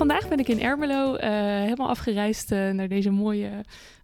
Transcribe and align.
Vandaag 0.00 0.28
ben 0.28 0.38
ik 0.38 0.48
in 0.48 0.60
Ermelo, 0.60 1.14
uh, 1.14 1.20
helemaal 1.60 1.88
afgereisd 1.88 2.52
uh, 2.52 2.70
naar 2.70 2.88
deze 2.88 3.10
mooie, 3.10 3.50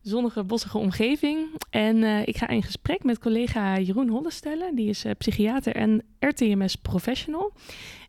zonnige, 0.03 0.45
bossige 0.45 0.79
omgeving. 0.79 1.49
En 1.71 1.97
uh, 1.97 2.27
ik 2.27 2.37
ga 2.37 2.49
in 2.49 2.63
gesprek 2.63 3.05
met 3.05 3.19
collega 3.19 3.79
Jeroen 3.79 4.09
Hollestellen, 4.09 4.75
die 4.75 4.89
is 4.89 5.05
psychiater 5.19 5.75
en 5.75 6.03
RTMS 6.19 6.75
professional. 6.75 7.53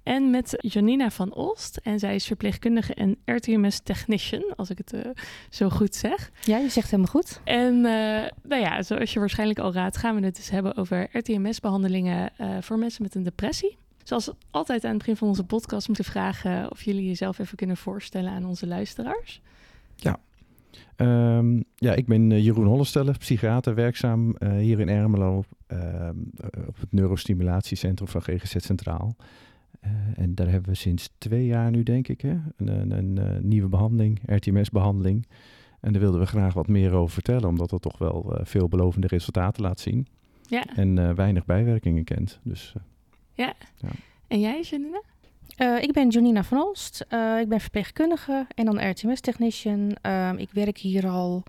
En 0.04 0.30
met 0.30 0.56
Janina 0.58 1.10
van 1.10 1.34
Olst, 1.34 1.78
en 1.84 2.00
zij 2.00 2.16
is 2.16 2.26
verpleegkundige 2.26 2.94
en 2.94 3.18
RTMS 3.26 3.80
technician, 3.84 4.54
als 4.56 4.70
ik 4.70 4.78
het 4.78 4.94
zo 5.50 5.70
goed 5.70 5.96
zeg. 5.96 6.32
Ja, 6.42 6.58
je 6.58 6.70
zegt 6.70 6.92
helemaal 6.92 7.12
goed. 7.12 7.40
En 7.44 7.82
nou 8.42 8.62
ja, 8.62 8.82
zoals 8.82 9.14
je 9.14 9.20
waarschijnlijk 9.20 9.60
al 9.60 9.74
raadt, 9.74 9.98
gaan 9.98 10.16
we 10.20 10.26
het 10.26 10.36
dus 10.36 10.50
hebben 10.50 10.76
over 10.76 11.08
RTMS-behandelingen 11.12 12.32
voor 12.62 12.78
mensen 12.78 13.04
met 13.04 13.16
een 13.16 13.24
depressie. 13.24 13.78
Zoals 14.08 14.32
altijd 14.52 14.84
aan 14.84 14.90
het 14.90 14.98
begin 14.98 15.16
van 15.16 15.28
onze 15.28 15.44
podcast 15.44 15.88
moeten 15.88 16.06
vragen 16.06 16.72
of 16.72 16.84
jullie 16.84 17.06
jezelf 17.06 17.40
even 17.40 17.58
kunnen 17.58 17.78
voorstellen 17.78 18.32
aan 18.32 18.46
onze 18.46 18.68
luisteraars. 18.68 19.42
Ja, 19.96 20.20
um, 20.98 21.64
ja 21.76 21.94
ik 21.94 22.06
ben 22.06 22.32
eh, 22.32 22.44
Jeroen 22.44 22.66
Hollesteller, 22.66 23.18
psychiater, 23.18 23.76
werkzaam 23.76 24.36
uh, 24.40 24.52
hier 24.58 24.80
in 24.80 24.90
Ermelo 24.90 25.44
uh, 25.68 26.10
op 26.68 26.80
het 26.80 26.92
neurostimulatiecentrum 26.92 28.08
van 28.08 28.22
GGZ 28.22 28.56
Centraal. 28.58 29.16
Uh, 29.86 29.92
en 30.16 30.36
daar 30.36 30.50
hebben 30.50 30.70
we 30.70 30.76
sinds 30.76 31.10
twee 31.18 31.46
jaar 31.46 31.72
nu, 31.72 31.84
denk 31.84 32.08
ik, 32.08 32.22
hè, 32.22 32.38
een, 32.58 32.92
een, 32.92 33.18
een 33.18 33.48
nieuwe 33.48 33.70
behandeling, 33.70 34.20
RTMS-behandeling. 34.26 35.28
En 35.80 35.92
daar 35.92 36.02
wilden 36.02 36.20
we 36.20 36.26
graag 36.26 36.54
wat 36.54 36.68
meer 36.68 36.92
over 36.92 37.14
vertellen, 37.14 37.50
omdat 37.50 37.72
het 37.72 37.82
toch 37.82 37.98
wel 37.98 38.40
veelbelovende 38.44 39.08
resultaten 39.08 39.64
laat 39.64 39.80
zien. 39.80 40.08
Ja. 40.50 40.66
En 40.76 41.16
weinig 41.16 41.46
bijwerkingen 41.46 42.04
kent. 42.04 42.40
Dus 42.44 42.76
ja. 43.38 43.54
ja. 43.78 43.90
En 44.28 44.40
jij, 44.40 44.62
Janine? 44.62 45.04
Uh, 45.58 45.82
ik 45.82 45.92
ben 45.92 46.10
Janina 46.10 46.44
van 46.44 46.62
Olst. 46.62 47.06
Uh, 47.10 47.40
ik 47.40 47.48
ben 47.48 47.60
verpleegkundige 47.60 48.48
en 48.56 48.66
dan 48.66 48.90
RTMS-technician. 48.90 49.98
Uh, 50.06 50.32
ik 50.36 50.50
werk 50.52 50.78
hier 50.78 51.08
al 51.08 51.44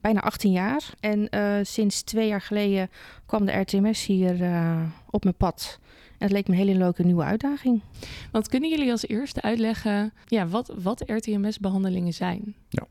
bijna 0.00 0.20
18 0.20 0.52
jaar. 0.52 0.90
En 1.00 1.28
eh, 1.28 1.58
sinds 1.62 2.02
twee 2.02 2.28
jaar 2.28 2.40
geleden 2.40 2.90
kwam 3.26 3.44
de 3.44 3.52
RTMS 3.52 4.06
hier 4.06 4.32
op 5.10 5.24
mijn 5.24 5.36
pad. 5.36 5.78
Het 6.24 6.32
leek 6.32 6.48
me 6.48 6.52
een 6.54 6.66
hele 6.66 6.78
leuke 6.78 7.02
nieuwe 7.02 7.22
uitdaging. 7.22 7.82
Want 8.32 8.48
kunnen 8.48 8.70
jullie 8.70 8.90
als 8.90 9.08
eerste 9.08 9.42
uitleggen 9.42 10.12
ja, 10.26 10.46
wat, 10.46 10.74
wat 10.82 11.02
RTMS-behandelingen 11.06 12.12
zijn? 12.12 12.54
Ja. 12.68 12.86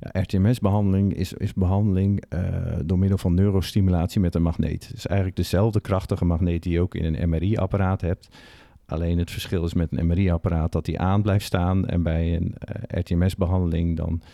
Ja, 0.00 0.20
RTMS-behandeling 0.20 1.14
is, 1.14 1.32
is 1.32 1.54
behandeling 1.54 2.24
uh, 2.34 2.40
door 2.84 2.98
middel 2.98 3.18
van 3.18 3.34
neurostimulatie 3.34 4.20
met 4.20 4.34
een 4.34 4.42
magneet. 4.42 4.86
Het 4.86 4.96
is 4.96 5.06
eigenlijk 5.06 5.36
dezelfde 5.36 5.80
krachtige 5.80 6.24
magneet 6.24 6.62
die 6.62 6.72
je 6.72 6.80
ook 6.80 6.94
in 6.94 7.14
een 7.14 7.28
MRI-apparaat 7.28 8.00
hebt. 8.00 8.28
Alleen 8.86 9.18
het 9.18 9.30
verschil 9.30 9.64
is 9.64 9.74
met 9.74 9.88
een 9.90 10.06
MRI-apparaat 10.06 10.72
dat 10.72 10.84
die 10.84 11.00
aan 11.00 11.22
blijft 11.22 11.44
staan. 11.44 11.86
En 11.86 12.02
bij 12.02 12.36
een 12.36 12.54
uh, 12.68 13.00
RTMS-behandeling 13.00 13.96
dan 13.96 14.20
uh, 14.22 14.28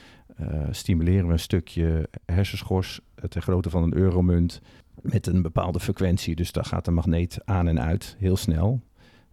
stimuleren 0.71 1.27
we 1.27 1.33
een 1.33 1.39
stukje 1.39 2.09
hersenschors 2.25 3.01
ter 3.29 3.43
grootte 3.43 3.71
van 3.71 3.83
een 3.83 3.95
euromunt 3.95 4.61
met 5.03 5.27
een 5.27 5.43
bepaalde 5.43 5.81
frequentie. 5.81 6.35
Dus 6.35 6.53
daar 6.53 6.65
gaat 6.65 6.85
de 6.85 6.91
magneet 6.91 7.39
aan 7.45 7.69
en 7.69 7.81
uit 7.81 8.17
heel 8.19 8.37
snel. 8.37 8.81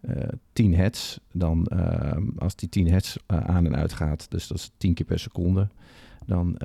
Uh, 0.00 0.22
10 0.52 0.74
hertz, 0.74 1.18
dan 1.32 1.66
als 2.38 2.56
die 2.56 2.68
10 2.68 2.88
hertz 2.88 3.16
aan 3.26 3.66
en 3.66 3.76
uit 3.76 3.92
gaat, 3.92 4.30
dus 4.30 4.46
dat 4.46 4.58
is 4.58 4.70
10 4.76 4.94
keer 4.94 5.06
per 5.06 5.18
seconde, 5.18 5.68
dan, 6.26 6.58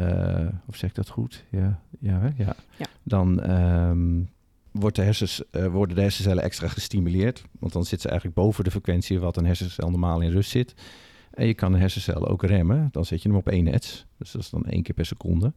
of 0.66 0.76
zeg 0.76 0.90
ik 0.90 0.96
dat 0.96 1.10
goed? 1.10 1.46
Ja, 1.50 1.80
ja, 2.00 2.20
hè? 2.20 2.30
ja. 2.44 2.56
ja. 2.78 2.86
Dan 3.04 3.52
um, 3.52 4.30
wordt 4.72 4.96
de 4.96 5.02
hersens, 5.02 5.44
worden 5.72 5.96
de 5.96 6.02
hersencellen 6.02 6.44
extra 6.44 6.68
gestimuleerd. 6.68 7.44
Want 7.60 7.74
dan 7.74 7.86
zit 7.86 8.02
ze 8.02 8.08
eigenlijk 8.08 8.38
boven 8.38 8.64
de 8.64 8.72
frequentie 8.72 9.20
wat 9.20 9.38
een 9.38 9.46
hersencel 9.46 9.90
normaal 9.90 10.22
in 10.22 10.32
rust 10.32 10.50
zit. 10.50 10.74
En 11.34 11.48
je 11.48 11.54
kan 11.54 11.74
een 11.74 11.80
hersencel 11.80 12.28
ook 12.28 12.44
remmen. 12.44 12.90
Dan 12.92 13.06
zet 13.06 13.22
je 13.22 13.30
hem 13.30 13.38
op 13.38 13.50
1 13.50 13.66
hertz. 13.66 14.06
Dus 14.18 14.32
dat 14.32 14.42
is 14.42 14.50
dan 14.50 14.66
één 14.66 14.84
keer 14.84 14.96
per 14.96 15.06
seconde. 15.06 15.54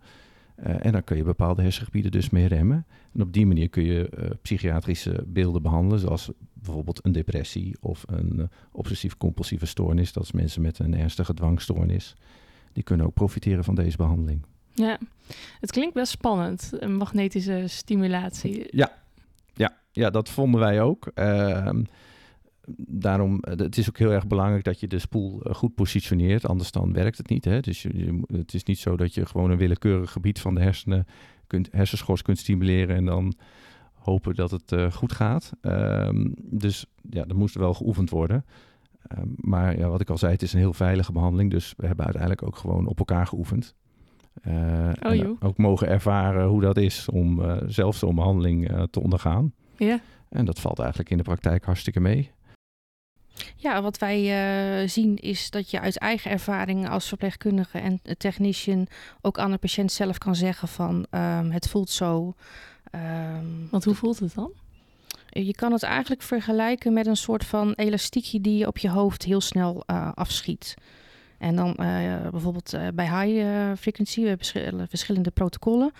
Uh, 0.66 0.84
en 0.84 0.92
dan 0.92 1.04
kun 1.04 1.16
je 1.16 1.22
bepaalde 1.22 1.62
hersengebieden 1.62 2.10
dus 2.10 2.30
mee 2.30 2.46
remmen. 2.46 2.86
En 3.14 3.22
op 3.22 3.32
die 3.32 3.46
manier 3.46 3.68
kun 3.68 3.84
je 3.84 4.10
uh, 4.18 4.30
psychiatrische 4.42 5.24
beelden 5.26 5.62
behandelen, 5.62 5.98
zoals 5.98 6.30
bijvoorbeeld 6.52 7.04
een 7.04 7.12
depressie 7.12 7.76
of 7.80 8.04
een 8.06 8.32
uh, 8.36 8.44
obsessief-compulsieve 8.72 9.66
stoornis. 9.66 10.12
Dat 10.12 10.22
is 10.22 10.32
mensen 10.32 10.62
met 10.62 10.78
een 10.78 10.94
ernstige 10.94 11.34
dwangstoornis 11.34 12.16
die 12.72 12.82
kunnen 12.82 13.06
ook 13.06 13.14
profiteren 13.14 13.64
van 13.64 13.74
deze 13.74 13.96
behandeling. 13.96 14.44
Ja, 14.74 14.98
het 15.60 15.70
klinkt 15.70 15.94
best 15.94 16.12
spannend, 16.12 16.70
een 16.78 16.96
magnetische 16.96 17.64
stimulatie. 17.66 18.66
Ja, 18.70 18.92
ja, 19.54 19.76
ja 19.92 20.10
dat 20.10 20.28
vonden 20.28 20.60
wij 20.60 20.82
ook. 20.82 21.10
Daarom, 22.76 23.38
het 23.40 23.78
is 23.78 23.88
ook 23.88 23.98
heel 23.98 24.12
erg 24.12 24.26
belangrijk 24.26 24.64
dat 24.64 24.80
je 24.80 24.86
de 24.86 24.98
spoel 24.98 25.42
eh, 25.42 25.54
goed 25.54 25.74
positioneert, 25.74 26.46
anders 26.46 26.70
dan 26.72 26.92
werkt 26.92 27.18
het 27.18 27.28
niet. 27.28 27.44
Hè? 27.44 27.60
Dus 27.60 27.82
je, 27.82 28.22
het 28.26 28.54
is 28.54 28.64
niet 28.64 28.78
zo 28.78 28.96
dat 28.96 29.14
je 29.14 29.26
gewoon 29.26 29.50
een 29.50 29.58
willekeurig 29.58 30.12
gebied 30.12 30.40
van 30.40 30.54
de 30.54 30.60
hersenen 30.60 31.06
kunt, 31.46 31.68
hersenschors 31.72 32.22
kunt 32.22 32.38
stimuleren 32.38 32.96
en 32.96 33.04
dan 33.04 33.34
hopen 33.92 34.34
dat 34.34 34.50
het 34.50 34.72
uh, 34.72 34.92
goed 34.92 35.12
gaat. 35.12 35.52
Uh, 35.62 36.08
dus 36.36 36.86
ja, 37.10 37.24
dat 37.24 37.36
moest 37.36 37.54
wel 37.54 37.74
geoefend 37.74 38.10
worden. 38.10 38.44
Um, 39.18 39.34
maar 39.36 39.78
ja, 39.78 39.88
wat 39.88 40.00
ik 40.00 40.10
al 40.10 40.18
zei, 40.18 40.32
het 40.32 40.42
is 40.42 40.52
een 40.52 40.58
heel 40.58 40.72
veilige 40.72 41.12
behandeling. 41.12 41.50
Dus 41.50 41.74
we 41.76 41.86
hebben 41.86 42.04
uiteindelijk 42.04 42.42
ook 42.42 42.56
gewoon 42.56 42.86
op 42.86 42.98
elkaar 42.98 43.26
geoefend. 43.26 43.74
Uh, 44.46 44.90
oh, 45.02 45.36
ook 45.40 45.56
mogen 45.56 45.88
ervaren 45.88 46.46
hoe 46.46 46.60
dat 46.60 46.76
is 46.76 47.08
om 47.08 47.40
uh, 47.40 47.56
zelf 47.66 47.96
zo'n 47.96 48.14
behandeling 48.14 48.86
te 48.90 49.00
ondergaan. 49.00 49.52
Ja. 49.76 50.00
En 50.28 50.44
dat 50.44 50.60
valt 50.60 50.78
eigenlijk 50.78 51.10
in 51.10 51.16
de 51.16 51.22
praktijk 51.22 51.64
hartstikke 51.64 52.00
mee. 52.00 52.30
Ja, 53.56 53.82
wat 53.82 53.98
wij 53.98 54.88
zien 54.88 55.16
is 55.16 55.50
dat 55.50 55.70
je 55.70 55.80
uit 55.80 55.98
eigen 55.98 56.30
ervaring 56.30 56.88
als 56.88 57.08
verpleegkundige 57.08 57.78
en 57.78 58.00
technician 58.18 58.86
ook 59.20 59.38
aan 59.38 59.50
de 59.50 59.56
patiënt 59.58 59.92
zelf 59.92 60.18
kan 60.18 60.34
zeggen 60.34 60.68
van 60.68 61.06
um, 61.10 61.50
het 61.50 61.68
voelt 61.68 61.90
zo. 61.90 62.34
Um, 62.94 63.68
Want 63.70 63.84
hoe 63.84 63.94
voelt 63.94 64.18
het 64.18 64.34
dan? 64.34 64.52
Je 65.28 65.54
kan 65.54 65.72
het 65.72 65.82
eigenlijk 65.82 66.22
vergelijken 66.22 66.92
met 66.92 67.06
een 67.06 67.16
soort 67.16 67.44
van 67.44 67.72
elastiekje 67.72 68.40
die 68.40 68.58
je 68.58 68.66
op 68.66 68.78
je 68.78 68.90
hoofd 68.90 69.22
heel 69.22 69.40
snel 69.40 69.82
uh, 69.86 70.12
afschiet. 70.14 70.74
En 71.38 71.56
dan 71.56 71.76
uh, 71.80 72.28
bijvoorbeeld 72.30 72.76
bij 72.94 73.24
high 73.24 73.46
frequency, 73.80 74.22
we 74.22 74.28
hebben 74.28 74.88
verschillende 74.88 75.30
protocollen. 75.30 75.92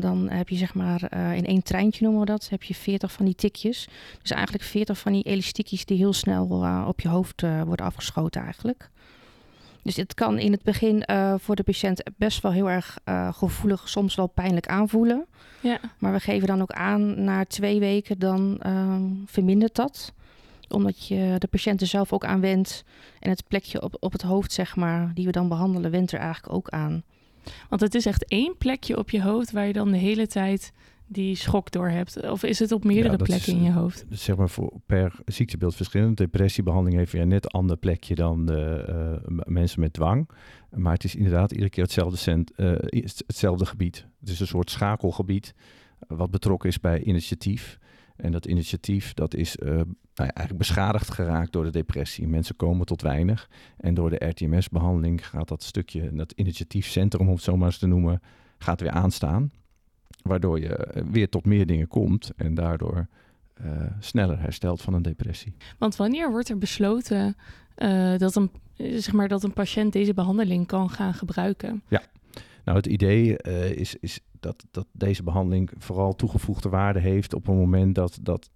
Dan 0.00 0.28
heb 0.28 0.48
je 0.48 0.56
zeg 0.56 0.74
maar 0.74 1.12
in 1.36 1.46
één 1.46 1.62
treintje 1.62 2.04
noemen 2.04 2.20
we 2.20 2.26
dat, 2.26 2.48
heb 2.48 2.62
je 2.62 2.74
40 2.74 3.12
van 3.12 3.24
die 3.24 3.34
tikjes. 3.34 3.88
Dus 4.22 4.30
eigenlijk 4.30 4.64
40 4.64 4.98
van 4.98 5.12
die 5.12 5.22
elastiekjes 5.22 5.84
die 5.84 5.96
heel 5.96 6.12
snel 6.12 6.46
op 6.86 7.00
je 7.00 7.08
hoofd 7.08 7.42
worden 7.64 7.86
afgeschoten 7.86 8.42
eigenlijk. 8.42 8.90
Dus 9.82 9.96
het 9.96 10.14
kan 10.14 10.38
in 10.38 10.52
het 10.52 10.62
begin 10.62 11.02
uh, 11.06 11.34
voor 11.38 11.56
de 11.56 11.62
patiënt 11.62 12.02
best 12.16 12.42
wel 12.42 12.52
heel 12.52 12.70
erg 12.70 12.98
uh, 13.04 13.32
gevoelig, 13.32 13.88
soms 13.88 14.14
wel 14.14 14.26
pijnlijk 14.26 14.66
aanvoelen. 14.66 15.26
Ja. 15.60 15.80
Maar 15.98 16.12
we 16.12 16.20
geven 16.20 16.46
dan 16.46 16.62
ook 16.62 16.72
aan, 16.72 17.24
na 17.24 17.44
twee 17.44 17.78
weken 17.78 18.18
dan 18.18 18.60
uh, 18.66 18.94
vermindert 19.26 19.74
dat. 19.74 20.12
Omdat 20.68 21.06
je 21.06 21.34
de 21.38 21.46
patiënt 21.46 21.80
er 21.80 21.86
zelf 21.86 22.12
ook 22.12 22.24
aan 22.24 22.40
wendt. 22.40 22.84
En 23.18 23.30
het 23.30 23.44
plekje 23.48 23.82
op, 23.82 23.96
op 24.00 24.12
het 24.12 24.22
hoofd, 24.22 24.52
zeg 24.52 24.76
maar, 24.76 25.10
die 25.14 25.26
we 25.26 25.32
dan 25.32 25.48
behandelen, 25.48 25.90
wendt 25.90 26.12
er 26.12 26.18
eigenlijk 26.18 26.54
ook 26.54 26.68
aan. 26.68 27.02
Want 27.68 27.80
het 27.80 27.94
is 27.94 28.06
echt 28.06 28.24
één 28.24 28.56
plekje 28.58 28.98
op 28.98 29.10
je 29.10 29.22
hoofd 29.22 29.52
waar 29.52 29.66
je 29.66 29.72
dan 29.72 29.90
de 29.90 29.98
hele 29.98 30.26
tijd 30.26 30.72
die 31.06 31.34
schok 31.34 31.70
door 31.70 31.88
hebt? 31.88 32.30
Of 32.30 32.42
is 32.42 32.58
het 32.58 32.72
op 32.72 32.84
meerdere 32.84 33.16
ja, 33.16 33.24
plekken 33.24 33.52
is, 33.52 33.58
in 33.58 33.62
je 33.62 33.72
hoofd? 33.72 34.04
Zeg 34.10 34.36
maar 34.36 34.48
voor, 34.48 34.72
per 34.86 35.12
ziektebeeld 35.24 35.74
verschillend. 35.74 36.16
Depressiebehandeling 36.16 36.98
heeft 36.98 37.12
weer 37.12 37.26
net 37.26 37.44
een 37.44 37.50
ander 37.50 37.76
plekje 37.76 38.14
dan 38.14 38.46
de, 38.46 39.20
uh, 39.28 39.38
mensen 39.44 39.80
met 39.80 39.92
dwang. 39.92 40.28
Maar 40.70 40.92
het 40.92 41.04
is 41.04 41.14
inderdaad 41.14 41.50
iedere 41.52 41.70
keer 41.70 41.82
hetzelfde, 41.82 42.16
cent, 42.16 42.52
uh, 42.56 42.72
hetzelfde 43.26 43.66
gebied. 43.66 44.06
Het 44.20 44.28
is 44.28 44.40
een 44.40 44.46
soort 44.46 44.70
schakelgebied 44.70 45.54
wat 46.08 46.30
betrokken 46.30 46.68
is 46.68 46.80
bij 46.80 47.02
initiatief. 47.02 47.78
En 48.16 48.32
dat 48.32 48.46
initiatief 48.46 49.14
dat 49.14 49.34
is 49.34 49.56
uh, 49.56 49.80
nou 50.20 50.32
ja, 50.32 50.38
eigenlijk 50.38 50.68
beschadigd 50.68 51.10
geraakt 51.10 51.52
door 51.52 51.64
de 51.64 51.70
depressie. 51.70 52.28
Mensen 52.28 52.56
komen 52.56 52.86
tot 52.86 53.02
weinig. 53.02 53.48
En 53.76 53.94
door 53.94 54.10
de 54.10 54.26
RTMS-behandeling 54.26 55.26
gaat 55.26 55.48
dat 55.48 55.62
stukje, 55.62 56.12
dat 56.12 56.32
initiatiefcentrum 56.32 57.28
om 57.28 57.34
het 57.34 57.42
zo 57.42 57.56
maar 57.56 57.66
eens 57.66 57.78
te 57.78 57.86
noemen, 57.86 58.22
gaat 58.58 58.80
weer 58.80 58.90
aanstaan. 58.90 59.52
Waardoor 60.22 60.60
je 60.60 61.02
weer 61.10 61.28
tot 61.28 61.46
meer 61.46 61.66
dingen 61.66 61.88
komt 61.88 62.30
en 62.36 62.54
daardoor 62.54 63.06
uh, 63.64 63.82
sneller 63.98 64.40
herstelt 64.40 64.82
van 64.82 64.94
een 64.94 65.02
depressie. 65.02 65.54
Want 65.78 65.96
wanneer 65.96 66.30
wordt 66.30 66.48
er 66.48 66.58
besloten 66.58 67.36
uh, 67.76 68.18
dat 68.18 68.36
een 68.36 68.50
zeg 68.76 69.12
maar, 69.12 69.28
dat 69.28 69.42
een 69.42 69.52
patiënt 69.52 69.92
deze 69.92 70.14
behandeling 70.14 70.66
kan 70.66 70.90
gaan 70.90 71.14
gebruiken? 71.14 71.82
Ja, 71.88 72.02
nou 72.64 72.76
het 72.76 72.86
idee 72.86 73.36
uh, 73.46 73.70
is, 73.70 73.96
is 74.00 74.20
dat, 74.40 74.64
dat 74.70 74.86
deze 74.92 75.22
behandeling 75.22 75.70
vooral 75.78 76.16
toegevoegde 76.16 76.68
waarde 76.68 77.00
heeft 77.00 77.34
op 77.34 77.48
een 77.48 77.56
moment 77.56 77.94
dat, 77.94 78.18
dat 78.22 78.50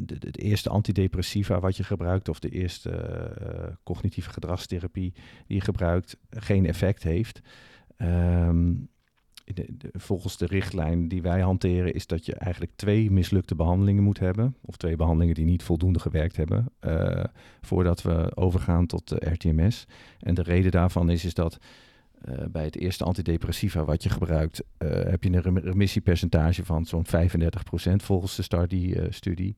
de, 0.00 0.18
de, 0.18 0.30
eerste 0.30 0.68
antidepressiva 0.68 1.60
wat 1.60 1.76
je 1.76 1.84
gebruikt 1.84 2.28
of 2.28 2.38
de 2.38 2.48
eerste 2.48 2.90
uh, 2.90 3.74
cognitieve 3.82 4.30
gedragstherapie 4.30 5.12
die 5.46 5.56
je 5.56 5.60
gebruikt 5.60 6.16
geen 6.30 6.66
effect 6.66 7.02
heeft. 7.02 7.40
Um, 7.96 8.88
de, 9.54 9.90
volgens 9.92 10.36
de 10.36 10.46
richtlijn 10.46 11.08
die 11.08 11.22
wij 11.22 11.40
hanteren 11.40 11.94
is 11.94 12.06
dat 12.06 12.26
je 12.26 12.34
eigenlijk 12.34 12.72
twee 12.76 13.10
mislukte 13.10 13.54
behandelingen 13.54 14.02
moet 14.02 14.18
hebben. 14.18 14.56
Of 14.60 14.76
twee 14.76 14.96
behandelingen 14.96 15.34
die 15.34 15.44
niet 15.44 15.62
voldoende 15.62 15.98
gewerkt 15.98 16.36
hebben. 16.36 16.72
Uh, 16.80 17.24
voordat 17.60 18.02
we 18.02 18.36
overgaan 18.36 18.86
tot 18.86 19.08
de 19.08 19.30
RTMS. 19.30 19.86
En 20.20 20.34
de 20.34 20.42
reden 20.42 20.70
daarvan 20.70 21.10
is, 21.10 21.24
is 21.24 21.34
dat 21.34 21.58
uh, 22.28 22.34
bij 22.50 22.64
het 22.64 22.76
eerste 22.76 23.04
antidepressiva 23.04 23.84
wat 23.84 24.02
je 24.02 24.08
gebruikt, 24.08 24.62
uh, 24.78 24.88
heb 24.90 25.24
je 25.24 25.32
een 25.32 25.60
remissiepercentage 25.60 26.64
van 26.64 26.84
zo'n 26.84 27.06
35% 27.06 27.10
volgens 27.96 28.36
de 28.36 28.42
STARDY-studie. 28.42 29.56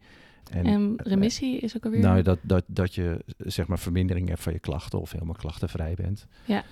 En, 0.50 0.66
en, 0.66 0.94
remissie 0.96 1.58
is 1.58 1.76
ook 1.76 1.84
alweer? 1.84 2.00
Nou, 2.00 2.22
dat, 2.22 2.38
dat, 2.42 2.64
dat 2.66 2.94
je 2.94 3.24
zeg 3.38 3.66
maar 3.66 3.78
vermindering 3.78 4.28
hebt 4.28 4.40
van 4.40 4.52
je 4.52 4.58
klachten 4.58 5.00
of 5.00 5.12
helemaal 5.12 5.34
klachtenvrij 5.34 5.94
bent. 5.94 6.26
Ja. 6.44 6.64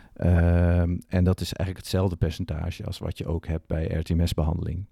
Um, 0.81 1.01
en 1.09 1.25
dat 1.25 1.41
is 1.41 1.53
eigenlijk 1.53 1.79
hetzelfde 1.87 2.17
percentage 2.17 2.85
als 2.85 2.99
wat 2.99 3.19
je 3.19 3.27
ook 3.27 3.47
hebt 3.47 3.67
bij 3.67 3.87
RTMS-behandeling. 3.87 4.85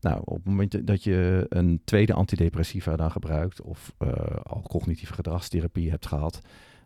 Nou, 0.00 0.20
op 0.24 0.34
het 0.36 0.44
moment 0.44 0.86
dat 0.86 1.04
je 1.04 1.46
een 1.48 1.80
tweede 1.84 2.12
antidepressiva 2.12 2.96
dan 2.96 3.10
gebruikt 3.10 3.60
of 3.60 3.94
uh, 3.98 4.12
al 4.42 4.62
cognitieve 4.62 5.12
gedragstherapie 5.12 5.90
hebt 5.90 6.06
gehad, 6.06 6.40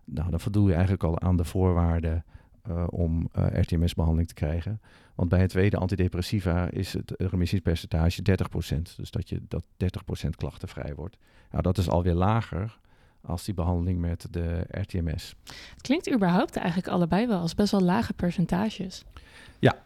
nou, 0.05 0.31
dan 0.31 0.41
voldoe 0.41 0.67
je 0.67 0.73
eigenlijk 0.73 1.05
al 1.05 1.21
aan 1.21 1.37
de 1.37 1.45
voorwaarden 1.45 2.25
uh, 2.69 2.85
om 2.91 3.29
uh, 3.39 3.47
RTMS-behandeling 3.61 4.29
te 4.29 4.35
krijgen. 4.35 4.81
Want 5.15 5.29
bij 5.29 5.41
het 5.41 5.51
tweede 5.51 5.77
antidepressiva 5.77 6.69
is 6.71 6.93
het 6.93 7.15
remissiepercentage 7.17 8.23
30%. 8.77 8.83
Dus 8.97 9.11
dat 9.11 9.29
je 9.29 9.41
dat 9.49 9.65
30% 10.27 10.29
klachtenvrij 10.37 10.95
wordt. 10.95 11.17
Nou, 11.51 11.63
dat 11.63 11.79
is 11.79 11.89
alweer 11.89 12.15
lager 12.15 12.79
als 13.21 13.45
die 13.45 13.55
behandeling 13.55 14.01
met 14.01 14.27
de 14.31 14.65
RTMS. 14.71 15.35
Het 15.45 15.81
klinkt 15.81 16.13
überhaupt 16.13 16.57
eigenlijk 16.57 16.89
allebei 16.89 17.27
wel 17.27 17.41
als 17.41 17.55
best 17.55 17.71
wel 17.71 17.81
lage 17.81 18.13
percentages. 18.13 19.05
Ja. 19.59 19.77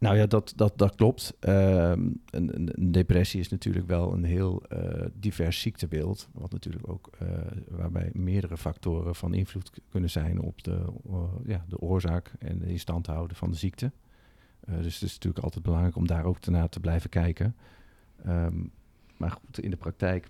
Nou 0.00 0.16
ja, 0.16 0.26
dat, 0.26 0.52
dat, 0.56 0.72
dat 0.78 0.94
klopt. 0.94 1.36
Um, 1.40 2.20
een, 2.30 2.56
een, 2.56 2.92
depressie 2.92 3.40
is 3.40 3.48
natuurlijk 3.48 3.86
wel 3.86 4.12
een 4.12 4.24
heel 4.24 4.62
uh, 4.72 5.06
divers 5.14 5.60
ziektebeeld. 5.60 6.28
Wat 6.32 6.52
natuurlijk 6.52 6.88
ook 6.88 7.10
uh, 7.22 7.28
waarbij 7.68 8.10
meerdere 8.12 8.56
factoren 8.56 9.14
van 9.14 9.34
invloed 9.34 9.70
kunnen 9.88 10.10
zijn 10.10 10.40
op 10.40 10.62
de, 10.62 10.84
ja, 11.44 11.64
de 11.68 11.78
oorzaak 11.78 12.32
en 12.38 12.58
de 12.58 12.66
instand 12.66 13.06
houden 13.06 13.36
van 13.36 13.50
de 13.50 13.56
ziekte. 13.56 13.92
Uh, 14.68 14.76
dus 14.76 14.94
het 14.94 15.02
is 15.02 15.12
natuurlijk 15.12 15.44
altijd 15.44 15.64
belangrijk 15.64 15.96
om 15.96 16.06
daar 16.06 16.24
ook 16.24 16.46
naar 16.46 16.68
te 16.68 16.80
blijven 16.80 17.10
kijken. 17.10 17.56
Um, 18.26 18.70
maar 19.16 19.30
goed, 19.30 19.60
in 19.60 19.70
de 19.70 19.76
praktijk 19.76 20.28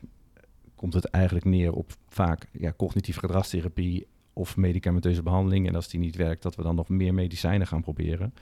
komt 0.75 0.95
het 0.95 1.05
eigenlijk 1.05 1.45
neer 1.45 1.73
op 1.73 1.93
vaak 2.09 2.49
ja, 2.53 2.73
cognitieve 2.77 3.21
gedragstherapie 3.21 4.07
of 4.33 4.57
medicamenteuze 4.57 5.23
behandeling. 5.23 5.69
En 5.69 5.75
als 5.75 5.89
die 5.89 6.01
niet 6.01 6.17
werkt, 6.17 6.43
dat 6.43 6.55
we 6.55 6.63
dan 6.63 6.75
nog 6.75 6.89
meer 6.89 7.15
medicijnen 7.15 7.67
gaan 7.67 7.83
proberen. 7.83 8.35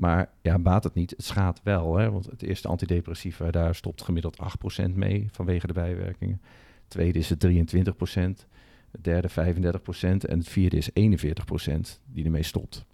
Maar 0.00 0.30
ja, 0.42 0.58
baat 0.58 0.84
het 0.84 0.94
niet. 0.94 1.10
Het 1.10 1.24
schaadt 1.24 1.60
wel. 1.62 1.96
Hè? 1.96 2.10
Want 2.10 2.26
het 2.26 2.42
eerste 2.42 2.68
antidepressiva, 2.68 3.50
daar 3.50 3.74
stopt 3.74 4.02
gemiddeld 4.02 4.38
8% 4.82 4.94
mee 4.94 5.28
vanwege 5.32 5.66
de 5.66 5.72
bijwerkingen. 5.72 6.40
Het 6.42 6.90
tweede 6.90 7.18
is 7.18 7.28
het 7.28 7.46
23%. 7.46 8.46
Het 8.90 9.04
derde 9.04 9.30
35% 9.30 9.32
en 10.00 10.38
het 10.38 10.48
vierde 10.48 10.76
is 10.76 10.90
41% 10.90 10.94
die 12.06 12.24
ermee 12.24 12.42
stopt. 12.42 12.84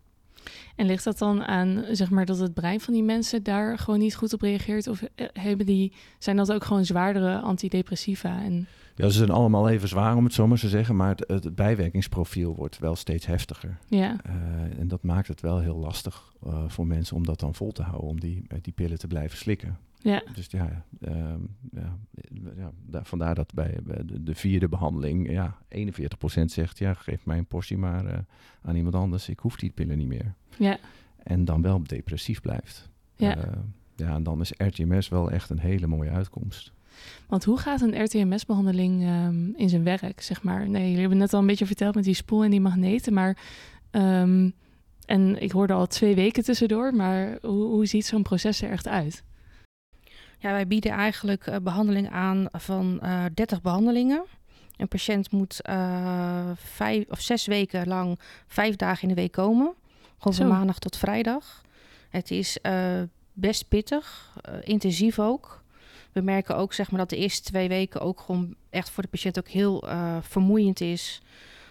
En 0.76 0.87
ligt 0.87 1.05
dat 1.05 1.19
dan 1.19 1.43
aan, 1.44 1.85
zeg 1.91 2.11
maar, 2.11 2.26
dat 2.26 2.38
het 2.38 2.55
brein 2.55 2.81
van 2.81 2.94
die 2.94 3.03
mensen 3.03 3.43
daar 3.43 3.79
gewoon 3.79 3.99
niet 3.99 4.17
goed 4.17 4.32
op 4.32 4.41
reageert? 4.41 4.87
Of 4.87 5.03
eh, 5.03 5.26
hebben 5.32 5.67
die, 5.67 5.93
zijn 6.19 6.37
dat 6.37 6.53
ook 6.53 6.64
gewoon 6.64 6.85
zwaardere 6.85 7.38
antidepressiva? 7.41 8.43
En... 8.43 8.67
Ja, 8.96 9.08
ze 9.08 9.19
zijn 9.19 9.31
allemaal 9.31 9.69
even 9.69 9.88
zwaar 9.88 10.16
om 10.16 10.25
het 10.25 10.32
zo 10.32 10.46
maar 10.46 10.58
te 10.58 10.69
zeggen, 10.69 10.96
maar 10.96 11.08
het, 11.08 11.44
het 11.44 11.54
bijwerkingsprofiel 11.54 12.54
wordt 12.54 12.78
wel 12.78 12.96
steeds 12.96 13.26
heftiger. 13.26 13.78
Ja. 13.88 14.16
Uh, 14.26 14.78
en 14.78 14.88
dat 14.88 15.02
maakt 15.02 15.28
het 15.28 15.40
wel 15.40 15.58
heel 15.58 15.76
lastig 15.76 16.32
uh, 16.46 16.64
voor 16.69 16.87
mensen 16.87 17.16
om 17.16 17.25
dat 17.25 17.40
dan 17.40 17.54
vol 17.54 17.72
te 17.72 17.82
houden, 17.82 18.08
om 18.08 18.20
die, 18.20 18.43
die 18.60 18.72
pillen 18.72 18.98
te 18.98 19.06
blijven 19.06 19.38
slikken. 19.38 19.78
Ja. 19.98 20.22
Dus 20.34 20.46
ja, 20.50 20.84
um, 21.00 21.56
ja, 21.72 21.98
ja 22.56 22.70
daar, 22.87 23.04
vandaar 23.04 23.34
dat 23.34 23.54
bij, 23.54 23.78
bij 23.84 24.04
de, 24.04 24.22
de, 24.22 24.34
vierde 24.34 24.69
behandeling 24.69 25.31
ja, 25.31 25.58
41% 25.76 26.44
zegt, 26.44 26.78
ja, 26.78 26.94
geef 26.94 27.26
mij 27.26 27.38
een 27.38 27.46
portie 27.46 27.78
maar 27.78 28.04
uh, 28.04 28.19
aan 28.62 28.76
iemand 28.76 28.94
anders, 28.94 29.28
ik 29.28 29.38
hoef 29.38 29.56
die 29.56 29.70
pillen 29.70 29.98
niet 29.98 30.06
meer. 30.06 30.34
Ja. 30.58 30.78
En 31.22 31.44
dan 31.44 31.62
wel 31.62 31.82
depressief 31.82 32.40
blijft. 32.40 32.88
Ja. 33.16 33.37
Ja, 33.96 34.14
en 34.14 34.22
dan 34.22 34.40
is 34.40 34.52
RTMS 34.56 35.08
wel 35.08 35.31
echt 35.31 35.50
een 35.50 35.58
hele 35.58 35.87
mooie 35.87 36.10
uitkomst. 36.10 36.72
Want 37.28 37.44
hoe 37.44 37.58
gaat 37.58 37.81
een 37.81 38.04
RTMS-behandeling 38.04 39.02
um, 39.02 39.54
in 39.56 39.69
zijn 39.69 39.84
werk, 39.84 40.20
zeg 40.20 40.43
maar? 40.43 40.69
Nee, 40.69 40.84
jullie 40.84 41.00
hebben 41.00 41.19
net 41.19 41.32
al 41.32 41.40
een 41.40 41.46
beetje 41.46 41.66
verteld 41.66 41.94
met 41.94 42.04
die 42.04 42.14
spoel 42.14 42.44
en 42.44 42.50
die 42.50 42.60
magneten, 42.60 43.12
maar... 43.12 43.37
Um, 43.90 44.54
en 45.06 45.43
ik 45.43 45.50
hoorde 45.50 45.72
al 45.72 45.87
twee 45.87 46.14
weken 46.14 46.44
tussendoor, 46.44 46.94
maar 46.94 47.38
hoe, 47.43 47.64
hoe 47.64 47.87
ziet 47.87 48.06
zo'n 48.06 48.22
proces 48.22 48.62
er 48.62 48.70
echt 48.70 48.88
uit? 48.88 49.25
Ja, 50.38 50.50
wij 50.50 50.66
bieden 50.66 50.93
eigenlijk 50.93 51.46
uh, 51.46 51.56
behandeling 51.62 52.10
aan 52.10 52.46
van 52.52 53.00
uh, 53.02 53.25
30 53.34 53.62
behandelingen. 53.62 54.25
Een 54.76 54.88
patiënt 54.88 55.31
moet 55.31 55.60
uh, 55.69 56.50
vijf 56.54 57.04
of 57.08 57.20
zes 57.20 57.46
weken 57.46 57.88
lang 57.88 58.19
vijf 58.46 58.76
dagen 58.76 59.02
in 59.02 59.08
de 59.08 59.20
week 59.20 59.32
komen. 59.32 59.75
Gewoon 60.19 60.34
van 60.34 60.48
maandag 60.48 60.78
tot 60.78 60.96
vrijdag. 60.96 61.64
Het 62.08 62.31
is 62.31 62.58
best 63.32 63.69
pittig, 63.69 64.37
intensief 64.62 65.19
ook. 65.19 65.62
We 66.17 66.23
merken 66.23 66.57
ook 66.57 66.73
zeg 66.73 66.91
maar, 66.91 67.01
dat 67.01 67.11
de 67.11 67.17
eerste 67.17 67.43
twee 67.43 67.69
weken 67.69 68.01
ook 68.01 68.21
gewoon 68.21 68.55
echt 68.71 68.91
voor 68.91 69.03
de 69.03 69.09
patiënt 69.09 69.39
ook 69.39 69.49
heel 69.49 69.89
uh, 69.89 70.17
vermoeiend 70.21 70.81
is. 70.81 71.23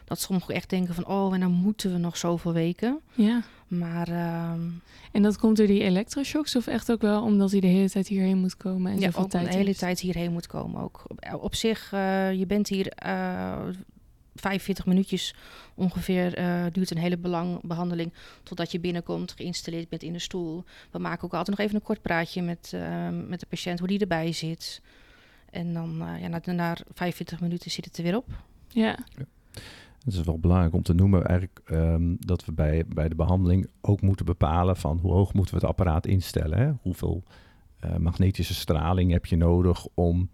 Dat 0.03 0.19
sommigen 0.19 0.55
echt 0.55 0.69
denken 0.69 0.93
van, 0.93 1.07
oh, 1.07 1.33
en 1.33 1.39
dan 1.39 1.51
moeten 1.51 1.91
we 1.91 1.97
nog 1.97 2.17
zoveel 2.17 2.53
weken. 2.53 2.99
Ja. 3.13 3.43
Maar... 3.67 4.09
Uh, 4.09 4.51
en 5.11 5.21
dat 5.21 5.37
komt 5.37 5.57
door 5.57 5.67
die 5.67 5.81
elektroshocks 5.81 6.55
of 6.55 6.67
echt 6.67 6.91
ook 6.91 7.01
wel 7.01 7.23
omdat 7.23 7.51
hij 7.51 7.59
de 7.59 7.67
hele 7.67 7.89
tijd 7.89 8.07
hierheen 8.07 8.37
moet 8.37 8.57
komen? 8.57 8.91
En 8.91 8.99
ja, 8.99 9.09
ook 9.15 9.29
tijd 9.29 9.45
de 9.45 9.51
hele 9.51 9.65
heeft? 9.65 9.79
tijd 9.79 9.99
hierheen 9.99 10.31
moet 10.31 10.47
komen 10.47 10.81
ook. 10.81 11.03
Op, 11.07 11.37
op 11.41 11.55
zich, 11.55 11.91
uh, 11.93 12.33
je 12.33 12.45
bent 12.45 12.67
hier 12.67 12.93
uh, 13.05 13.57
45 14.35 14.85
minuutjes 14.85 15.35
ongeveer 15.73 16.39
uh, 16.39 16.65
duurt 16.71 16.91
een 16.91 16.97
hele 16.97 17.17
belang 17.17 17.61
behandeling 17.61 18.13
totdat 18.43 18.71
je 18.71 18.79
binnenkomt, 18.79 19.33
geïnstalleerd 19.35 19.89
bent 19.89 20.03
in 20.03 20.13
de 20.13 20.19
stoel. 20.19 20.63
We 20.91 20.99
maken 20.99 21.23
ook 21.23 21.33
altijd 21.33 21.57
nog 21.57 21.65
even 21.65 21.79
een 21.79 21.85
kort 21.85 22.01
praatje 22.01 22.41
met, 22.41 22.71
uh, 22.75 23.09
met 23.27 23.39
de 23.39 23.45
patiënt, 23.45 23.79
hoe 23.79 23.87
die 23.87 23.99
erbij 23.99 24.31
zit. 24.31 24.81
En 25.49 25.73
dan 25.73 26.01
uh, 26.01 26.21
ja, 26.21 26.27
na, 26.27 26.41
na 26.45 26.77
45 26.93 27.41
minuten 27.41 27.71
zit 27.71 27.85
het 27.85 27.97
er 27.97 28.03
weer 28.03 28.15
op. 28.15 28.27
Ja. 28.67 28.97
ja. 29.15 29.25
Het 30.05 30.13
is 30.13 30.21
wel 30.21 30.39
belangrijk 30.39 30.73
om 30.73 30.83
te 30.83 30.93
noemen 30.93 31.25
eigenlijk 31.25 31.61
um, 31.71 32.17
dat 32.19 32.45
we 32.45 32.51
bij, 32.51 32.83
bij 32.87 33.09
de 33.09 33.15
behandeling 33.15 33.67
ook 33.81 34.01
moeten 34.01 34.25
bepalen 34.25 34.77
van 34.77 34.97
hoe 34.97 35.11
hoog 35.11 35.33
moeten 35.33 35.53
we 35.53 35.59
het 35.59 35.69
apparaat 35.69 36.07
instellen. 36.07 36.57
Hè? 36.57 36.71
Hoeveel 36.81 37.23
uh, 37.85 37.95
magnetische 37.95 38.53
straling 38.53 39.11
heb 39.11 39.25
je 39.25 39.35
nodig 39.35 39.87
om 39.93 40.29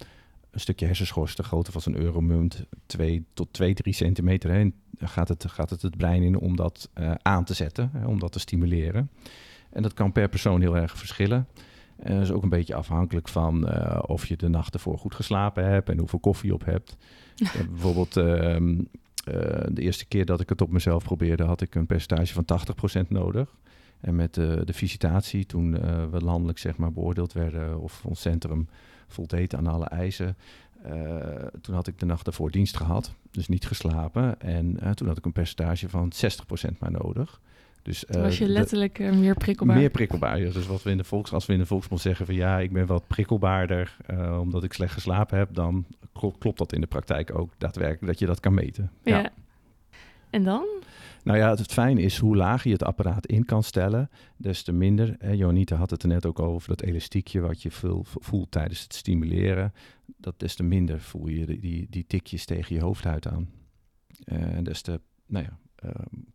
een 0.51 0.59
stukje 0.59 0.85
hersenschors 0.85 1.35
de 1.35 1.43
grootte 1.43 1.71
van 1.71 1.81
zo'n 1.81 1.97
euromunt, 1.97 2.65
2 2.85 3.25
tot 3.33 3.53
2, 3.53 3.73
3 3.73 3.93
centimeter, 3.93 4.51
hè, 4.51 4.69
gaat, 4.97 5.27
het, 5.27 5.45
gaat 5.47 5.69
het 5.69 5.81
het 5.81 5.97
brein 5.97 6.23
in 6.23 6.39
om 6.39 6.55
dat 6.55 6.89
uh, 6.99 7.11
aan 7.21 7.43
te 7.43 7.53
zetten, 7.53 7.89
hè, 7.93 8.07
om 8.07 8.19
dat 8.19 8.31
te 8.31 8.39
stimuleren. 8.39 9.11
En 9.69 9.81
dat 9.81 9.93
kan 9.93 10.11
per 10.11 10.29
persoon 10.29 10.61
heel 10.61 10.77
erg 10.77 10.97
verschillen. 10.97 11.47
En 11.95 12.13
dat 12.13 12.23
is 12.23 12.31
ook 12.31 12.43
een 12.43 12.49
beetje 12.49 12.75
afhankelijk 12.75 13.27
van 13.27 13.67
uh, 13.67 13.99
of 14.05 14.25
je 14.25 14.37
de 14.37 14.49
nacht 14.49 14.73
ervoor 14.73 14.97
goed 14.97 15.15
geslapen 15.15 15.65
hebt 15.65 15.89
en 15.89 15.99
hoeveel 15.99 16.19
koffie 16.19 16.49
je 16.49 16.55
op 16.55 16.65
hebt. 16.65 16.97
bijvoorbeeld 17.71 18.17
uh, 18.17 18.23
de 19.71 19.81
eerste 19.81 20.05
keer 20.05 20.25
dat 20.25 20.39
ik 20.39 20.49
het 20.49 20.61
op 20.61 20.71
mezelf 20.71 21.03
probeerde, 21.03 21.43
had 21.43 21.61
ik 21.61 21.75
een 21.75 21.85
percentage 21.85 22.33
van 22.33 22.45
80% 23.03 23.07
nodig. 23.07 23.57
En 23.99 24.15
met 24.15 24.33
de, 24.33 24.61
de 24.65 24.73
visitatie, 24.73 25.45
toen 25.45 25.71
we 26.11 26.21
landelijk 26.21 26.57
zeg 26.57 26.77
maar, 26.77 26.91
beoordeeld 26.91 27.33
werden 27.33 27.79
of 27.79 28.05
ons 28.05 28.21
centrum 28.21 28.67
voldeed 29.11 29.55
aan 29.55 29.67
alle 29.67 29.85
eisen. 29.85 30.35
Uh, 30.85 31.15
toen 31.61 31.75
had 31.75 31.87
ik 31.87 31.99
de 31.99 32.05
nacht 32.05 32.27
ervoor 32.27 32.51
dienst 32.51 32.77
gehad, 32.77 33.13
dus 33.31 33.47
niet 33.47 33.67
geslapen. 33.67 34.41
En 34.41 34.77
uh, 34.83 34.89
toen 34.89 35.07
had 35.07 35.17
ik 35.17 35.25
een 35.25 35.31
percentage 35.31 35.89
van 35.89 36.11
60% 36.65 36.77
maar 36.79 36.91
nodig. 36.91 37.41
Dus, 37.81 38.05
uh, 38.09 38.21
was 38.21 38.37
je 38.37 38.47
letterlijk 38.47 38.97
de, 38.97 39.11
meer 39.11 39.35
prikkelbaar? 39.35 39.77
Meer 39.77 39.89
prikkelbaar. 39.89 40.39
Ja. 40.39 40.51
Dus 40.51 40.67
wat 40.67 40.83
we 40.83 40.89
in 40.89 40.97
de 40.97 41.03
volks, 41.03 41.33
als 41.33 41.45
we 41.45 41.53
in 41.53 41.59
de 41.59 41.65
volksmond 41.65 42.01
zeggen 42.01 42.25
van 42.25 42.35
ja, 42.35 42.59
ik 42.59 42.71
ben 42.71 42.85
wat 42.85 43.07
prikkelbaarder 43.07 43.97
omdat 44.39 44.63
ik 44.63 44.73
slecht 44.73 44.93
geslapen 44.93 45.37
heb, 45.37 45.53
dan 45.53 45.85
klopt, 46.13 46.37
klopt 46.37 46.57
dat 46.57 46.73
in 46.73 46.81
de 46.81 46.87
praktijk 46.87 47.35
ook 47.35 47.51
daadwerkelijk 47.57 48.05
dat 48.05 48.19
je 48.19 48.25
dat 48.25 48.39
kan 48.39 48.53
meten. 48.53 48.91
Ja. 49.03 49.17
ja. 49.17 49.31
En 50.29 50.43
dan? 50.43 50.65
Nou 51.23 51.37
ja, 51.37 51.49
het 51.49 51.73
fijne 51.73 52.01
is 52.01 52.17
hoe 52.17 52.35
laag 52.35 52.63
je 52.63 52.71
het 52.71 52.83
apparaat 52.83 53.25
in 53.25 53.45
kan 53.45 53.63
stellen, 53.63 54.09
des 54.37 54.63
te 54.63 54.71
minder. 54.71 55.17
Eh, 55.17 55.33
Jonita 55.33 55.75
had 55.75 55.89
het 55.89 56.03
er 56.03 56.09
net 56.09 56.25
ook 56.25 56.39
over, 56.39 56.69
dat 56.69 56.81
elastiekje 56.81 57.39
wat 57.39 57.61
je 57.61 57.71
voelt 58.03 58.51
tijdens 58.51 58.83
het 58.83 58.93
stimuleren. 58.93 59.73
Dat 60.17 60.39
des 60.39 60.55
te 60.55 60.63
minder 60.63 61.01
voel 61.01 61.27
je 61.27 61.45
die, 61.45 61.87
die, 61.89 62.05
tikjes 62.07 62.45
tegen 62.45 62.75
je 62.75 62.81
hoofdhuid 62.81 63.27
aan. 63.27 63.49
Uh, 64.25 64.57
des 64.63 64.81
te 64.81 65.01
nou 65.25 65.45
ja, 65.45 65.57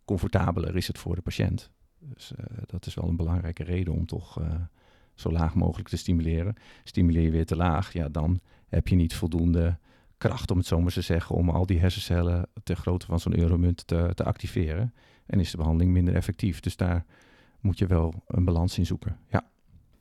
comfortabeler 0.04 0.76
is 0.76 0.86
het 0.86 0.98
voor 0.98 1.14
de 1.14 1.20
patiënt. 1.20 1.70
Dus 1.98 2.32
dat 2.66 2.86
is 2.86 2.94
wel 2.94 3.08
een 3.08 3.16
belangrijke 3.16 3.64
reden 3.64 3.92
om 3.92 4.06
toch 4.06 4.40
zo 5.14 5.32
laag 5.32 5.54
mogelijk 5.54 5.88
te 5.88 5.96
stimuleren. 5.96 6.54
Stimuleer 6.84 7.22
je 7.22 7.30
weer 7.30 7.46
te 7.46 7.56
laag, 7.56 7.92
ja, 7.92 8.08
dan 8.08 8.40
heb 8.68 8.88
je 8.88 8.96
niet 8.96 9.14
voldoende 9.14 9.78
kracht, 10.18 10.50
om 10.50 10.56
het 10.58 10.66
zo 10.66 10.80
maar 10.80 10.92
te 10.92 11.00
zeggen, 11.00 11.36
om 11.36 11.50
al 11.50 11.66
die 11.66 11.80
hersencellen 11.80 12.48
ter 12.62 12.76
grootte 12.76 13.06
van 13.06 13.20
zo'n 13.20 13.38
euromunt 13.38 13.86
te, 13.86 14.10
te 14.14 14.24
activeren. 14.24 14.94
En 15.26 15.40
is 15.40 15.50
de 15.50 15.56
behandeling 15.56 15.92
minder 15.92 16.14
effectief. 16.14 16.60
Dus 16.60 16.76
daar 16.76 17.04
moet 17.60 17.78
je 17.78 17.86
wel 17.86 18.14
een 18.26 18.44
balans 18.44 18.78
in 18.78 18.86
zoeken. 18.86 19.18
Ja. 19.30 19.44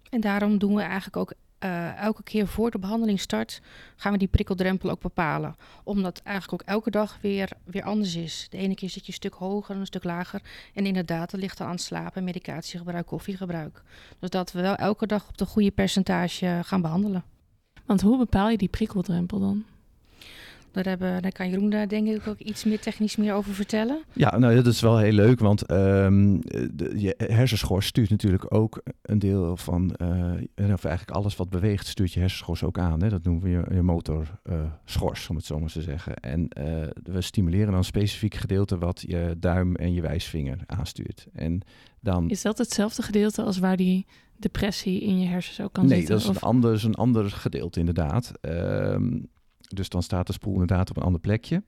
En 0.10 0.22
daarom 0.22 0.58
doen 0.58 0.76
we 0.76 0.82
eigenlijk 0.82 1.18
ook 1.18 1.34
uh, 1.60 1.98
elke 1.98 2.24
keer 2.24 2.48
voor 2.48 2.72
de 2.72 2.80
behandeling 2.80 3.20
start, 3.20 3.62
gaan 3.96 4.12
we 4.12 4.18
die 4.18 4.28
prikkeldrempel 4.28 4.90
ook 4.90 5.02
bepalen. 5.02 5.56
Omdat 5.84 6.22
eigenlijk 6.24 6.62
ook 6.62 6.68
elke 6.70 6.92
dag 6.92 7.18
weer, 7.22 7.50
weer 7.64 7.84
anders 7.84 8.16
is. 8.16 8.48
De 8.50 8.58
ene 8.58 8.76
keer 8.76 8.90
zit 8.90 9.02
je 9.02 9.08
een 9.08 9.14
stuk 9.14 9.34
hoger 9.34 9.74
en 9.76 9.80
een 9.80 9.86
stuk 9.86 10.04
lager. 10.04 10.42
En 10.74 10.86
inderdaad, 10.86 11.32
dat 11.32 11.40
ligt 11.40 11.62
aan 11.62 11.78
slapen, 11.78 12.24
medicatiegebruik, 12.24 13.06
koffiegebruik. 13.06 13.84
Dus 14.20 14.30
dat 14.30 14.52
we 14.52 14.62
wel 14.62 14.76
elke 14.76 15.08
dag 15.08 15.28
op 15.28 15.38
de 15.38 15.46
goede 15.46 15.72
percentage 15.72 16.60
gaan 16.64 16.82
behandelen. 16.82 17.24
Want 17.86 18.02
hoe 18.02 18.18
bepaal 18.18 18.50
je 18.50 18.58
die 18.58 18.70
prikkeldrempel 18.70 19.40
dan? 19.40 19.66
Daar, 20.76 20.86
hebben, 20.86 21.22
daar 21.22 21.32
kan 21.32 21.50
Jeroen 21.50 21.70
daar 21.70 21.88
denk 21.88 22.08
ik 22.08 22.28
ook 22.28 22.40
iets 22.40 22.64
meer 22.64 22.80
technisch 22.80 23.16
meer 23.16 23.34
over 23.34 23.54
vertellen. 23.54 24.04
Ja, 24.14 24.38
nou 24.38 24.56
dat 24.56 24.66
is 24.66 24.82
wel 24.82 24.98
heel 24.98 25.12
leuk, 25.12 25.40
want 25.40 25.72
um, 25.72 26.42
de, 26.74 26.94
je 26.96 27.14
hersenschors 27.18 27.86
stuurt 27.86 28.10
natuurlijk 28.10 28.54
ook 28.54 28.82
een 29.02 29.20
deel 29.20 29.58
van, 29.58 29.96
uh, 30.02 30.74
of 30.74 30.86
eigenlijk 30.86 31.12
alles 31.12 31.36
wat 31.36 31.50
beweegt, 31.50 31.88
stuurt 31.88 32.14
je 32.14 32.20
hersenschors 32.20 32.64
ook 32.64 32.78
aan. 32.78 33.02
Hè? 33.02 33.10
Dat 33.10 33.24
noemen 33.24 33.44
we 33.44 33.50
je, 33.50 33.64
je 33.74 33.82
motorschors, 33.82 35.24
uh, 35.24 35.30
om 35.30 35.36
het 35.36 35.46
zo 35.46 35.60
maar 35.60 35.70
te 35.70 35.82
zeggen. 35.82 36.16
En 36.16 36.40
uh, 36.40 36.66
we 37.04 37.22
stimuleren 37.22 37.68
dan 37.68 37.76
een 37.76 37.84
specifiek 37.84 38.34
gedeelte 38.36 38.78
wat 38.78 39.04
je 39.08 39.36
duim 39.40 39.76
en 39.76 39.94
je 39.94 40.02
wijsvinger 40.02 40.60
aanstuurt. 40.66 41.28
En 41.34 41.62
dan... 42.00 42.30
Is 42.30 42.42
dat 42.42 42.58
hetzelfde 42.58 43.02
gedeelte 43.02 43.44
als 43.44 43.58
waar 43.58 43.78
die 43.78 44.06
depressie 44.38 45.02
in 45.02 45.20
je 45.20 45.28
hersens 45.28 45.62
ook 45.62 45.74
kan 45.74 45.86
nee, 45.86 45.98
zitten? 45.98 46.16
Nee, 46.16 46.26
dat 46.26 46.36
is 46.36 46.42
een 46.42 46.48
ander, 46.48 46.86
een 46.86 46.96
ander 46.96 47.32
gedeelte 47.32 47.80
inderdaad. 47.80 48.32
Um, 48.42 49.28
dus 49.68 49.90
dan 49.90 50.04
staat 50.04 50.28
de 50.28 50.34
spoel 50.34 50.54
inderdaad 50.54 50.90
op 50.90 50.98
een 50.98 51.04
ander 51.04 51.22
plekje. 51.22 51.64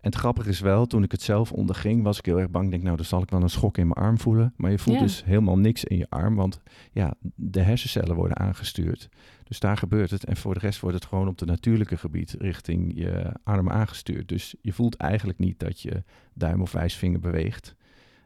En 0.00 0.12
het 0.12 0.20
grappige 0.20 0.48
is 0.48 0.60
wel, 0.60 0.86
toen 0.86 1.02
ik 1.02 1.12
het 1.12 1.22
zelf 1.22 1.52
onderging, 1.52 2.02
was 2.02 2.18
ik 2.18 2.26
heel 2.26 2.40
erg 2.40 2.50
bang. 2.50 2.70
Denk, 2.70 2.82
nou, 2.82 2.96
dan 2.96 3.04
zal 3.04 3.22
ik 3.22 3.30
wel 3.30 3.42
een 3.42 3.50
schok 3.50 3.78
in 3.78 3.88
mijn 3.88 4.06
arm 4.06 4.18
voelen. 4.18 4.54
Maar 4.56 4.70
je 4.70 4.78
voelt 4.78 4.98
dus 4.98 5.24
helemaal 5.24 5.58
niks 5.58 5.84
in 5.84 5.96
je 5.96 6.06
arm, 6.08 6.34
want 6.34 6.60
ja, 6.92 7.14
de 7.34 7.60
hersencellen 7.60 8.16
worden 8.16 8.36
aangestuurd. 8.36 9.08
Dus 9.44 9.60
daar 9.60 9.76
gebeurt 9.76 10.10
het. 10.10 10.24
En 10.24 10.36
voor 10.36 10.54
de 10.54 10.60
rest 10.60 10.80
wordt 10.80 10.96
het 10.96 11.06
gewoon 11.06 11.28
op 11.28 11.38
de 11.38 11.44
natuurlijke 11.44 11.96
gebied 11.96 12.34
richting 12.38 12.92
je 12.94 13.32
arm 13.44 13.70
aangestuurd. 13.70 14.28
Dus 14.28 14.54
je 14.60 14.72
voelt 14.72 14.96
eigenlijk 14.96 15.38
niet 15.38 15.58
dat 15.58 15.80
je 15.80 16.02
duim 16.34 16.62
of 16.62 16.72
wijsvinger 16.72 17.20
beweegt. 17.20 17.74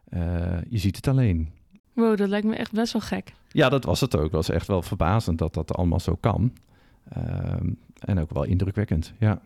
Uh, 0.08 0.58
je 0.68 0.78
ziet 0.78 0.96
het 0.96 1.08
alleen. 1.08 1.52
Wow, 1.92 2.16
dat 2.16 2.28
lijkt 2.28 2.46
me 2.46 2.54
echt 2.54 2.72
best 2.72 2.92
wel 2.92 3.02
gek. 3.02 3.32
Ja, 3.48 3.68
dat 3.68 3.84
was 3.84 4.00
het 4.00 4.16
ook. 4.16 4.22
Het 4.22 4.32
was 4.32 4.48
echt 4.48 4.66
wel 4.66 4.82
verbazend 4.82 5.38
dat 5.38 5.54
dat 5.54 5.74
allemaal 5.74 6.00
zo 6.00 6.16
kan. 6.20 6.52
Uh, 7.16 7.54
en 8.00 8.18
ook 8.18 8.32
wel 8.32 8.44
indrukwekkend, 8.44 9.12
ja. 9.18 9.40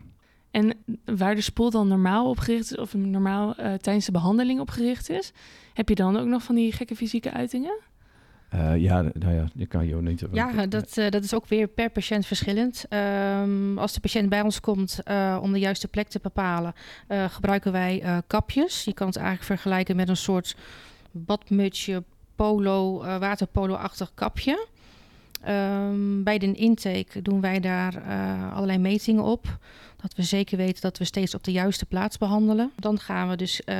En 0.51 0.77
waar 1.05 1.35
de 1.35 1.41
spoel 1.41 1.69
dan 1.69 1.87
normaal 1.87 2.29
op 2.29 2.39
gericht 2.39 2.71
is, 2.71 2.77
of 2.77 2.93
normaal 2.93 3.49
uh, 3.59 3.73
tijdens 3.73 4.05
de 4.05 4.11
behandeling 4.11 4.59
op 4.59 4.69
gericht 4.69 5.09
is, 5.09 5.31
heb 5.73 5.89
je 5.89 5.95
dan 5.95 6.17
ook 6.17 6.27
nog 6.27 6.43
van 6.43 6.55
die 6.55 6.71
gekke 6.71 6.95
fysieke 6.95 7.31
uitingen? 7.31 7.79
Uh, 8.53 8.77
ja, 8.77 9.01
nou 9.01 9.33
ja, 9.33 9.47
je 9.53 9.65
kan 9.65 9.87
je 9.87 9.95
niet. 9.95 10.25
Ja, 10.31 10.65
dat, 10.65 10.97
uh, 10.97 11.09
dat 11.09 11.23
is 11.23 11.33
ook 11.33 11.47
weer 11.47 11.67
per 11.67 11.89
patiënt 11.89 12.25
verschillend. 12.25 12.85
Um, 12.89 13.77
als 13.77 13.93
de 13.93 13.99
patiënt 13.99 14.29
bij 14.29 14.41
ons 14.41 14.59
komt 14.59 14.99
uh, 15.05 15.39
om 15.41 15.51
de 15.51 15.59
juiste 15.59 15.87
plek 15.87 16.07
te 16.07 16.19
bepalen, 16.21 16.73
gebruiken 17.07 17.71
wij 17.71 18.21
kapjes. 18.27 18.83
Je 18.83 18.93
kan 18.93 19.07
het 19.07 19.15
eigenlijk 19.15 19.45
vergelijken 19.45 19.95
met 19.95 20.09
een 20.09 20.17
soort 20.17 20.55
badmutsje, 21.11 22.03
polo, 22.35 22.97
waterpolo-achtig 23.19 24.11
kapje. 24.13 24.67
Um, 25.49 26.23
bij 26.23 26.37
de 26.37 26.51
intake 26.51 27.21
doen 27.21 27.41
wij 27.41 27.59
daar 27.59 27.95
uh, 27.95 28.53
allerlei 28.53 28.77
metingen 28.77 29.23
op. 29.23 29.57
Dat 30.01 30.15
we 30.15 30.23
zeker 30.23 30.57
weten 30.57 30.81
dat 30.81 30.97
we 30.97 31.03
steeds 31.03 31.35
op 31.35 31.43
de 31.43 31.51
juiste 31.51 31.85
plaats 31.85 32.17
behandelen. 32.17 32.71
Dan 32.75 32.99
gaan 32.99 33.29
we 33.29 33.35
dus 33.35 33.61
uh, 33.65 33.75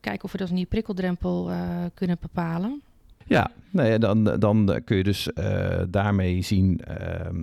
kijken 0.00 0.24
of 0.24 0.32
we 0.32 0.38
dat 0.38 0.48
die 0.48 0.66
prikkeldrempel 0.66 1.50
uh, 1.50 1.58
kunnen 1.94 2.16
bepalen. 2.20 2.82
Ja, 3.26 3.50
nee, 3.70 3.98
dan, 3.98 4.24
dan 4.24 4.80
kun 4.84 4.96
je 4.96 5.02
dus 5.02 5.28
daarmee 5.88 6.42
zien 6.42 6.80
ehm, 6.80 7.42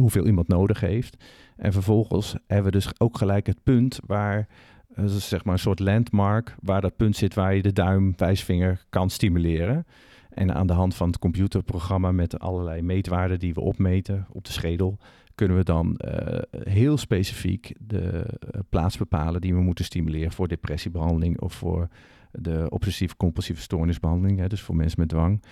hoeveel 0.00 0.26
iemand 0.26 0.48
nodig 0.48 0.80
heeft. 0.80 1.16
En 1.56 1.72
vervolgens 1.72 2.34
hebben 2.46 2.72
we 2.72 2.78
dus 2.78 3.00
ook 3.00 3.18
gelijk 3.18 3.46
het 3.46 3.62
punt 3.62 4.00
waar 4.06 4.48
dus 4.96 5.28
zeg 5.28 5.44
maar 5.44 5.54
een 5.54 5.60
soort 5.60 5.78
landmark, 5.78 6.54
waar 6.62 6.80
dat 6.80 6.96
punt 6.96 7.16
zit 7.16 7.34
waar 7.34 7.54
je 7.54 7.62
de 7.62 7.72
duim, 7.72 8.12
wijsvinger 8.16 8.84
kan 8.90 9.10
stimuleren. 9.10 9.86
En 10.30 10.54
aan 10.54 10.66
de 10.66 10.72
hand 10.72 10.94
van 10.94 11.06
het 11.06 11.18
computerprogramma 11.18 12.12
met 12.12 12.38
allerlei 12.38 12.82
meetwaarden 12.82 13.38
die 13.38 13.54
we 13.54 13.60
opmeten 13.60 14.26
op 14.32 14.44
de 14.44 14.52
schedel, 14.52 14.98
kunnen 15.34 15.56
we 15.56 15.64
dan 15.64 16.00
uh, 16.04 16.38
heel 16.50 16.96
specifiek 16.96 17.74
de 17.78 18.02
uh, 18.02 18.60
plaats 18.68 18.96
bepalen 18.96 19.40
die 19.40 19.54
we 19.54 19.60
moeten 19.60 19.84
stimuleren 19.84 20.32
voor 20.32 20.48
depressiebehandeling 20.48 21.40
of 21.40 21.52
voor 21.52 21.88
de 22.32 22.66
obsessief-compulsieve 22.68 23.62
stoornisbehandeling, 23.62 24.38
hè, 24.38 24.46
dus 24.46 24.60
voor 24.60 24.76
mensen 24.76 25.00
met 25.00 25.08
dwang. 25.08 25.42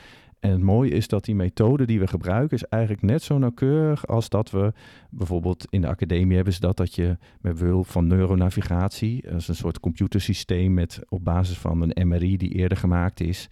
En 0.41 0.51
het 0.51 0.63
mooie 0.63 0.91
is 0.91 1.09
dat 1.09 1.25
die 1.25 1.35
methode 1.35 1.87
die 1.87 1.99
we 1.99 2.07
gebruiken 2.07 2.57
is 2.57 2.65
eigenlijk 2.65 3.03
net 3.03 3.23
zo 3.23 3.39
nauwkeurig 3.39 4.07
als 4.07 4.29
dat 4.29 4.51
we 4.51 4.73
bijvoorbeeld 5.11 5.67
in 5.71 5.81
de 5.81 5.89
academie 5.89 6.37
hebben 6.37 6.55
ze 6.55 6.61
dat 6.61 6.77
dat 6.77 6.95
je 6.95 7.17
met 7.41 7.59
behulp 7.59 7.87
van 7.87 8.07
neuronavigatie, 8.07 9.23
dat 9.23 9.35
is 9.35 9.49
een 9.49 9.55
soort 9.55 9.81
computersysteem 9.81 10.75
met 10.75 11.01
op 11.09 11.25
basis 11.25 11.59
van 11.59 11.83
een 11.83 12.09
MRI 12.09 12.37
die 12.37 12.53
eerder 12.53 12.79
gemaakt 12.79 13.21
is, 13.21 13.49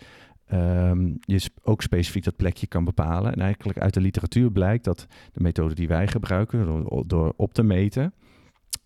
um, 0.53 1.19
je 1.21 1.51
ook 1.63 1.83
specifiek 1.83 2.25
dat 2.25 2.37
plekje 2.37 2.67
kan 2.67 2.85
bepalen. 2.85 3.33
En 3.33 3.41
eigenlijk 3.41 3.79
uit 3.79 3.95
de 3.95 4.01
literatuur 4.01 4.51
blijkt 4.51 4.85
dat 4.85 5.07
de 5.33 5.41
methode 5.41 5.75
die 5.75 5.89
wij 5.89 6.09
gebruiken, 6.09 6.67
door, 6.67 7.05
door 7.07 7.33
op 7.37 7.55
te 7.55 7.63
meten 7.63 8.15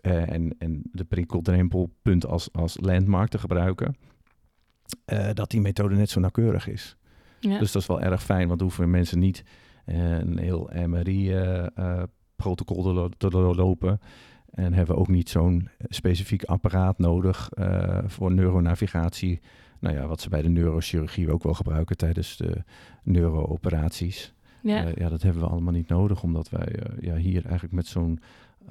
uh, 0.02 0.30
en, 0.32 0.54
en 0.58 0.82
de 0.92 1.04
prikkeldrempelpunt 1.04 2.26
als, 2.26 2.52
als 2.52 2.76
landmark 2.80 3.28
te 3.28 3.38
gebruiken, 3.38 3.96
uh, 5.12 5.28
dat 5.32 5.50
die 5.50 5.60
methode 5.60 5.94
net 5.94 6.10
zo 6.10 6.20
nauwkeurig 6.20 6.68
is. 6.68 6.96
Ja. 7.40 7.58
Dus 7.58 7.72
dat 7.72 7.82
is 7.82 7.88
wel 7.88 8.00
erg 8.00 8.22
fijn, 8.22 8.48
want 8.48 8.60
hoeven 8.60 8.90
mensen 8.90 9.18
niet 9.18 9.44
uh, 9.86 10.18
een 10.18 10.38
heel 10.38 10.70
MRI-protocol 10.86 12.82
te, 12.82 13.10
te 13.16 13.30
doorlopen. 13.30 14.00
En 14.50 14.72
hebben 14.72 14.94
we 14.94 15.00
ook 15.00 15.08
niet 15.08 15.28
zo'n 15.28 15.68
specifiek 15.88 16.44
apparaat 16.44 16.98
nodig 16.98 17.48
voor 18.06 18.32
neuronavigatie 18.32 19.40
nou 19.80 19.94
ja, 19.94 20.06
wat 20.06 20.20
ze 20.20 20.28
bij 20.28 20.42
de 20.42 20.48
neurochirurgie 20.48 21.32
ook 21.32 21.42
wel 21.42 21.54
gebruiken 21.54 21.96
tijdens 21.96 22.36
de 22.36 22.62
neurooperaties. 23.02 24.34
Ja. 24.62 24.86
Uh, 24.86 24.94
ja, 24.94 25.08
dat 25.08 25.22
hebben 25.22 25.42
we 25.42 25.48
allemaal 25.48 25.72
niet 25.72 25.88
nodig, 25.88 26.22
omdat 26.22 26.50
wij 26.50 26.76
uh, 26.76 27.02
ja, 27.02 27.16
hier 27.16 27.42
eigenlijk 27.42 27.72
met 27.72 27.86
zo'n 27.86 28.20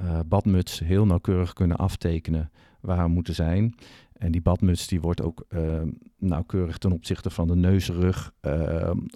uh, 0.01 0.19
badmuts 0.25 0.79
heel 0.79 1.05
nauwkeurig 1.05 1.53
kunnen 1.53 1.77
aftekenen 1.77 2.51
waar 2.79 3.03
we 3.03 3.09
moeten 3.09 3.35
zijn. 3.35 3.75
En 4.13 4.31
die 4.31 4.41
badmuts 4.41 4.87
die 4.87 5.01
wordt 5.01 5.21
ook 5.21 5.47
nauwkeurig 6.17 6.77
ten 6.77 6.91
opzichte 6.91 7.29
van 7.29 7.47
de 7.47 7.55
neusrug 7.55 8.33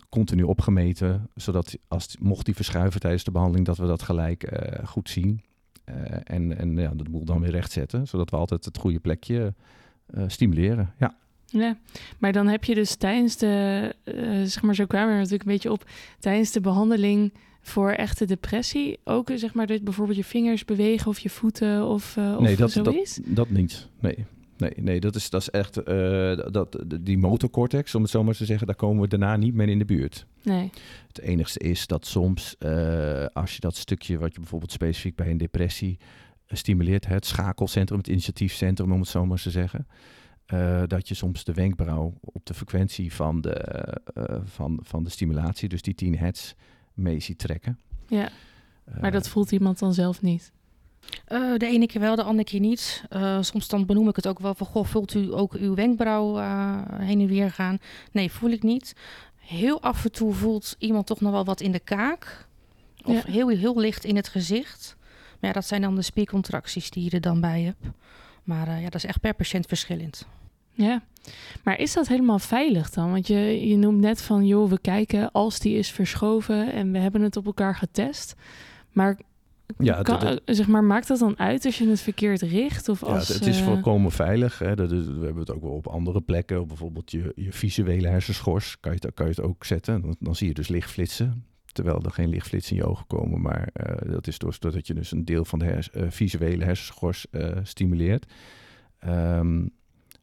continu 0.10 0.44
opgemeten, 0.44 1.30
zodat 1.36 1.78
als, 1.88 2.18
mocht 2.20 2.46
die 2.46 2.56
verschuiven 2.56 3.00
tijdens 3.00 3.24
de 3.24 3.32
behandeling, 3.32 3.66
dat 3.66 3.78
we 3.78 3.86
dat 3.86 4.02
gelijk 4.02 4.62
goed 4.86 5.10
zien. 5.10 5.42
en 6.24 6.58
en 6.58 6.78
ja, 6.78 6.92
de 6.96 7.10
boel 7.10 7.26
dan 7.26 7.40
weer 7.40 7.52
rechtzetten, 7.52 8.08
zodat 8.08 8.30
we 8.30 8.38
altijd 8.38 8.66
het 8.66 8.78
goede 8.78 9.00
plekje 9.00 9.54
stimuleren. 10.28 10.94
Ja. 10.98 11.16
Ja, 11.54 11.78
maar 12.18 12.32
dan 12.32 12.48
heb 12.48 12.64
je 12.64 12.76
dus 12.76 12.96
tijdens 12.96 13.38
de, 13.38 13.96
uh, 14.04 14.44
zeg 14.44 14.62
maar, 14.62 14.76
zo 14.76 14.86
kwamen 14.86 15.10
we 15.10 15.16
natuurlijk 15.16 15.44
een 15.44 15.52
beetje 15.52 15.72
op, 15.72 15.86
tijdens 16.20 16.52
de 16.52 16.62
behandeling 16.62 17.34
voor 17.62 17.92
echte 17.92 18.26
depressie 18.26 19.00
ook, 19.04 19.32
zeg 19.36 19.54
maar, 19.54 19.68
dat 19.68 19.84
bijvoorbeeld 19.84 20.18
je 20.18 20.24
vingers 20.24 20.66
bewegen 20.66 21.08
of 21.08 21.20
je 21.20 21.30
voeten 21.30 21.88
of, 21.88 22.16
uh, 22.16 22.38
nee, 22.38 22.52
of 22.52 22.60
dat, 22.60 22.72
zoiets? 22.72 23.16
Dat, 23.16 23.36
dat 23.36 23.50
niet, 23.50 23.88
nee. 24.00 24.26
Nee, 24.58 24.74
nee 24.76 25.00
dat, 25.00 25.16
is, 25.16 25.30
dat 25.30 25.42
is 25.42 25.50
echt, 25.50 25.88
uh, 25.88 26.38
dat, 26.52 26.84
die 27.02 27.18
motorcortex, 27.18 27.96
om 27.96 28.02
het 28.02 28.12
zo 28.12 28.24
maar 28.24 28.36
te 28.36 28.46
zeggen, 28.46 28.68
daar 28.68 28.76
komen 28.76 29.02
we 29.02 29.08
daarna 29.08 29.36
niet 29.36 29.54
meer 29.54 29.70
in 29.70 29.80
de 29.80 29.86
buurt. 29.86 30.26
Nee. 30.42 30.70
Het 31.08 31.20
enigste 31.20 31.60
is 31.60 31.88
dat 31.88 32.06
soms, 32.06 32.56
als 33.34 33.54
je 33.54 33.60
dat 33.60 33.76
stukje 33.76 34.18
wat 34.18 34.34
je 34.34 34.40
bijvoorbeeld 34.40 34.72
specifiek 34.72 35.16
bij 35.16 35.30
een 35.30 35.38
depressie 35.38 35.98
stimuleert, 36.48 37.06
het 37.06 37.26
schakelcentrum, 37.26 37.98
het 37.98 38.08
initiatiefcentrum, 38.08 38.92
om 38.92 39.00
het 39.00 39.10
zo 39.10 39.26
maar 39.26 39.42
te 39.42 39.52
zeggen, 39.52 39.88
uh, 40.48 40.84
dat 40.88 41.08
je 41.08 41.14
soms 41.14 41.44
de 41.44 41.54
wenkbrauw 41.54 42.14
op 42.22 42.46
de 42.46 42.54
frequentie 42.54 43.14
van 43.14 43.42
de, 43.42 43.98
uh, 44.18 44.24
van, 44.44 44.80
van 44.82 45.04
de 45.04 45.10
stimulatie, 45.10 45.70
dus 45.70 45.82
die 45.82 45.96
10 45.96 46.18
hertz, 46.18 46.54
mee 46.94 47.20
ziet 47.20 47.38
trekken. 47.38 47.80
Ja, 48.08 48.30
maar 49.00 49.12
dat 49.12 49.28
voelt 49.28 49.52
iemand 49.52 49.80
dan 49.80 49.94
zelf 49.94 50.22
niet? 50.22 50.52
Uh, 51.28 51.58
de 51.58 51.66
ene 51.66 51.86
keer 51.86 52.02
wel, 52.02 52.16
de 52.16 52.24
andere 52.24 52.44
keer 52.44 52.60
niet. 52.60 53.04
Uh, 53.10 53.38
soms 53.42 53.68
dan 53.68 53.86
benoem 53.86 54.08
ik 54.08 54.16
het 54.16 54.28
ook 54.28 54.40
wel 54.40 54.56
van, 54.56 54.68
goh, 54.68 54.86
voelt 54.86 55.14
u 55.14 55.34
ook 55.34 55.54
uw 55.54 55.76
wenkbrauw 55.76 56.40
uh, 56.40 56.82
heen 56.88 57.20
en 57.20 57.28
weer 57.28 57.52
gaan? 57.52 57.80
Nee, 58.12 58.32
voel 58.32 58.50
ik 58.50 58.64
niet. 58.64 58.96
Heel 59.36 59.82
af 59.82 60.04
en 60.04 60.12
toe 60.12 60.34
voelt 60.34 60.76
iemand 60.80 61.06
toch 61.06 61.22
nog 61.22 61.32
wel 61.32 61.46
wat 61.46 61.62
in 61.62 61.72
de 61.72 61.80
kaak. 61.80 62.48
Of 63.04 63.26
ja. 63.26 63.32
heel, 63.32 63.48
heel 63.48 63.80
licht 63.80 64.04
in 64.04 64.16
het 64.16 64.28
gezicht. 64.28 64.96
Maar 65.40 65.50
ja, 65.50 65.56
dat 65.56 65.68
zijn 65.68 65.82
dan 65.82 65.96
de 65.96 66.02
spiercontracties 66.02 66.90
die 66.90 67.04
je 67.04 67.10
er 67.10 67.22
dan 67.22 67.42
bij 67.42 67.62
hebt. 67.62 67.86
Maar 68.44 68.80
ja, 68.80 68.84
dat 68.84 68.96
is 68.96 69.06
echt 69.06 69.20
per 69.20 69.34
patiënt 69.34 69.66
verschillend. 69.66 70.28
Ja, 70.72 71.02
maar 71.64 71.80
is 71.80 71.94
dat 71.94 72.08
helemaal 72.08 72.40
veilig 72.40 72.90
dan? 72.90 73.12
Want 73.12 73.28
je, 73.28 73.68
je 73.68 73.78
noemt 73.78 74.00
net 74.00 74.22
van, 74.22 74.46
joh, 74.46 74.70
we 74.70 74.80
kijken 74.80 75.32
als 75.32 75.60
die 75.60 75.78
is 75.78 75.92
verschoven 75.92 76.74
en 76.74 76.92
we 76.92 76.98
hebben 76.98 77.22
het 77.22 77.38
op 77.38 77.46
elkaar 77.46 77.76
getest. 77.76 78.36
Maar 78.92 79.20
ja, 79.78 80.02
kan, 80.02 80.40
zeg 80.46 80.68
maar, 80.68 80.84
maakt 80.84 81.08
dat 81.08 81.20
dan 81.20 81.40
uit 81.40 81.66
als 81.66 81.78
je 81.78 81.90
het 81.90 82.02
verkeerd 82.02 82.42
richt? 82.42 82.90
Of 82.90 83.04
als, 83.04 83.28
ja, 83.28 83.34
het 83.34 83.46
is 83.46 83.60
uh... 83.60 83.66
volkomen 83.66 84.12
veilig. 84.12 84.60
Hè. 84.60 84.76
Dat 84.76 84.92
is, 84.92 85.06
we 85.06 85.26
hebben 85.26 85.38
het 85.38 85.52
ook 85.52 85.62
wel 85.62 85.72
op 85.72 85.88
andere 85.88 86.22
plekken. 86.22 86.68
Bijvoorbeeld 86.68 87.12
je, 87.12 87.32
je 87.36 87.52
visuele 87.52 88.08
hersenschors 88.08 88.80
kan 88.80 88.92
je, 88.94 89.12
kan 89.14 89.26
je 89.26 89.32
het 89.32 89.42
ook 89.42 89.66
zetten. 89.66 90.02
Dan, 90.02 90.16
dan 90.20 90.36
zie 90.36 90.48
je 90.48 90.54
dus 90.54 90.68
lichtflitsen. 90.68 91.46
Terwijl 91.74 92.02
er 92.04 92.12
geen 92.12 92.30
lichtflitsen 92.30 92.76
in 92.76 92.82
je 92.82 92.90
ogen 92.90 93.08
komen. 93.08 93.42
Maar 93.42 93.70
uh, 93.74 94.12
dat 94.12 94.28
is 94.28 94.38
doordat 94.38 94.88
je 94.88 94.94
dus 94.94 95.12
een 95.12 95.26
deel 95.26 95.46
van 95.46 95.60
de 95.60 95.66
hers, 95.66 95.90
uh, 95.96 96.04
visuele 96.10 96.64
hersenschors 96.64 97.26
stimuleert. 97.64 98.34
Um, 99.08 99.72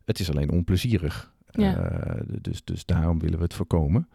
het 0.05 0.21
is 0.21 0.31
alleen 0.31 0.51
onplezierig. 0.51 1.33
Ja. 1.51 2.17
dus, 2.41 2.65
dus 2.65 2.85
daarom 2.85 3.19
willen 3.19 3.37
we 3.39 3.45
het 3.45 3.55
voorkomen. 3.55 4.09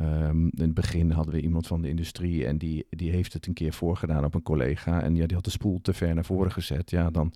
Um, 0.00 0.44
in 0.44 0.62
het 0.62 0.74
begin 0.74 1.10
hadden 1.10 1.34
we 1.34 1.40
iemand 1.40 1.66
van 1.66 1.82
de 1.82 1.88
industrie 1.88 2.46
en 2.46 2.58
die, 2.58 2.86
die 2.90 3.10
heeft 3.10 3.32
het 3.32 3.46
een 3.46 3.52
keer 3.52 3.72
voorgedaan 3.72 4.24
op 4.24 4.34
een 4.34 4.42
collega. 4.42 5.02
En 5.02 5.14
ja, 5.16 5.26
die 5.26 5.34
had 5.34 5.44
de 5.44 5.50
spoel 5.50 5.80
te 5.80 5.92
ver 5.92 6.14
naar 6.14 6.24
voren 6.24 6.52
gezet. 6.52 6.90
Ja, 6.90 7.10
dan 7.10 7.32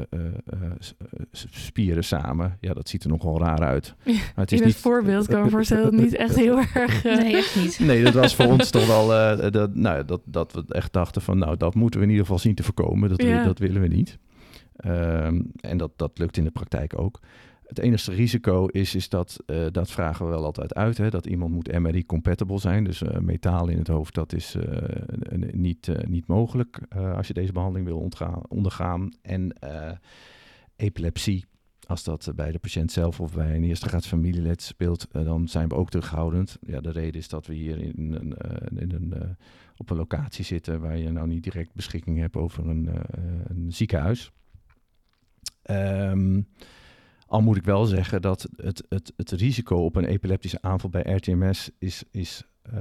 uh, 1.73 1.85
uh, 1.85 1.95
uh, 1.95 2.01
samen. 2.01 2.57
Ja, 2.59 2.73
dat 2.73 2.89
ziet 2.89 3.03
er 3.03 3.09
nogal 3.09 3.39
raar 3.39 3.59
uit. 3.59 3.95
Ja, 4.03 4.41
het 4.41 4.51
is 4.51 4.57
in 4.59 4.65
het 4.65 4.75
niet... 4.75 4.83
voorbeeld 4.83 5.27
kan 5.27 5.37
ik 5.37 5.43
me 5.43 5.49
voorstellen 5.49 5.83
dat 5.83 5.93
het 5.93 6.01
niet 6.01 6.15
echt 6.15 6.35
heel 6.35 6.57
erg... 6.73 7.03
Nee, 7.03 7.35
echt 7.35 7.55
niet. 7.55 7.79
Nee, 7.79 8.03
dat 8.03 8.13
was 8.13 8.35
voor 8.35 8.45
ons 8.45 8.69
toch 8.79 8.87
wel... 8.87 9.07
dat, 9.51 9.75
nou, 9.75 10.05
dat, 10.05 10.21
dat 10.25 10.53
we 10.53 10.63
echt 10.67 10.93
dachten 10.93 11.21
van... 11.21 11.37
Nou, 11.37 11.57
dat 11.57 11.75
moeten 11.75 11.99
we 11.99 12.05
in 12.05 12.11
ieder 12.11 12.25
geval 12.25 12.41
zien 12.41 12.55
te 12.55 12.63
voorkomen. 12.63 13.09
Dat, 13.09 13.21
ja. 13.21 13.43
dat 13.43 13.59
willen 13.59 13.81
we 13.81 13.87
niet. 13.87 14.17
Um, 14.85 15.51
en 15.55 15.77
dat, 15.77 15.91
dat 15.95 16.11
lukt 16.17 16.37
in 16.37 16.43
de 16.43 16.51
praktijk 16.51 16.99
ook. 16.99 17.19
Het 17.71 17.79
enige 17.79 18.11
risico 18.11 18.65
is, 18.65 18.95
is 18.95 19.09
dat, 19.09 19.43
uh, 19.45 19.65
dat 19.71 19.91
vragen 19.91 20.25
we 20.25 20.31
wel 20.31 20.43
altijd 20.43 20.73
uit, 20.73 20.97
hè, 20.97 21.09
dat 21.09 21.25
iemand 21.25 21.51
moet 21.51 21.79
MRI-compatible 21.79 22.59
zijn. 22.59 22.83
Dus 22.83 23.01
uh, 23.01 23.17
metaal 23.17 23.67
in 23.67 23.77
het 23.77 23.87
hoofd, 23.87 24.13
dat 24.13 24.33
is 24.33 24.55
uh, 24.55 24.63
niet, 25.51 25.91
niet 26.07 26.27
mogelijk 26.27 26.79
als 27.15 27.27
je 27.27 27.33
deze 27.33 27.51
behandeling 27.51 27.87
wil 27.87 28.09
ondergaan. 28.47 29.11
En 29.21 29.55
epilepsie, 30.75 31.45
als 31.87 32.03
dat 32.03 32.31
bij 32.35 32.51
de 32.51 32.59
patiënt 32.59 32.91
zelf 32.91 33.19
of 33.19 33.33
bij 33.33 33.55
een 33.55 33.63
eerste 33.63 33.87
graads 33.87 34.07
familielid 34.07 34.61
speelt, 34.61 35.07
dan 35.11 35.47
zijn 35.47 35.67
we 35.67 35.75
ook 35.75 35.89
terughoudend. 35.89 36.57
Ja, 36.61 36.81
de 36.81 36.91
reden 36.91 37.21
is 37.21 37.29
dat 37.29 37.45
we 37.45 37.53
hier 37.53 37.79
in, 37.79 38.13
een, 38.13 38.35
in 38.79 38.91
een, 38.91 39.37
op 39.77 39.89
een 39.89 39.97
locatie 39.97 40.45
zitten 40.45 40.81
waar 40.81 40.97
je 40.97 41.11
nou 41.11 41.27
niet 41.27 41.43
direct 41.43 41.73
beschikking 41.73 42.17
hebt 42.17 42.35
over 42.35 42.67
een, 42.67 42.89
een 43.47 43.71
ziekenhuis. 43.71 44.31
Um, 45.69 46.47
al 47.31 47.41
moet 47.41 47.57
ik 47.57 47.63
wel 47.63 47.85
zeggen 47.85 48.21
dat 48.21 48.50
het, 48.55 48.85
het, 48.89 49.13
het 49.15 49.31
risico 49.31 49.75
op 49.75 49.95
een 49.95 50.05
epileptische 50.05 50.61
aanval 50.61 50.89
bij 50.89 51.01
RTMS 51.01 51.69
is, 51.77 52.03
is 52.11 52.43
uh, 52.73 52.79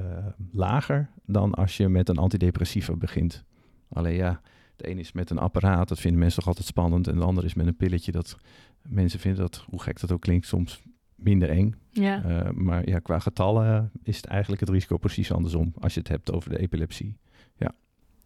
lager 0.53 1.11
dan 1.27 1.55
als 1.55 1.77
je 1.77 1.89
met 1.89 2.09
een 2.09 2.19
antidepressiva 2.19 2.97
begint. 2.97 3.45
Alleen 3.89 4.15
ja, 4.15 4.41
de 4.77 4.91
een 4.91 4.99
is 4.99 5.13
met 5.13 5.31
een 5.31 5.39
apparaat, 5.39 5.89
dat 5.89 6.01
vinden 6.01 6.21
mensen 6.21 6.39
toch 6.39 6.49
altijd 6.49 6.67
spannend. 6.67 7.09
En 7.09 7.15
de 7.15 7.25
ander 7.25 7.45
is 7.45 7.55
met 7.55 7.67
een 7.67 7.77
pilletje, 7.77 8.13
dat 8.13 8.37
mensen 8.83 9.21
vinden 9.21 9.41
dat, 9.41 9.65
hoe 9.69 9.83
gek 9.83 10.01
dat 10.01 10.13
ook 10.13 10.21
klinkt, 10.21 10.47
soms 10.47 10.83
minder 11.15 11.51
eng. 11.51 11.75
Ja. 11.91 12.25
Uh, 12.25 12.51
maar 12.51 12.89
ja, 12.89 12.99
qua 12.99 13.19
getallen 13.19 13.91
is 14.03 14.17
het 14.17 14.27
eigenlijk 14.27 14.61
het 14.61 14.71
risico 14.71 14.97
precies 14.97 15.33
andersom 15.33 15.73
als 15.79 15.95
je 15.95 16.01
het 16.01 16.09
hebt 16.09 16.33
over 16.33 16.51
de 16.51 16.59
epilepsie. 16.59 17.17
Ja, 17.57 17.73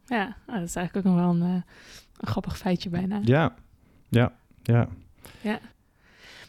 ja 0.07 0.37
nou, 0.47 0.59
dat 0.59 0.69
is 0.69 0.77
eigenlijk 0.77 1.07
ook 1.07 1.15
nog 1.15 1.23
wel 1.23 1.35
een, 1.35 1.55
uh, 1.55 1.63
een 2.17 2.29
grappig 2.29 2.59
feitje 2.59 2.91
bijna. 2.91 3.21
Ja, 3.25 3.55
ja, 4.09 4.33
ja. 4.63 4.89
Ja. 5.41 5.61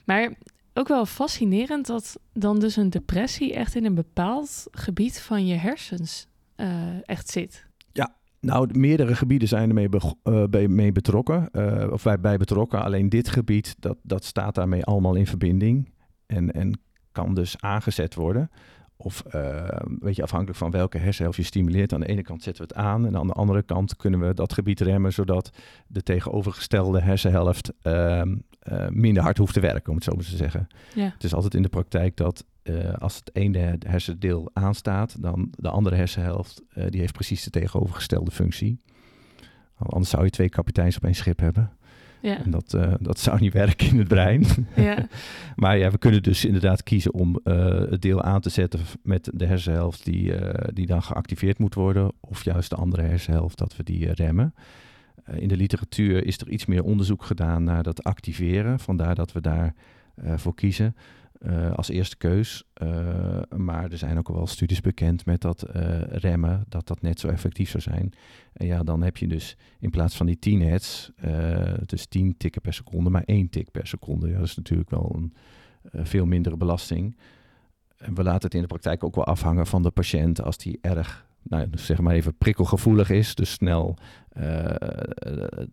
Maar 0.05 0.33
ook 0.74 0.88
wel 0.88 1.05
fascinerend 1.05 1.85
dat 1.85 2.20
dan 2.33 2.59
dus 2.59 2.75
een 2.75 2.89
depressie 2.89 3.53
echt 3.53 3.75
in 3.75 3.85
een 3.85 3.96
bepaald 3.96 4.68
gebied 4.72 5.20
van 5.20 5.46
je 5.46 5.55
hersens 5.55 6.27
uh, 6.57 6.68
echt 7.01 7.29
zit. 7.29 7.65
Ja, 7.91 8.15
nou, 8.39 8.79
meerdere 8.79 9.15
gebieden 9.15 9.48
zijn 9.48 9.70
ermee 9.70 9.89
bij, 10.50 10.68
mee 10.68 10.91
betrokken, 10.91 11.50
uh, 11.51 11.91
of 11.91 12.03
bij, 12.03 12.20
bij 12.20 12.37
betrokken. 12.37 12.83
Alleen 12.83 13.09
dit 13.09 13.29
gebied, 13.29 13.75
dat, 13.79 13.98
dat 14.01 14.24
staat 14.24 14.55
daarmee 14.55 14.83
allemaal 14.83 15.15
in 15.15 15.27
verbinding 15.27 15.94
en, 16.25 16.51
en 16.51 16.79
kan 17.11 17.33
dus 17.33 17.61
aangezet 17.61 18.15
worden. 18.15 18.50
Of 18.98 19.24
uh, 19.36 19.68
weet 20.00 20.16
je, 20.16 20.24
afhankelijk 20.24 20.58
van 20.58 20.72
welke 20.72 20.98
hersenhelft 20.98 21.38
je 21.38 21.44
stimuleert. 21.44 21.94
Aan 21.94 22.00
de 22.00 22.08
ene 22.08 22.22
kant 22.22 22.44
zetten 22.44 22.68
we 22.68 22.74
het 22.74 22.86
aan. 22.86 23.05
En 23.05 23.18
aan 23.18 23.27
de 23.27 23.34
andere 23.34 23.64
kant 23.64 23.96
kunnen 23.96 24.20
we 24.20 24.34
dat 24.34 24.53
gebied 24.53 24.79
remmen. 24.79 25.14
Zodat 25.14 25.51
de 25.88 26.03
tegenovergestelde 26.03 27.01
hersenhelft 27.01 27.74
uh, 27.84 28.22
uh, 28.72 28.88
minder 28.90 29.24
hard 29.24 29.38
hoeft 29.38 29.53
te 29.53 29.60
werken, 29.60 29.90
om 29.90 29.96
het 29.96 30.03
zo 30.03 30.12
maar 30.16 30.24
te 30.24 30.36
zeggen. 30.36 30.68
Ja. 30.94 31.03
Het 31.14 31.24
is 31.24 31.34
altijd 31.34 31.53
in 31.53 31.62
de 31.62 31.70
praktijk 31.70 32.18
dat 32.18 32.46
als 32.98 33.16
het 33.16 33.29
ene 33.34 33.77
hersendeel 33.88 34.50
aanstaat, 34.53 35.22
dan 35.22 35.48
de 35.51 35.70
andere 35.70 35.96
hersenhelft, 35.96 36.62
die 36.90 37.00
heeft 37.00 37.14
precies 37.14 37.44
de 37.44 37.50
tegenovergestelde 37.50 38.31
functie. 38.31 38.81
Anders 39.77 40.10
zou 40.10 40.24
je 40.24 40.29
twee 40.29 40.50
kapiteins 40.50 40.96
op 40.96 41.03
één 41.03 41.16
schip 41.16 41.40
hebben. 41.40 41.72
Ja. 42.25 42.44
En 42.44 42.51
dat, 42.51 42.74
uh, 42.74 42.94
dat 43.00 43.20
zou 43.20 43.40
niet 43.40 43.53
werken 43.53 43.88
in 43.88 43.98
het 43.98 44.07
brein. 44.07 44.46
Ja. 44.75 45.07
maar 45.55 45.77
ja, 45.77 45.92
we 45.92 45.98
kunnen 45.98 46.24
dus 46.24 46.46
inderdaad 46.46 46.83
kiezen 46.83 47.14
om 47.14 47.40
uh, 47.44 47.79
het 47.90 48.01
deel 48.01 48.22
aan 48.22 48.42
te 48.42 48.50
zetten 48.50 48.79
met 49.03 49.29
de 49.33 49.46
hersenhelft 49.46 50.05
die, 50.05 50.40
uh, 50.40 50.50
die 50.74 50.85
dan 50.85 51.03
geactiveerd 51.03 51.59
moet 51.59 51.74
worden. 51.74 52.11
Of 52.20 52.44
juist 52.44 52.70
de 52.70 52.75
andere 52.75 53.01
hersenhelft 53.01 53.57
dat 53.57 53.75
we 53.75 53.83
die 53.83 54.11
remmen. 54.11 54.53
in 55.35 55.48
de 55.48 55.57
literatuur 55.57 56.25
is 56.25 56.38
er 56.38 56.50
iets 56.50 56.66
meer 56.66 56.83
onderzoek 56.83 57.24
gedaan 57.24 57.64
naar 57.64 57.83
dat 57.83 58.03
activeren. 58.03 58.79
Vandaar 58.79 59.16
dat 59.16 59.31
we 59.31 59.42
daarvoor 59.42 59.74
voor 60.35 60.55
kiezen. 60.55 60.96
Uh, 61.50 61.72
als 61.72 61.90
eerste 61.90 62.18
keus. 62.18 62.64
Uh, 62.84 63.42
maar 63.55 63.92
er 63.92 63.98
zijn 63.98 64.18
ook 64.18 64.27
wel 64.27 64.48
studies 64.48 64.81
bekend 64.81 65.25
met 65.25 65.42
dat 65.42 65.66
uh, 65.75 66.01
remmen, 66.01 66.66
dat 66.70 66.88
dat 66.88 67.01
net 67.01 67.20
zo 67.20 67.27
effectief 67.27 67.70
zou 67.70 67.84
zijn. 67.84 68.14
En 68.53 68.66
ja, 68.66 68.84
dan 68.84 69.01
heb 69.01 69.18
je 69.18 69.27
dus 69.27 69.58
in 69.79 69.90
plaats 69.90 70.16
van 70.16 70.25
die 70.25 70.40
10 70.40 70.62
hertz, 70.62 71.10
dus 71.86 72.05
10 72.05 72.38
tikken 72.38 72.62
per 72.62 72.74
seconde, 72.74 73.10
maar 73.10 73.24
één 73.25 73.50
tik 73.50 73.72
per 73.72 73.88
seconde. 73.88 74.27
Ja, 74.27 74.38
dat 74.38 74.46
is 74.46 74.55
natuurlijk 74.55 74.90
wel 74.90 75.16
een 75.16 75.34
veel 76.05 76.25
mindere 76.25 76.58
belasting. 76.58 77.18
En 77.98 78.16
we 78.16 78.24
laten 78.24 78.44
het 78.44 78.53
in 78.53 78.62
de 78.62 78.68
praktijk 78.68 79.03
ook 79.03 79.16
wel 79.16 79.25
afhangen 79.25 79.68
van 79.68 79.84
de 79.84 79.92
patiënt 79.92 80.42
als 80.42 80.58
die 80.58 80.77
erg, 80.81 81.25
nou, 81.42 81.68
zeg 81.72 82.00
maar 82.00 82.14
even 82.14 82.38
prikkelgevoelig 82.38 83.10
is, 83.10 83.36
dus 83.36 83.51
snel 83.51 83.98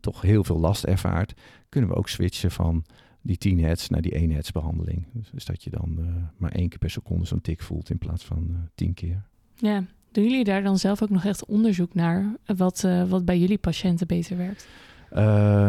toch 0.01 0.23
heel 0.23 0.45
veel 0.45 0.59
last 0.59 0.85
ervaart, 0.85 1.41
kunnen 1.69 1.91
we 1.91 1.97
ook 1.97 2.09
switchen 2.09 2.51
van 2.51 2.85
die 3.23 3.37
10 3.37 3.61
hertz 3.61 3.89
naar 3.89 4.03
die 4.03 4.13
1 4.13 4.31
hertz 4.31 4.51
behandeling. 4.51 5.07
Dus, 5.33 5.45
dat 5.45 5.63
je 5.63 5.71
dan 5.71 5.97
uh, 5.99 6.07
maar 6.37 6.53
één 6.53 6.69
keer 6.69 6.79
per 6.79 6.91
seconde 6.91 7.25
zo'n 7.25 7.41
tik 7.41 7.63
voelt 7.63 7.91
in 7.91 7.99
plaats 7.99 8.25
van 8.25 8.47
uh, 8.51 8.57
tien 8.75 8.95
keer. 8.95 9.23
Ja, 9.55 9.85
doen 10.13 10.25
jullie 10.25 10.45
daar 10.45 10.63
dan 10.63 10.79
zelf 10.79 11.03
ook 11.03 11.11
nog 11.11 11.25
echt 11.25 11.45
onderzoek 11.45 11.95
naar 11.95 12.37
wat, 12.57 12.83
uh, 12.87 13.09
wat 13.09 13.25
bij 13.25 13.39
jullie 13.39 13.59
patiënten 13.59 14.07
beter 14.07 14.37
werkt? 14.37 14.69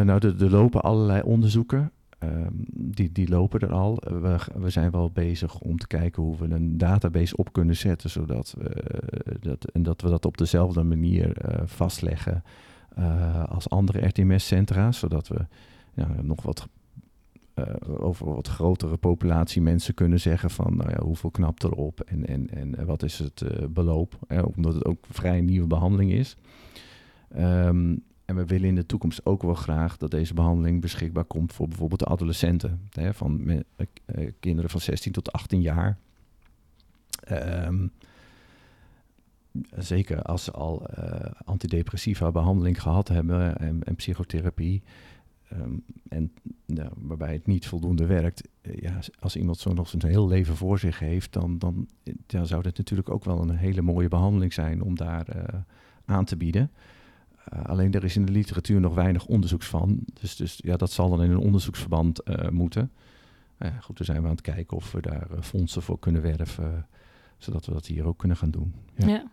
nou, 0.06 0.28
er, 0.28 0.44
er, 0.44 0.50
lopen 0.50 0.82
allerlei 0.82 1.22
onderzoeken. 1.22 1.92
Um, 2.20 2.66
die, 2.74 3.12
die 3.12 3.30
lopen 3.30 3.60
er 3.60 3.72
al. 3.72 3.96
We, 3.96 4.38
we 4.56 4.70
zijn 4.70 4.92
wel 4.92 5.10
bezig 5.12 5.60
om 5.60 5.78
te 5.78 5.88
kijken 5.88 6.24
hoe 6.24 6.38
we 6.38 6.56
een 6.56 6.78
database 6.78 7.38
op 7.38 7.54
kunnen 7.54 7.76
zetten, 7.76 8.10
zodat 8.10 8.56
we, 8.58 8.84
dat, 9.39 9.72
en 9.72 9.84
dat 9.84 10.02
we 10.02 10.10
dat 10.10 10.26
op 10.26 10.38
dezelfde 10.38 10.84
manier 10.84 11.36
vastleggen 11.66 12.44
als 13.48 13.70
andere 13.70 14.08
RTMS-centra, 14.08 14.92
zodat 14.92 15.28
we 15.28 15.46
ja, 15.94 16.08
nog 16.22 16.42
wat 16.42 16.68
over 18.00 18.34
wat 18.34 18.48
grotere 18.48 18.98
populatie 18.98 19.62
mensen 19.62 19.94
kunnen 19.94 20.20
zeggen 20.20 20.50
van 20.50 20.76
nou 20.76 20.89
ja, 20.89 21.04
hoeveel 21.04 21.32
knapt 21.32 21.63
erop 21.63 22.00
en, 22.00 22.26
en, 22.26 22.50
en 22.50 22.86
wat 22.86 23.04
is 23.04 23.20
het 23.20 23.42
uh, 23.42 23.68
beloop. 23.70 24.20
Hè, 24.28 24.42
omdat 24.42 24.74
het 24.74 24.86
ook 24.86 25.06
vrij 25.10 25.42
nieuwe 25.42 25.68
behandeling 25.68 26.12
is. 26.12 26.38
Um, 27.38 28.04
en 28.26 28.36
we 28.36 28.46
willen 28.46 28.68
in 28.68 28.76
de 28.76 28.86
toekomst 28.86 29.26
ook 29.26 29.42
wel 29.42 29.54
graag 29.54 29.98
dat 29.98 30.12
deze 30.12 30.34
behandeling 30.34 30.82
beschikbaar 30.82 31.24
komt 31.24 31.54
voor 31.54 31.68
bijvoorbeeld 31.68 32.00
de 32.00 32.06
adolescenten. 32.06 32.88
Hè, 32.89 33.13
van 33.13 33.44
me, 33.44 33.66
uh, 34.16 34.30
kinderen 34.39 34.70
van 34.70 34.82
16 34.82 35.12
tot 35.12 35.32
18 35.32 35.62
jaar. 35.62 35.98
Um, 37.32 37.92
zeker 39.78 40.22
als 40.22 40.44
ze 40.44 40.52
al 40.52 40.86
antidepressiva 41.46 42.32
behandeling 42.32 42.82
gehad 42.82 43.08
hebben 43.08 43.58
en, 43.58 43.84
en 43.84 43.96
psychotherapie 43.96 44.84
Um, 45.58 45.84
en 46.08 46.32
ja, 46.66 46.92
waarbij 46.96 47.34
het 47.34 47.48
niet 47.48 47.68
voldoende 47.68 48.06
werkt. 48.06 48.48
Uh, 48.62 48.76
ja, 48.76 49.00
als 49.20 49.36
iemand 49.36 49.58
zo 49.58 49.74
nog 49.74 49.89
zijn 49.89 50.06
heel 50.06 50.28
leven 50.28 50.56
voor 50.56 50.80
zich 50.80 51.00
heeft, 51.00 51.34
dan, 51.34 51.58
dan 51.58 51.88
ja, 52.28 52.44
zou 52.44 52.62
dit 52.62 52.78
natuurlijk 52.78 53.10
ook 53.10 53.26
wel 53.26 53.42
een 53.42 53.56
hele 53.56 53.82
mooie 53.82 54.08
behandeling 54.08 54.54
zijn 54.54 54.82
om 54.82 54.96
daar 54.96 55.36
uh, 55.36 55.44
aan 56.06 56.26
te 56.26 56.38
bieden. 56.38 56.72
Alleen 57.63 57.94
er 57.94 58.04
is 58.04 58.16
in 58.16 58.26
de 58.26 58.32
literatuur 58.32 58.80
nog 58.80 58.94
weinig 58.94 59.26
onderzoeks 59.26 59.68
van. 59.68 60.00
Dus, 60.22 60.36
dus 60.36 60.60
ja, 60.63 60.78
dat 60.78 60.92
zal 60.92 61.10
dan 61.10 61.24
in 61.24 61.32
een 61.32 61.38
onderzoeksverband 61.38 62.22
moeten. 62.52 62.92
Nou 63.58 63.74
goed, 63.82 63.98
dan 63.98 64.06
zijn 64.06 64.22
we 64.22 64.28
aan 64.28 64.34
het 64.34 64.42
kijken 64.42 64.78
of 64.78 64.92
we 64.92 65.02
daar 65.02 65.28
fondsen 65.42 65.82
voor 65.82 66.00
kunnen 66.00 66.22
werven, 66.22 66.88
zodat 67.38 67.66
we 67.66 67.72
dat 67.72 67.86
hier 67.86 68.06
ook 68.06 68.18
kunnen 68.18 68.38
gaan 68.38 68.52
doen. 68.52 68.74
Ja, 68.96 69.08
ja. 69.08 69.32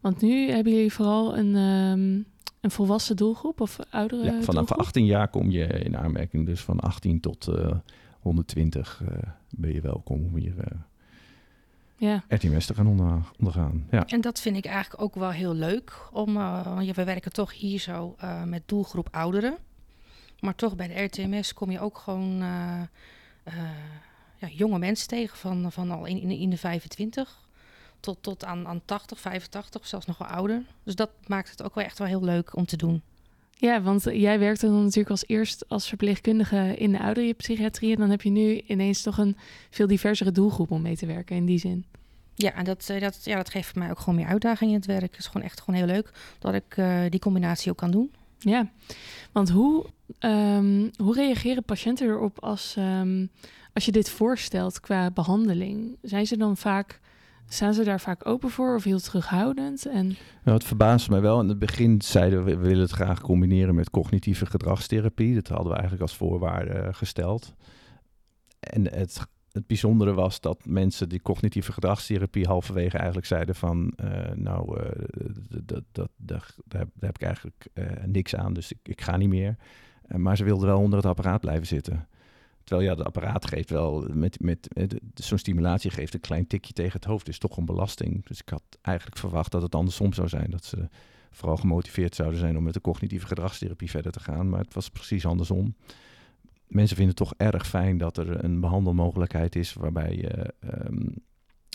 want 0.00 0.20
nu 0.20 0.50
hebben 0.50 0.72
jullie 0.72 0.92
vooral 0.92 1.38
een. 1.38 1.54
Um 1.54 2.26
een 2.66 2.72
volwassen 2.72 3.16
doelgroep 3.16 3.60
of 3.60 3.78
oudere 3.90 4.24
Ja, 4.24 4.30
vanaf 4.30 4.44
doelgroep? 4.66 4.78
18 4.78 5.04
jaar 5.06 5.28
kom 5.28 5.50
je 5.50 5.66
in 5.66 5.96
aanmerking. 5.96 6.46
Dus 6.46 6.60
van 6.60 6.80
18 6.80 7.20
tot 7.20 7.46
eh, 7.48 7.76
120 8.20 9.02
eh, 9.08 9.18
ben 9.50 9.72
je 9.72 9.80
welkom 9.80 10.24
om 10.24 10.36
hier 10.36 10.58
eh 10.58 10.78
Ja, 11.96 12.24
RTMS 12.28 12.66
te 12.66 12.74
gaan 12.74 12.86
onder- 12.86 13.22
ondergaan. 13.38 13.86
Ja. 13.90 14.06
En 14.06 14.20
dat 14.20 14.40
vind 14.40 14.56
ik 14.56 14.64
eigenlijk 14.64 15.02
ook 15.02 15.14
wel 15.14 15.30
heel 15.30 15.54
leuk. 15.54 16.08
Om, 16.12 16.36
eh, 16.36 16.78
ja, 16.80 16.92
we 16.92 17.04
werken 17.04 17.32
toch 17.32 17.52
hier 17.54 17.78
zo 17.78 18.14
eh, 18.18 18.42
met 18.42 18.62
doelgroep 18.66 19.08
ouderen. 19.10 19.56
Maar 20.40 20.54
toch 20.54 20.76
bij 20.76 20.88
de 20.88 21.02
RTMS 21.02 21.52
kom 21.54 21.70
je 21.70 21.80
ook 21.80 21.98
gewoon 21.98 22.42
eh, 22.42 22.80
eh, 23.42 23.54
ja, 24.36 24.48
jonge 24.48 24.78
mensen 24.78 25.08
tegen. 25.08 25.36
Van, 25.38 25.72
van 25.72 25.90
al 25.90 26.04
in, 26.06 26.30
in 26.30 26.50
de 26.50 26.56
25 26.58 27.45
tot, 28.00 28.18
tot 28.20 28.44
aan, 28.44 28.66
aan 28.66 28.80
80, 28.84 29.20
85, 29.20 29.86
zelfs 29.86 30.06
nog 30.06 30.18
wel 30.18 30.28
ouder. 30.28 30.62
Dus 30.82 30.94
dat 30.94 31.10
maakt 31.26 31.50
het 31.50 31.62
ook 31.62 31.74
wel 31.74 31.84
echt 31.84 31.98
wel 31.98 32.08
heel 32.08 32.24
leuk 32.24 32.56
om 32.56 32.66
te 32.66 32.76
doen. 32.76 33.02
ja 33.50 33.82
want 33.82 34.02
jij 34.02 34.38
werkte 34.38 34.66
dan 34.66 34.82
natuurlijk 34.82 35.10
als 35.10 35.26
eerst 35.26 35.68
als 35.68 35.88
verpleegkundige 35.88 36.74
in 36.76 36.92
de 36.92 37.00
ouderenpsychiatrie. 37.00 37.92
En 37.92 38.00
dan 38.00 38.10
heb 38.10 38.22
je 38.22 38.30
nu 38.30 38.60
ineens 38.66 39.02
toch 39.02 39.18
een 39.18 39.36
veel 39.70 39.86
diversere 39.86 40.32
doelgroep 40.32 40.70
om 40.70 40.82
mee 40.82 40.96
te 40.96 41.06
werken 41.06 41.36
in 41.36 41.46
die 41.46 41.58
zin. 41.58 41.84
Ja, 42.34 42.54
en 42.54 42.64
dat, 42.64 42.88
eh, 42.88 43.00
dat, 43.00 43.20
ja, 43.24 43.36
dat 43.36 43.50
geeft 43.50 43.74
mij 43.74 43.90
ook 43.90 43.98
gewoon 43.98 44.14
meer 44.14 44.26
uitdaging 44.26 44.70
in 44.70 44.76
het 44.76 44.86
werk. 44.86 45.02
Het 45.02 45.18
is 45.18 45.26
gewoon 45.26 45.42
echt 45.42 45.60
gewoon 45.60 45.80
heel 45.80 45.94
leuk 45.94 46.10
dat 46.38 46.54
ik 46.54 46.76
eh, 46.76 47.00
die 47.08 47.20
combinatie 47.20 47.70
ook 47.70 47.76
kan 47.76 47.90
doen. 47.90 48.10
Ja, 48.38 48.70
want 49.32 49.50
hoe, 49.50 49.86
ehm, 50.18 50.88
hoe 50.96 51.14
reageren 51.14 51.64
patiënten 51.64 52.06
erop 52.06 52.40
als, 52.40 52.74
ehm, 52.76 53.26
als 53.72 53.84
je 53.84 53.92
dit 53.92 54.10
voorstelt 54.10 54.80
qua 54.80 55.10
behandeling? 55.10 55.96
Zijn 56.02 56.26
ze 56.26 56.36
dan 56.36 56.56
vaak, 56.56 57.00
staan 57.48 57.74
ze 57.74 57.84
daar 57.84 58.00
vaak 58.00 58.26
open 58.26 58.50
voor 58.50 58.74
of 58.74 58.84
heel 58.84 59.00
terughoudend? 59.00 59.86
En 59.86 60.06
Nou, 60.44 60.56
het 60.56 60.64
verbaasde 60.64 61.10
mij 61.10 61.20
wel. 61.20 61.40
In 61.40 61.48
het 61.48 61.58
begin 61.58 62.02
zeiden 62.02 62.44
we, 62.44 62.56
we 62.56 62.66
willen 62.66 62.82
het 62.82 62.90
graag 62.90 63.20
combineren 63.20 63.74
met 63.74 63.90
cognitieve 63.90 64.46
gedragstherapie. 64.46 65.34
Dat 65.34 65.48
hadden 65.48 65.66
we 65.66 65.72
eigenlijk 65.72 66.02
als 66.02 66.16
voorwaarde 66.16 66.72
eh, 66.72 66.94
gesteld. 66.94 67.54
En 68.60 68.92
het, 68.92 69.26
het 69.52 69.66
bijzondere 69.66 70.12
was 70.12 70.40
dat 70.40 70.66
mensen 70.66 71.08
die 71.08 71.22
cognitieve 71.22 71.72
gedragstherapie 71.72 72.46
halverwege 72.46 72.96
eigenlijk 72.96 73.26
zeiden 73.26 73.54
van... 73.54 73.92
eh, 73.96 74.32
nou, 74.34 74.80
eh, 74.80 74.90
dat, 75.64 75.82
dat, 75.92 76.10
daar, 76.16 76.52
heb 76.98 77.14
ik 77.14 77.22
eigenlijk 77.22 77.66
niks 78.06 78.36
aan, 78.36 78.52
dus 78.52 78.72
ik, 78.82 79.00
ga 79.00 79.16
niet 79.16 79.28
meer. 79.28 79.56
Maar 80.06 80.36
ze 80.36 80.44
wilden 80.44 80.66
wel 80.66 80.78
onder 80.78 80.98
het 80.98 81.06
apparaat 81.06 81.40
blijven 81.40 81.66
zitten. 81.66 82.08
Terwijl 82.66 82.88
ja, 82.88 82.96
het 82.96 83.06
apparaat 83.06 83.46
geeft 83.46 83.70
wel, 83.70 84.08
met, 84.12 84.40
met, 84.40 84.68
met 84.74 85.00
zo'n 85.14 85.38
stimulatie 85.38 85.90
geeft 85.90 86.14
een 86.14 86.20
klein 86.20 86.46
tikje 86.46 86.72
tegen 86.72 86.92
het 86.92 87.04
hoofd. 87.04 87.28
is 87.28 87.38
toch 87.38 87.56
een 87.56 87.64
belasting. 87.64 88.26
Dus 88.26 88.40
ik 88.40 88.48
had 88.48 88.62
eigenlijk 88.82 89.18
verwacht 89.18 89.52
dat 89.52 89.62
het 89.62 89.74
andersom 89.74 90.12
zou 90.12 90.28
zijn. 90.28 90.50
Dat 90.50 90.64
ze 90.64 90.88
vooral 91.30 91.56
gemotiveerd 91.56 92.14
zouden 92.14 92.38
zijn 92.38 92.56
om 92.56 92.62
met 92.62 92.74
de 92.74 92.80
cognitieve 92.80 93.26
gedragstherapie 93.26 93.90
verder 93.90 94.12
te 94.12 94.20
gaan. 94.20 94.48
Maar 94.48 94.60
het 94.60 94.74
was 94.74 94.88
precies 94.88 95.26
andersom. 95.26 95.74
Mensen 96.66 96.96
vinden 96.96 97.14
het 97.18 97.24
toch 97.28 97.34
erg 97.36 97.66
fijn 97.66 97.98
dat 97.98 98.16
er 98.16 98.44
een 98.44 98.60
behandelmogelijkheid 98.60 99.56
is 99.56 99.72
waarbij 99.72 100.16
je 100.16 100.54
ehm, 100.60 101.08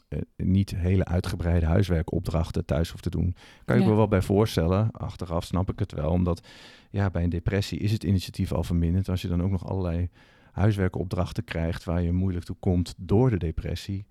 eh, 0.08 0.19
niet 0.36 0.75
hele 0.75 1.06
uitgebreide 1.06 1.65
huiswerkopdrachten 1.65 2.65
thuis 2.65 2.89
hoeft 2.89 3.04
te 3.04 3.10
doen. 3.10 3.36
Kan 3.65 3.75
je 3.77 3.84
Ja. 3.84 3.89
me 3.89 3.95
wel 3.95 4.08
bij 4.08 4.21
voorstellen. 4.21 4.91
Achteraf 4.91 5.43
snap 5.45 5.71
ik 5.71 5.80
het 5.80 5.91
wel, 5.91 6.10
omdat 6.10 6.47
ja, 6.89 7.10
bij 7.10 7.23
een 7.23 7.30
depressie 7.30 7.80
is 7.80 7.91
het 7.91 8.04
initiatief 8.04 8.51
al 8.51 8.63
verminderd. 8.63 9.10
Als 9.10 9.21
je 9.21 9.27
dan 9.27 9.43
ook 9.43 9.51
nog 9.51 9.67
allerlei 9.69 10.10
huiswerkopdrachten 10.51 11.43
krijgt 11.43 11.83
waar 11.83 12.01
je 12.01 12.11
moeilijk 12.11 12.45
toe 12.45 12.55
komt 12.59 12.93
door 12.97 13.29
de 13.29 13.37
depressie, 13.37 14.05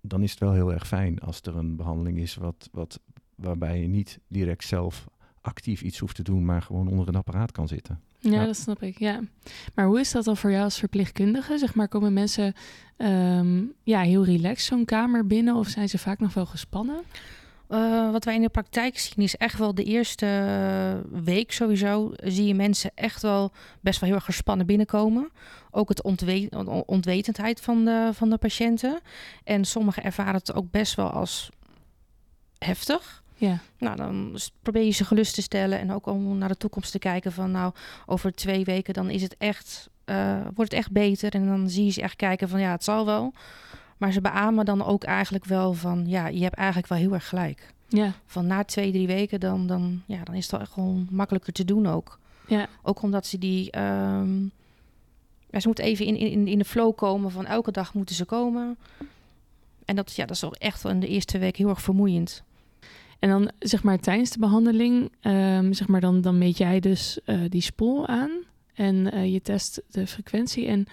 dan 0.00 0.22
is 0.22 0.30
het 0.30 0.40
wel 0.40 0.52
heel 0.52 0.72
erg 0.72 0.86
fijn 0.86 1.18
als 1.18 1.40
er 1.42 1.56
een 1.56 1.76
behandeling 1.76 2.18
is 2.18 2.34
wat, 2.34 2.68
wat, 2.72 3.00
waarbij 3.34 3.80
je 3.80 3.86
niet 3.86 4.18
direct 4.28 4.64
zelf 4.64 5.06
actief 5.40 5.82
iets 5.82 5.98
hoeft 5.98 6.16
te 6.16 6.22
doen, 6.22 6.44
maar 6.44 6.62
gewoon 6.62 6.88
onder 6.88 7.08
een 7.08 7.14
apparaat 7.14 7.52
kan 7.52 7.68
zitten. 7.68 8.00
ja, 8.18 8.30
Ja. 8.30 8.44
dat 8.46 8.56
snap 8.56 8.82
ik. 8.82 8.98
Ja. 8.98 9.20
Maar 9.74 9.86
hoe 9.86 10.00
is 10.00 10.10
dat 10.12 10.24
dan 10.24 10.36
voor 10.36 10.50
jou 10.50 10.64
als 10.64 10.78
verpleegkundige? 10.78 11.58
Zeg 11.58 11.74
maar, 11.74 11.88
komen 11.88 12.12
mensen 12.12 12.52
ehm, 12.96 13.62
ja, 13.82 14.00
heel 14.00 14.24
relaxed 14.24 14.66
zo'n 14.66 14.84
kamer 14.84 15.26
binnen 15.26 15.54
of 15.54 15.68
zijn 15.68 15.88
ze 15.88 15.98
vaak 15.98 16.18
nog 16.20 16.34
wel 16.34 16.46
gespannen? 16.46 17.00
Eh, 17.74 18.10
wat 18.10 18.24
wij 18.24 18.34
in 18.34 18.40
de 18.42 18.48
praktijk 18.48 18.98
zien 18.98 19.24
is 19.24 19.36
echt 19.36 19.58
wel 19.58 19.74
de 19.74 19.84
eerste 19.84 20.26
eh, 20.26 21.20
week 21.24 21.52
sowieso 21.52 22.12
zie 22.16 22.46
je 22.46 22.54
mensen 22.54 22.90
echt 22.94 23.22
wel 23.22 23.52
best 23.80 24.00
wel 24.00 24.08
heel 24.08 24.18
erg 24.18 24.24
gespannen 24.26 24.66
binnenkomen. 24.66 25.30
Ook 25.70 25.88
het 25.88 26.02
ontwe 26.02 26.48
on- 26.50 26.82
ontwetendheid 26.86 27.60
van 27.60 27.84
de, 27.84 28.10
van 28.12 28.30
de 28.30 28.36
patiënten. 28.38 29.00
En 29.44 29.64
sommigen 29.64 30.02
ervaren 30.04 30.34
het 30.34 30.54
ook 30.54 30.70
best 30.70 30.94
wel 30.94 31.10
als 31.10 31.50
heftig. 32.58 33.22
Ja, 33.36 33.58
Nou, 33.78 33.96
dan 33.96 34.38
probeer 34.62 34.84
je 34.84 34.90
ze 34.90 35.04
gelust 35.04 35.34
te 35.34 35.42
stellen 35.42 35.78
en 35.78 35.92
ook 35.92 36.06
om 36.06 36.38
naar 36.38 36.48
de 36.48 36.56
toekomst 36.56 36.92
te 36.92 36.98
kijken 36.98 37.32
van 37.32 37.50
nou, 37.50 37.72
over 38.06 38.34
twee 38.34 38.64
weken 38.64 38.94
dan 38.94 39.10
is 39.10 39.22
het 39.22 39.34
echt, 39.38 39.88
eh, 40.04 40.40
wordt 40.54 40.70
het 40.70 40.80
echt 40.80 40.90
beter. 40.92 41.34
En 41.34 41.46
dan 41.46 41.68
zie 41.70 41.84
je 41.84 41.90
ze 41.90 42.02
echt 42.02 42.16
kijken 42.16 42.48
van 42.48 42.60
ja, 42.60 42.70
het 42.70 42.84
zal 42.84 43.06
wel. 43.06 43.32
Maar 44.04 44.12
ze 44.12 44.20
beamen 44.20 44.64
dan 44.64 44.84
ook 44.84 45.04
eigenlijk 45.04 45.44
wel 45.44 45.72
van 45.74 46.04
ja, 46.06 46.26
je 46.26 46.42
hebt 46.42 46.54
eigenlijk 46.54 46.88
wel 46.88 46.98
heel 46.98 47.12
erg 47.12 47.28
gelijk. 47.28 47.74
ja, 47.88 48.12
Van 48.26 48.46
na 48.46 48.64
twee, 48.64 48.90
drie 48.90 49.06
weken 49.06 49.40
dan, 49.40 49.66
dan, 49.66 50.02
ja, 50.06 50.24
dan 50.24 50.34
is 50.34 50.50
het 50.50 50.60
echt 50.60 50.72
gewoon 50.72 51.06
makkelijker 51.10 51.52
te 51.52 51.64
doen 51.64 51.86
ook. 51.86 52.18
ja. 52.46 52.68
Ook 52.82 53.02
omdat 53.02 53.26
ze 53.26 53.38
die, 53.38 53.68
ja, 53.72 55.60
ze 55.60 55.66
moeten 55.66 55.84
even 55.84 56.06
in, 56.06 56.16
in, 56.16 56.46
in 56.46 56.58
de 56.58 56.64
flow 56.64 56.96
komen 56.96 57.30
van 57.30 57.46
elke 57.46 57.70
dag 57.70 57.94
moeten 57.94 58.14
ze 58.14 58.24
komen. 58.24 58.78
En 59.84 59.96
dat, 59.96 60.14
ja, 60.14 60.26
dat 60.26 60.36
is 60.36 60.44
ook 60.44 60.54
echt 60.54 60.82
wel 60.82 60.92
in 60.92 61.00
de 61.00 61.08
eerste 61.08 61.38
week 61.38 61.56
heel 61.56 61.68
erg 61.68 61.82
vermoeiend. 61.82 62.42
En 63.18 63.28
dan 63.28 63.50
zeg 63.58 63.82
maar 63.82 63.98
tijdens 63.98 64.30
de 64.30 64.38
behandeling, 64.38 65.12
ehm, 65.20 65.72
zeg 65.72 65.88
maar 65.88 66.00
dan, 66.00 66.20
dan 66.20 66.38
meet 66.38 66.58
jij 66.58 66.80
dus 66.80 67.18
eh, 67.24 67.40
die 67.48 67.62
spoel 67.62 68.06
aan 68.06 68.30
en 68.74 69.12
eh, 69.12 69.32
je 69.32 69.42
test 69.42 69.82
de 69.90 70.06
frequentie. 70.06 70.66
En 70.66 70.86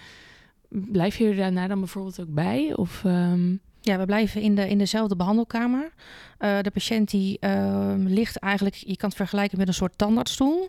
blijf 0.72 1.16
je 1.16 1.34
daarna 1.34 1.66
dan 1.66 1.78
bijvoorbeeld 1.78 2.20
ook 2.20 2.34
bij? 2.34 2.72
Of 2.76 3.04
ehm, 3.04 3.56
Ja, 3.80 3.98
we 3.98 4.04
blijven 4.04 4.40
in, 4.40 4.54
de, 4.54 4.68
in 4.68 4.78
dezelfde 4.78 5.16
behandelkamer. 5.16 5.92
Eh, 6.38 6.58
de 6.60 6.70
patiënt 6.70 7.10
die 7.10 7.36
ehm, 7.40 8.06
ligt 8.06 8.36
eigenlijk, 8.36 8.74
je 8.74 8.96
kan 8.96 9.08
het 9.08 9.18
vergelijken 9.18 9.58
met 9.58 9.68
een 9.68 9.74
soort 9.74 9.98
tandartsstoel. 9.98 10.68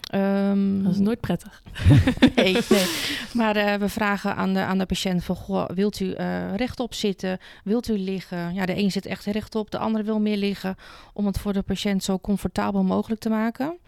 Ehm, 0.00 0.82
dat 0.82 0.92
is 0.92 0.98
nooit 0.98 1.20
prettig. 1.20 1.62
nee, 2.36 2.56
nee. 2.68 2.86
Maar 3.32 3.56
eh, 3.56 3.74
we 3.74 3.88
vragen 3.88 4.36
aan 4.36 4.54
de, 4.54 4.60
aan 4.60 4.78
de 4.78 4.86
patiënt 4.86 5.24
van, 5.24 5.36
goh, 5.36 5.68
wilt 5.68 6.00
u 6.00 6.12
eh, 6.12 6.54
rechtop 6.54 6.94
zitten? 6.94 7.38
Wilt 7.64 7.88
u 7.88 7.98
liggen? 7.98 8.54
Ja, 8.54 8.66
de 8.66 8.76
een 8.76 8.90
zit 8.90 9.06
echt 9.06 9.24
rechtop, 9.24 9.70
de 9.70 9.78
andere 9.78 10.04
wil 10.04 10.20
meer 10.20 10.36
liggen. 10.36 10.76
Om 11.12 11.26
het 11.26 11.38
voor 11.38 11.52
de 11.52 11.62
patiënt 11.62 12.04
zo 12.04 12.18
comfortabel 12.18 12.82
mogelijk 12.82 13.20
te 13.20 13.28
maken. 13.28 13.78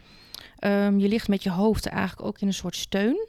Je 0.97 1.09
ligt 1.09 1.29
met 1.29 1.43
je 1.43 1.51
hoofd 1.51 1.87
eigenlijk 1.87 2.29
ook 2.29 2.41
in 2.41 2.47
een 2.47 2.55
soort 2.55 2.77
steun. 2.77 3.29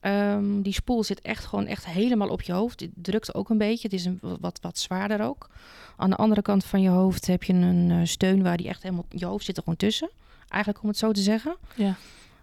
Ehm, 0.00 0.62
die 0.62 0.72
spoel 0.72 1.04
zit 1.04 1.20
echt 1.20 1.44
gewoon 1.44 1.66
echt 1.66 1.86
helemaal 1.86 2.28
op 2.28 2.42
je 2.42 2.52
hoofd. 2.52 2.80
Het 2.80 2.90
drukt 2.94 3.34
ook 3.34 3.50
een 3.50 3.58
beetje. 3.58 3.88
Het 3.88 3.98
is 3.98 4.04
een, 4.04 4.18
wat, 4.40 4.58
wat 4.60 4.78
zwaarder 4.78 5.22
ook. 5.22 5.50
Aan 5.96 6.10
de 6.10 6.16
andere 6.16 6.42
kant 6.42 6.64
van 6.64 6.80
je 6.80 6.88
hoofd 6.88 7.26
heb 7.26 7.42
je 7.42 7.52
een 7.52 7.90
eh, 7.90 8.00
steun 8.02 8.42
waar 8.42 8.56
die 8.56 8.68
echt 8.68 8.82
helemaal... 8.82 9.06
Je 9.08 9.26
hoofd 9.26 9.44
zit 9.44 9.56
er 9.56 9.62
gewoon 9.62 9.78
tussen. 9.78 10.10
Eigenlijk 10.48 10.82
om 10.82 10.88
het 10.88 10.98
zo 10.98 11.12
te 11.12 11.20
zeggen. 11.20 11.56
Ja. 11.74 11.94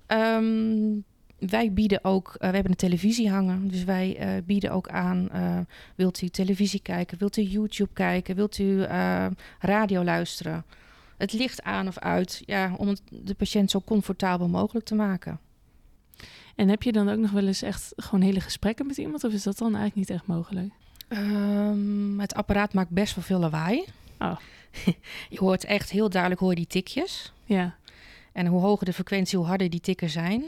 Ehm, 0.05 0.99
wij 1.37 1.73
bieden 1.73 2.03
ook, 2.03 2.27
eh, 2.27 2.49
we 2.49 2.53
hebben 2.53 2.71
een 2.71 2.77
televisie 2.77 3.29
hangen, 3.29 3.67
dus 3.67 3.83
wij 3.83 4.17
eh, 4.17 4.29
bieden 4.45 4.71
ook 4.71 4.89
aan, 4.89 5.29
wilt 5.95 6.21
u 6.21 6.29
televisie 6.29 6.81
kijken, 6.81 7.17
wilt 7.17 7.37
u 7.37 7.41
YouTube 7.41 7.93
kijken, 7.93 8.35
wilt 8.35 8.57
u 8.57 8.83
radio 9.59 10.03
luisteren? 10.03 10.65
Het 11.17 11.33
licht 11.33 11.63
aan 11.63 11.87
of 11.87 11.97
uit, 11.97 12.43
ja, 12.45 12.73
om 12.77 12.87
het 12.87 13.01
de 13.09 13.33
patiënt 13.33 13.71
zo 13.71 13.81
comfortabel 13.85 14.47
mogelijk 14.47 14.85
te 14.85 14.95
maken. 14.95 15.39
En 16.55 16.69
heb 16.69 16.83
je 16.83 16.91
dan 16.91 17.09
ook 17.09 17.17
nog 17.17 17.31
wel 17.31 17.47
eens 17.47 17.61
echt 17.61 17.93
gewoon 17.95 18.21
hele 18.21 18.39
gesprekken 18.39 18.87
met 18.87 18.97
iemand? 18.97 19.23
Of 19.23 19.33
is 19.33 19.43
dat 19.43 19.57
dan 19.57 19.75
eigenlijk 19.75 19.95
niet 19.95 20.17
echt 20.17 20.27
mogelijk? 20.27 20.73
Ehm, 21.07 22.19
het 22.19 22.33
apparaat 22.33 22.73
maakt 22.73 22.89
best 22.89 23.15
wel 23.15 23.23
veel 23.23 23.39
lawaai. 23.39 23.85
Oh. 24.19 24.37
je 25.29 25.39
hoort 25.39 25.63
echt 25.63 25.89
heel 25.89 26.09
duidelijk 26.09 26.41
hoor 26.41 26.55
die 26.55 26.67
tikjes. 26.67 27.33
Ja, 27.45 27.75
En 28.31 28.45
hoe 28.45 28.61
hoger 28.61 28.85
de 28.85 28.93
frequentie, 28.93 29.37
hoe 29.37 29.47
harder 29.47 29.69
die 29.69 29.79
tikken 29.79 30.09
zijn. 30.09 30.43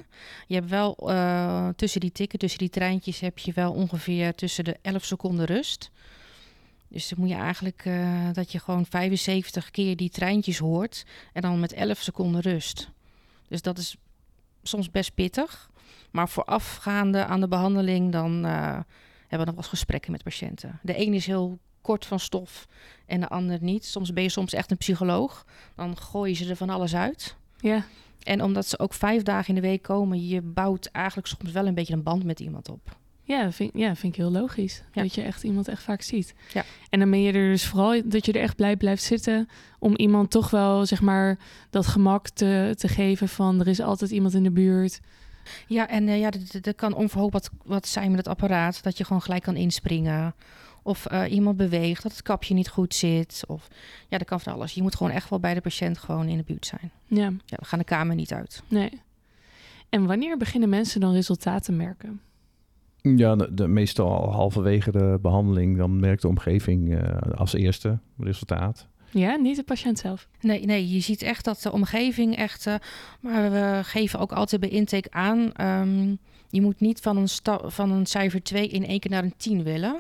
Je 0.47 0.55
hebt 0.55 0.69
wel 0.69 0.95
eh, 1.09 1.69
tussen 1.75 2.01
die 2.01 2.11
tikken, 2.11 2.39
tussen 2.39 2.59
die 2.59 2.69
treintjes, 2.69 3.19
heb 3.19 3.37
je 3.37 3.51
wel 3.53 3.71
ongeveer 3.71 4.35
tussen 4.35 4.63
de 4.63 4.77
11 4.81 5.05
seconden 5.05 5.45
rust. 5.45 5.91
Dus 6.87 7.09
dan 7.09 7.19
moet 7.19 7.29
je 7.29 7.35
eigenlijk 7.35 7.81
eh, 7.85 8.29
dat 8.33 8.51
je 8.51 8.59
gewoon 8.59 8.85
75 8.85 9.71
keer 9.71 9.95
die 9.95 10.09
treintjes 10.09 10.57
hoort. 10.57 11.05
En 11.33 11.41
dan 11.41 11.59
met 11.59 11.73
11 11.73 12.01
seconden 12.01 12.41
rust. 12.41 12.89
Dus 13.47 13.61
dat 13.61 13.77
is 13.77 13.95
soms 14.67 14.91
best 14.91 15.13
pittig. 15.13 15.69
Maar 16.11 16.29
voorafgaande 16.29 17.25
aan 17.25 17.39
de 17.39 17.47
behandeling, 17.47 18.11
dan 18.11 18.45
eh, 18.45 18.51
hebben 18.51 18.83
we 19.29 19.37
nog 19.37 19.45
wel 19.45 19.55
eens 19.55 19.67
gesprekken 19.67 20.11
met 20.11 20.23
patiënten. 20.23 20.79
De 20.83 21.05
een 21.05 21.13
is 21.13 21.25
heel 21.25 21.59
kort 21.81 22.05
van 22.05 22.19
stof 22.19 22.67
en 23.05 23.19
de 23.19 23.27
ander 23.29 23.57
niet. 23.61 23.85
Soms 23.85 24.13
ben 24.13 24.23
je 24.23 24.29
soms 24.29 24.53
echt 24.53 24.71
een 24.71 24.77
psycholoog. 24.77 25.45
Dan 25.75 25.97
gooien 25.97 26.35
ze 26.35 26.49
er 26.49 26.55
van 26.55 26.69
alles 26.69 26.95
uit. 26.95 27.35
ja, 27.57 27.85
En 28.23 28.43
omdat 28.43 28.65
ze 28.65 28.79
ook 28.79 28.93
vijf 28.93 29.23
dagen 29.23 29.49
in 29.49 29.61
de 29.61 29.67
week 29.67 29.81
komen, 29.81 30.27
je 30.27 30.41
bouwt 30.41 30.85
eigenlijk 30.85 31.27
soms 31.27 31.51
wel 31.51 31.67
een 31.67 31.73
beetje 31.73 31.93
een 31.93 32.03
band 32.03 32.23
met 32.23 32.39
iemand 32.39 32.69
op. 32.69 32.97
Ja, 33.27 33.51
vind, 33.51 33.71
ja, 33.73 33.95
vind 33.95 34.13
ik 34.13 34.19
heel 34.19 34.31
logisch. 34.31 34.83
Ja. 34.91 35.01
Dat 35.01 35.15
je 35.15 35.21
echt 35.21 35.43
iemand 35.43 35.67
echt 35.67 35.83
vaak 35.83 36.01
ziet. 36.01 36.33
Ja. 36.53 36.63
En 36.89 36.99
dan 36.99 37.09
ben 37.09 37.21
je 37.21 37.31
er 37.31 37.49
dus 37.49 37.65
vooral 37.65 38.01
dat 38.05 38.25
je 38.25 38.31
er 38.31 38.41
echt 38.41 38.55
blij 38.55 38.75
blijft 38.77 39.03
zitten 39.03 39.49
om 39.79 39.95
iemand 39.95 40.31
toch 40.31 40.49
wel, 40.49 40.85
zeg 40.85 41.01
maar, 41.01 41.37
dat 41.69 41.87
gemak 41.87 42.29
te, 42.29 42.73
te 42.77 42.87
geven 42.87 43.29
van 43.29 43.59
er 43.59 43.67
is 43.67 43.79
altijd 43.79 44.11
iemand 44.11 44.33
in 44.33 44.43
de 44.43 44.51
buurt. 44.51 44.99
Ja, 45.67 45.87
en 45.87 46.07
eh, 46.07 46.19
ja, 46.19 46.31
er 46.61 46.75
kan 46.75 46.93
onverhoopt 46.93 47.33
wat, 47.33 47.49
wat 47.63 47.87
zijn 47.87 48.09
met 48.09 48.17
het 48.17 48.27
apparaat. 48.27 48.83
Dat 48.83 48.97
je 48.97 49.03
gewoon 49.03 49.21
gelijk 49.21 49.43
kan 49.43 49.55
inspringen. 49.55 50.35
Of 50.83 51.05
eh, 51.05 51.31
iemand 51.31 51.57
beweegt, 51.57 52.03
dat 52.03 52.11
het 52.11 52.21
kapje 52.21 52.53
niet 52.53 52.69
goed 52.69 52.95
zit. 52.95 53.43
Of 53.47 53.67
ja, 54.07 54.17
dat 54.17 54.27
kan 54.27 54.39
van 54.39 54.53
alles. 54.53 54.73
Je 54.73 54.81
moet 54.81 54.95
gewoon 54.95 55.11
echt 55.11 55.29
wel 55.29 55.39
bij 55.39 55.53
de 55.53 55.61
patiënt 55.61 55.97
gewoon 55.97 56.27
in 56.27 56.37
de 56.37 56.43
buurt 56.43 56.65
zijn. 56.65 56.91
Ja, 57.07 57.23
Ja, 57.45 57.57
we 57.59 57.65
gaan 57.65 57.79
de 57.79 57.85
kamer 57.85 58.15
niet 58.15 58.33
uit. 58.33 58.63
nee. 58.67 59.01
En 59.89 60.05
wanneer 60.05 60.37
beginnen 60.37 60.69
mensen 60.69 60.99
dan 60.99 61.13
resultaten 61.13 61.61
te 61.61 61.71
merken? 61.71 62.21
Ja, 63.15 63.35
de, 63.35 63.53
de- 63.53 63.67
meestal 63.67 64.09
al 64.11 64.31
halverwege 64.31 64.91
de 64.91 65.19
behandeling, 65.21 65.77
dan 65.77 65.99
merkt 65.99 66.21
de 66.21 66.27
omgeving 66.27 66.95
eh, 66.95 67.17
als 67.35 67.53
eerste 67.53 67.99
resultaat. 68.17 68.87
Ja, 69.11 69.35
niet 69.35 69.55
de 69.55 69.63
patiënt 69.63 69.99
zelf. 69.99 70.27
Nee, 70.41 70.65
nee, 70.65 70.89
je 70.89 70.99
ziet 70.99 71.21
echt 71.21 71.45
dat 71.45 71.61
de 71.61 71.71
omgeving 71.71 72.35
echt... 72.35 72.67
eh, 72.67 72.75
maar 73.19 73.51
we 73.51 73.79
geven 73.83 74.19
ook 74.19 74.31
altijd 74.31 74.61
bij 74.61 74.69
intake 74.69 75.11
aan... 75.11 75.51
ehm, 75.53 76.15
je 76.49 76.61
moet 76.61 76.79
niet 76.79 76.99
van 76.99 77.17
een, 77.17 77.29
sta- 77.29 77.69
van 77.69 77.91
een 77.91 78.05
cijfer 78.05 78.43
2 78.43 78.67
in 78.67 78.85
één 78.85 78.99
keer 78.99 79.11
naar 79.11 79.23
een 79.23 79.33
10 79.37 79.63
willen. 79.63 79.99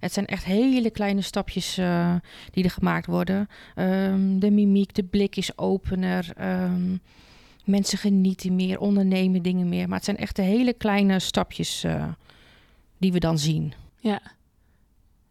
Het 0.00 0.12
zijn 0.12 0.26
echt 0.26 0.44
hele 0.44 0.90
kleine 0.90 1.20
stapjes 1.20 1.78
eh, 1.78 2.14
die 2.50 2.64
er 2.64 2.70
gemaakt 2.70 3.06
worden. 3.06 3.48
Ehm, 3.74 4.38
de 4.38 4.50
mimiek, 4.50 4.94
de 4.94 5.04
blik 5.04 5.36
is 5.36 5.58
opener. 5.58 6.30
ehm, 6.36 6.96
mensen 7.64 7.98
genieten 7.98 8.54
meer, 8.54 8.80
ondernemen 8.80 9.42
dingen 9.42 9.68
meer. 9.68 9.86
Maar 9.86 9.96
het 9.96 10.04
zijn 10.04 10.16
echt 10.16 10.36
de 10.36 10.42
hele 10.42 10.72
kleine 10.72 11.18
stapjes 11.18 11.84
eh, 11.84 12.04
die 12.98 13.12
we 13.12 13.18
dan 13.18 13.38
zien. 13.38 13.72
Ja. 14.00 14.20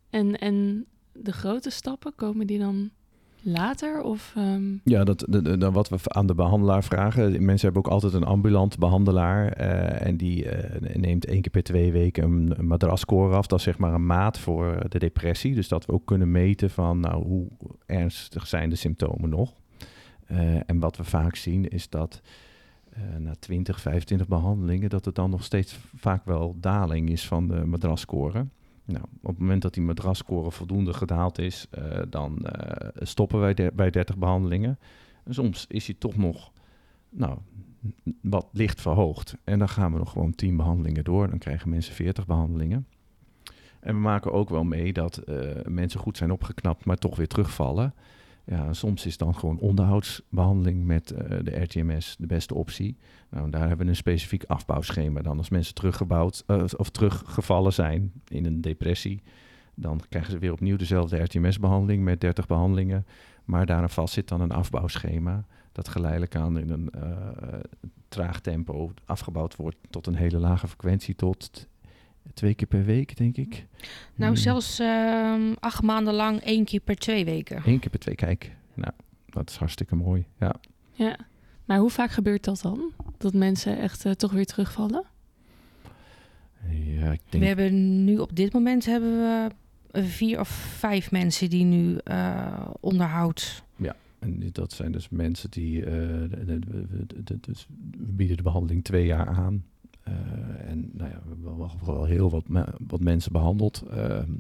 En, 0.10 0.40
en 0.40 0.86
de 1.14 1.32
grote 1.34 1.70
stappen, 1.70 2.14
komen 2.16 2.48
die 2.48 2.60
dan 2.60 2.90
later? 3.42 4.02
Of, 4.02 4.34
ehm, 4.36 4.74
Ja, 4.84 5.04
dat, 5.04 5.20
de, 5.30 5.42
de- 5.42 5.58
de- 5.58 5.72
wat 5.72 5.90
we 5.90 5.98
aan 6.04 6.28
de 6.28 6.36
behandelaar 6.36 6.84
vragen. 6.84 7.32
Mensen 7.46 7.66
hebben 7.72 7.86
ook 7.86 7.92
altijd 7.92 8.14
een 8.14 8.24
ambulant 8.24 8.78
behandelaar. 8.78 9.48
eh, 9.52 10.08
en 10.08 10.18
die 10.18 10.50
eh, 10.50 10.96
neemt 10.96 11.26
één 11.26 11.42
keer 11.42 11.52
per 11.52 11.64
twee 11.64 11.92
weken 11.92 12.24
een, 12.24 12.54
een 12.60 12.68
madrasscore 12.68 13.36
af. 13.36 13.48
Dat 13.48 13.58
is 13.60 13.66
zeg 13.66 13.78
maar 13.78 13.94
een 13.94 14.06
maat 14.06 14.40
voor 14.40 14.86
de 14.90 15.00
depressie. 15.00 15.56
Dus 15.56 15.68
dat 15.68 15.86
we 15.86 15.92
ook 15.94 16.06
kunnen 16.06 16.32
meten 16.32 16.70
van 16.70 17.00
nou, 17.00 17.24
hoe 17.26 17.48
ernstig 17.86 18.48
zijn 18.48 18.70
de 18.70 18.76
symptomen 18.76 19.30
nog. 19.30 19.54
Eh, 20.26 20.56
en 20.70 20.80
wat 20.80 20.98
we 20.98 21.04
vaak 21.04 21.36
zien 21.36 21.68
is 21.70 21.90
dat 21.90 22.22
eh, 22.96 23.18
na 23.20 23.36
20, 23.40 23.82
25 23.82 24.28
behandelingen... 24.28 24.90
dat 24.90 25.06
het 25.06 25.16
dan 25.16 25.30
nog 25.30 25.44
steeds 25.44 25.80
vaak 25.96 26.26
wel 26.26 26.56
daling 26.60 27.10
is 27.10 27.28
van 27.28 27.48
de 27.48 27.66
madrasscore. 27.66 28.46
Nou, 28.86 29.04
op 29.22 29.30
het 29.30 29.40
moment 29.40 29.62
dat 29.62 29.74
die 29.74 29.84
madrasscore 29.84 30.52
voldoende 30.52 30.94
gedaald 30.94 31.40
is, 31.40 31.68
eh, 31.70 32.02
dan 32.10 32.46
eh, 32.46 32.88
stoppen 33.06 33.40
wij 33.40 33.72
bij 33.74 33.90
30 33.90 34.18
behandelingen. 34.18 34.80
En 35.24 35.34
soms 35.34 35.66
is 35.68 35.86
hij 35.86 35.96
toch 36.00 36.16
nog 36.16 36.52
nou, 37.10 37.38
wat 38.22 38.48
licht 38.52 38.82
verhoogd. 38.82 39.36
En 39.44 39.60
dan 39.60 39.70
gaan 39.70 39.92
we 39.92 39.98
nog 39.98 40.12
gewoon 40.12 40.36
10 40.36 40.58
behandelingen 40.58 41.04
door. 41.04 41.30
Dan 41.30 41.38
krijgen 41.38 41.70
mensen 41.70 41.94
40 41.94 42.26
behandelingen. 42.26 42.88
En 43.80 43.96
we 43.96 44.02
maken 44.02 44.32
ook 44.32 44.50
wel 44.50 44.64
mee 44.64 44.94
dat 44.94 45.22
mensen 45.68 46.00
goed 46.00 46.18
zijn 46.18 46.32
opgeknapt, 46.32 46.86
maar 46.86 46.98
toch 46.98 47.16
weer 47.16 47.28
terugvallen. 47.28 47.94
Ja, 48.46 48.74
soms 48.74 49.06
is 49.06 49.18
dan 49.18 49.36
gewoon 49.36 49.60
onderhoudsbehandeling 49.60 50.86
met 50.86 51.12
eh, 51.12 51.40
de 51.44 51.62
RTMS 51.62 52.16
de 52.20 52.28
beste 52.28 52.56
optie. 52.56 52.98
Nou, 53.30 53.50
daar 53.50 53.68
hebben 53.68 53.86
we 53.86 53.92
een 53.92 53.98
specifiek 53.98 54.44
afbouwschema. 54.44 55.22
Dan 55.22 55.38
als 55.38 55.50
mensen 55.50 55.74
teruggebouwd 55.74 56.44
eh, 56.48 56.64
of 56.78 56.90
teruggevallen 56.90 57.74
zijn 57.74 58.12
in 58.28 58.46
een 58.46 58.62
depressie, 58.62 59.22
dan 59.76 60.02
krijgen 60.10 60.32
ze 60.32 60.40
weer 60.40 60.52
opnieuw 60.52 60.78
dezelfde 60.78 61.24
RTMS-behandeling 61.24 62.04
met 62.04 62.22
30 62.22 62.48
behandelingen. 62.48 63.06
Maar 63.46 63.66
daaraan 63.66 63.90
vast 63.90 64.14
zit 64.14 64.28
dan 64.28 64.42
een 64.42 64.52
afbouwschema 64.52 65.46
dat 65.72 65.88
geleidelijk 65.88 66.36
aan 66.36 66.60
in 66.60 66.70
een 66.70 66.90
eh, 66.90 67.60
traag 68.08 68.40
tempo 68.40 68.92
afgebouwd 69.06 69.56
wordt 69.56 69.78
tot 69.90 70.08
een 70.08 70.16
hele 70.16 70.40
lage 70.40 70.68
frequentie, 70.68 71.16
tot 71.16 71.68
twee 72.34 72.54
keer 72.54 72.68
per 72.68 72.84
week, 72.86 73.18
denk 73.18 73.38
ik. 73.38 73.66
Nou, 74.16 74.32
Hmm. 74.32 74.42
zelfs 74.42 74.80
ehm, 74.80 75.54
acht 75.60 75.82
maanden 75.84 76.14
lang 76.14 76.40
één 76.40 76.66
keer 76.66 76.80
per 76.80 76.96
twee 76.96 77.26
weken. 77.26 77.62
Eén 77.66 77.80
keer 77.80 77.90
per 77.90 78.00
twee, 78.00 78.16
kijk. 78.16 78.56
Nou, 78.74 78.94
dat 79.26 79.50
is 79.50 79.56
hartstikke 79.56 79.96
mooi. 79.96 80.26
Ja. 80.40 80.56
ja. 80.92 81.18
Maar 81.66 81.78
hoe 81.78 81.90
vaak 81.90 82.12
gebeurt 82.12 82.44
dat 82.44 82.62
dan? 82.62 82.92
Dat 83.18 83.34
mensen 83.34 83.78
echt 83.80 84.06
eh, 84.06 84.12
toch 84.12 84.32
weer 84.32 84.46
terugvallen? 84.46 85.04
Ja, 86.70 87.12
ik 87.12 87.22
denk 87.30 87.44
We 87.44 87.50
hebben 87.50 88.04
nu 88.06 88.18
op 88.18 88.36
dit 88.36 88.54
moment 88.54 88.86
hebben 88.86 89.12
we 89.12 89.50
eh, 89.92 90.04
vier 90.04 90.40
of 90.40 90.48
vijf 90.78 91.12
mensen 91.12 91.50
die 91.50 91.64
nu 91.64 91.98
eh, 92.04 92.68
onderhoud. 92.80 93.64
En 94.20 94.40
die- 94.40 94.52
dat 94.52 94.72
zijn 94.74 94.92
dus 94.92 95.10
mensen 95.10 95.50
die. 95.52 95.86
eh, 95.86 95.92
de- 95.92 96.30
de- 96.46 96.60
de- 96.60 97.06
de- 97.08 97.24
de- 97.24 97.38
dus 97.42 97.68
we 97.98 98.12
bieden 98.12 98.38
de 98.38 98.44
behandeling 98.44 98.84
twee 98.84 99.06
jaar 99.06 99.28
aan. 99.28 99.66
Eh, 100.06 100.70
en 100.70 100.90
nou 100.94 101.10
ja, 101.10 101.20
we 101.24 101.30
hebben 101.30 101.58
wel, 101.58 101.72
wel 101.86 102.06
heel 102.06 102.30
wat, 102.30 102.48
me- 102.48 102.74
wat 102.88 103.00
mensen 103.00 103.32
behandeld. 103.32 103.82
Ehm, 103.90 104.32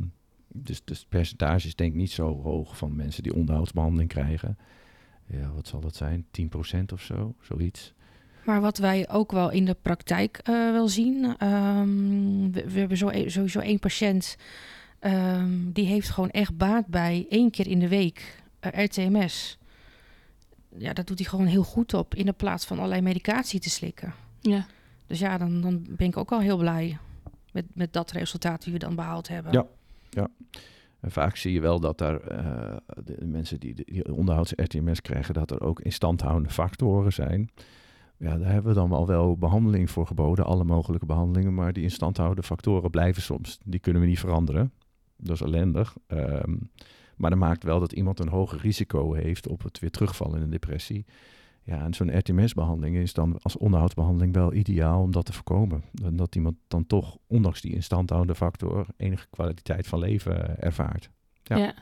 dus, 0.47 0.81
dus 0.83 0.99
het 0.99 1.09
percentage 1.09 1.67
is 1.67 1.75
denk 1.75 1.91
ik 1.91 1.97
niet 1.99 2.11
zo 2.11 2.41
hoog 2.41 2.77
van 2.77 2.95
mensen 2.95 3.23
die 3.23 3.33
onderhoudsbehandeling 3.35 4.09
krijgen. 4.09 4.57
Ja, 5.27 5.51
wat 5.55 5.67
zal 5.67 5.79
dat 5.79 5.95
zijn? 5.95 6.25
10% 6.31 6.91
of 6.93 7.01
zo, 7.01 7.35
zoiets. 7.41 7.93
Maar 8.45 8.61
wat 8.61 8.77
wij 8.77 9.09
ook 9.09 9.31
wel 9.31 9.51
in 9.51 9.65
de 9.65 9.77
praktijk 9.81 10.37
eh, 10.43 10.53
wel 10.71 10.87
zien. 10.87 11.35
ehm, 11.37 12.51
we, 12.51 12.63
we 12.69 12.79
hebben 12.79 12.97
zo, 12.97 13.09
sowieso 13.25 13.59
één 13.59 13.79
patiënt. 13.79 14.37
ehm, 14.99 15.71
die 15.71 15.85
heeft 15.85 16.09
gewoon 16.09 16.29
echt 16.31 16.57
baat 16.57 16.87
bij 16.87 17.25
één 17.29 17.51
keer 17.51 17.67
in 17.67 17.79
de 17.79 17.87
week 17.87 18.43
eh, 18.59 18.83
RTMS. 18.85 19.57
Ja, 20.77 20.93
dat 20.93 21.07
doet 21.07 21.19
hij 21.19 21.27
gewoon 21.27 21.45
heel 21.45 21.63
goed 21.63 21.93
op. 21.93 22.15
In 22.15 22.25
de 22.25 22.31
plaats 22.33 22.65
van 22.65 22.77
allerlei 22.77 23.01
medicatie 23.01 23.59
te 23.59 23.69
slikken. 23.69 24.13
Ja. 24.41 24.65
Dus 25.07 25.19
ja, 25.19 25.37
dan, 25.37 25.61
dan 25.61 25.85
ben 25.89 26.07
ik 26.07 26.17
ook 26.17 26.31
al 26.31 26.39
heel 26.39 26.57
blij 26.57 26.97
met, 27.51 27.65
met 27.73 27.93
dat 27.93 28.11
resultaat 28.11 28.63
die 28.63 28.73
we 28.73 28.79
dan 28.79 28.95
behaald 28.95 29.27
hebben. 29.27 29.51
Ja. 29.51 29.67
En 30.99 31.11
vaak 31.11 31.35
zie 31.35 31.53
je 31.53 31.59
wel 31.59 31.79
dat 31.79 31.97
daar 31.97 32.19
eh, 32.19 32.75
de 33.03 33.25
mensen 33.25 33.59
die, 33.59 33.73
die 33.73 34.13
onderhouds-RTMS 34.13 35.01
krijgen, 35.01 35.33
dat 35.33 35.51
er 35.51 35.61
ook 35.61 35.81
instandhoudende 35.81 36.49
factoren 36.49 37.13
zijn. 37.13 37.49
Ja, 38.17 38.37
daar 38.37 38.51
hebben 38.51 38.73
we 38.73 38.79
dan 38.79 38.91
al 38.91 39.07
wel 39.07 39.37
behandeling 39.37 39.91
voor 39.91 40.07
geboden, 40.07 40.45
alle 40.45 40.63
mogelijke 40.63 41.05
behandelingen, 41.05 41.53
maar 41.53 41.73
die 41.73 41.83
instandhoudende 41.83 42.43
factoren 42.43 42.89
blijven 42.89 43.21
soms. 43.21 43.59
Die 43.63 43.79
kunnen 43.79 44.01
we 44.01 44.07
niet 44.07 44.19
veranderen. 44.19 44.71
Dat 45.17 45.35
is 45.35 45.41
ellendig. 45.41 45.95
Ehm, 46.07 46.55
maar 47.15 47.29
dat 47.29 47.39
maakt 47.39 47.63
wel 47.63 47.79
dat 47.79 47.91
iemand 47.91 48.19
een 48.19 48.27
hoger 48.27 48.59
risico 48.59 49.13
heeft 49.13 49.47
op 49.47 49.63
het 49.63 49.79
weer 49.79 49.91
terugvallen 49.91 50.35
in 50.35 50.41
een 50.41 50.49
depressie. 50.49 51.05
Ja, 51.65 51.83
en 51.83 51.93
zo'n 51.93 52.17
RTMS-behandeling 52.17 52.95
is 52.95 53.13
dan 53.13 53.37
als 53.41 53.57
onderhoudsbehandeling 53.57 54.33
wel 54.33 54.53
ideaal 54.53 55.01
om 55.01 55.11
dat 55.11 55.25
te 55.25 55.33
voorkomen. 55.33 55.83
En 56.03 56.15
Dat 56.15 56.35
iemand 56.35 56.55
dan 56.67 56.85
toch, 56.87 57.17
ondanks 57.27 57.61
die 57.61 57.73
instandhoudende 57.73 58.35
factor, 58.35 58.85
enige 58.97 59.27
kwaliteit 59.29 59.87
van 59.87 59.99
leven 59.99 60.61
ervaart. 60.61 61.09
Ja. 61.43 61.57
Ja. 61.57 61.73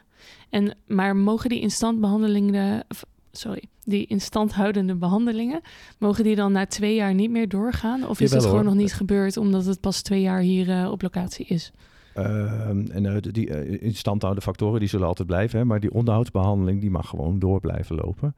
En, 0.50 0.78
maar 0.88 1.15
mogen 1.15 1.50
die 1.50 1.60
instandbehandelingen, 1.60 2.86
sorry, 3.32 3.63
die 3.84 4.06
instandhoudende 4.06 4.96
behandelingen, 4.96 5.62
mogen 5.98 6.24
die 6.24 6.36
dan 6.36 6.52
na 6.52 6.65
twee 6.65 6.96
jaar 6.96 7.13
niet 7.13 7.32
meer 7.32 7.50
doorgaan? 7.50 8.08
Of 8.08 8.19
is 8.19 8.30
Jawel, 8.30 8.38
dat 8.38 8.48
gewoon 8.48 8.65
hoor. 8.65 8.74
nog 8.74 8.84
niet 8.84 8.93
gebeurd 8.93 9.38
omdat 9.38 9.65
het 9.65 9.80
pas 9.80 10.02
twee 10.02 10.22
jaar 10.22 10.41
hier 10.41 10.69
eh, 10.69 10.91
op 10.91 11.02
locatie 11.02 11.46
is? 11.46 11.72
Ehm, 12.13 12.86
en 12.91 13.06
eh, 13.06 13.15
die 13.22 13.50
eh, 13.50 13.82
instandhoudende 13.82 14.46
factoren 14.46 14.80
die 14.80 14.89
zullen 14.89 15.08
altijd 15.08 15.28
blijven, 15.28 15.60
hè, 15.60 15.65
maar 15.65 15.80
die 15.80 15.93
onderhoudsbehandeling 15.93 16.82
die 16.82 16.91
mag 16.91 17.10
gewoon 17.10 17.39
door 17.39 17.60
blijven 17.60 17.96
lopen. 17.96 18.36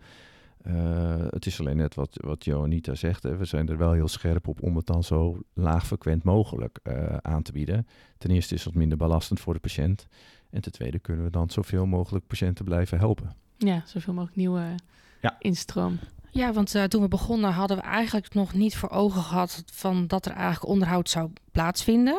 Eh, 0.66 1.26
het 1.30 1.46
is 1.46 1.60
alleen 1.60 1.78
net 1.78 1.96
wat, 1.96 2.10
wat 2.22 2.46
Joanita 2.46 2.96
zegt. 2.96 3.24
Hè. 3.24 3.38
We 3.38 3.46
zijn 3.46 3.70
er 3.70 3.78
wel 3.78 3.92
heel 3.92 4.08
scherp 4.08 4.48
op 4.48 4.62
om 4.64 4.76
het 4.76 4.86
dan 4.86 5.04
zo 5.04 5.40
laag 5.54 5.86
frequent 5.88 6.24
mogelijk 6.24 6.80
eh, 6.84 7.18
aan 7.22 7.42
te 7.42 7.52
bieden. 7.52 7.88
Ten 8.18 8.30
eerste 8.30 8.54
is 8.56 8.66
het 8.66 8.76
minder 8.76 8.98
belastend 8.98 9.40
voor 9.40 9.54
de 9.54 9.60
patiënt. 9.60 10.08
En 10.50 10.62
ten 10.62 10.72
tweede 10.72 11.00
kunnen 11.00 11.24
we 11.26 11.30
dan 11.32 11.50
zoveel 11.50 11.86
mogelijk 11.86 12.28
patiënten 12.28 12.66
blijven 12.66 12.98
helpen. 12.98 13.36
Ja, 13.58 13.84
zoveel 13.86 14.14
mogelijk 14.14 14.38
nieuwe 14.38 14.76
Ja. 15.22 15.36
instroom. 15.40 16.00
Ja, 16.32 16.54
want 16.54 16.76
eh, 16.76 16.84
toen 16.84 17.02
we 17.02 17.08
begonnen 17.08 17.52
hadden 17.52 17.78
we 17.78 17.84
eigenlijk 17.84 18.34
nog 18.34 18.54
niet 18.54 18.76
voor 18.78 18.90
ogen 18.90 19.22
gehad 19.22 19.64
van 19.74 20.08
dat 20.08 20.26
er 20.26 20.32
eigenlijk 20.32 20.66
onderhoud 20.66 21.10
zou 21.10 21.32
plaatsvinden. 21.52 22.18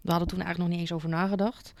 We 0.00 0.10
hadden 0.10 0.28
toen 0.28 0.38
eigenlijk 0.40 0.58
nog 0.58 0.68
niet 0.68 0.78
eens 0.90 0.96
over 0.96 1.08
nagedacht. 1.08 1.72